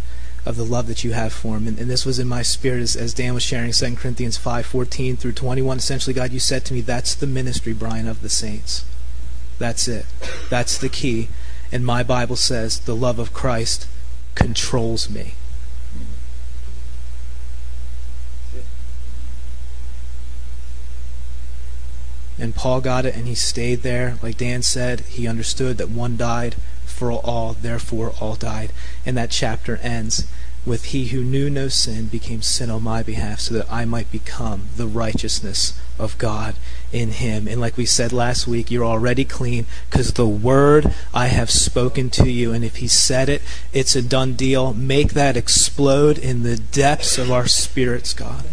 [0.47, 1.67] of the love that you have for him.
[1.67, 4.67] And, and this was in my spirit as, as Dan was sharing 2 Corinthians 5
[4.67, 5.79] 14 through 21.
[5.79, 8.85] Essentially, God, you said to me, that's the ministry, Brian, of the saints.
[9.59, 10.07] That's it.
[10.49, 11.29] That's the key.
[11.71, 13.87] And my Bible says the love of Christ
[14.35, 15.35] controls me.
[22.39, 24.17] And Paul got it and he stayed there.
[24.23, 26.55] Like Dan said, he understood that one died
[26.99, 28.73] for all, therefore all died.
[29.07, 30.27] And that chapter ends
[30.67, 34.11] with He who knew no sin became sin on my behalf so that I might
[34.11, 36.57] become the righteousness of God
[36.93, 37.47] in Him.
[37.47, 42.11] And like we said last week, you're already clean because the word I have spoken
[42.11, 42.53] to you.
[42.53, 44.75] And if He said it, it's a done deal.
[44.75, 48.45] Make that explode in the depths of our spirits, God.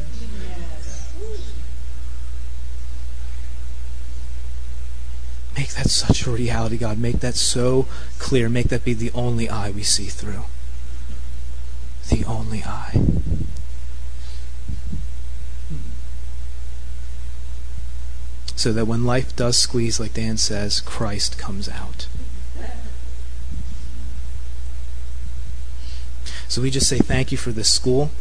[5.55, 6.99] Make that such a reality, God.
[6.99, 7.87] Make that so
[8.19, 8.49] clear.
[8.49, 10.43] Make that be the only eye we see through.
[12.09, 13.01] The only eye.
[18.55, 22.07] So that when life does squeeze, like Dan says, Christ comes out.
[26.47, 28.11] So we just say thank you for this school.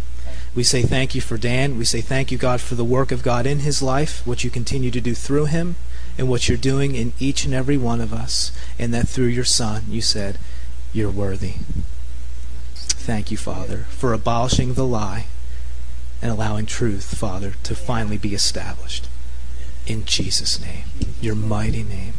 [0.55, 1.79] We say thank you for Dan.
[1.79, 4.51] We say thank you, God, for the work of God in his life, what you
[4.51, 5.77] continue to do through him
[6.17, 9.45] and what you're doing in each and every one of us, and that through your
[9.45, 10.39] Son, you said,
[10.93, 11.55] You're worthy.
[12.75, 15.27] Thank you, Father, for abolishing the lie
[16.23, 19.09] and allowing truth, Father, to finally be established.
[19.87, 20.85] In Jesus' name,
[21.21, 22.15] your mighty name.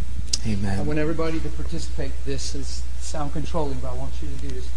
[0.46, 0.80] Amen.
[0.80, 2.12] I want everybody to participate.
[2.24, 4.68] This is sound controlling, but I want you to do this.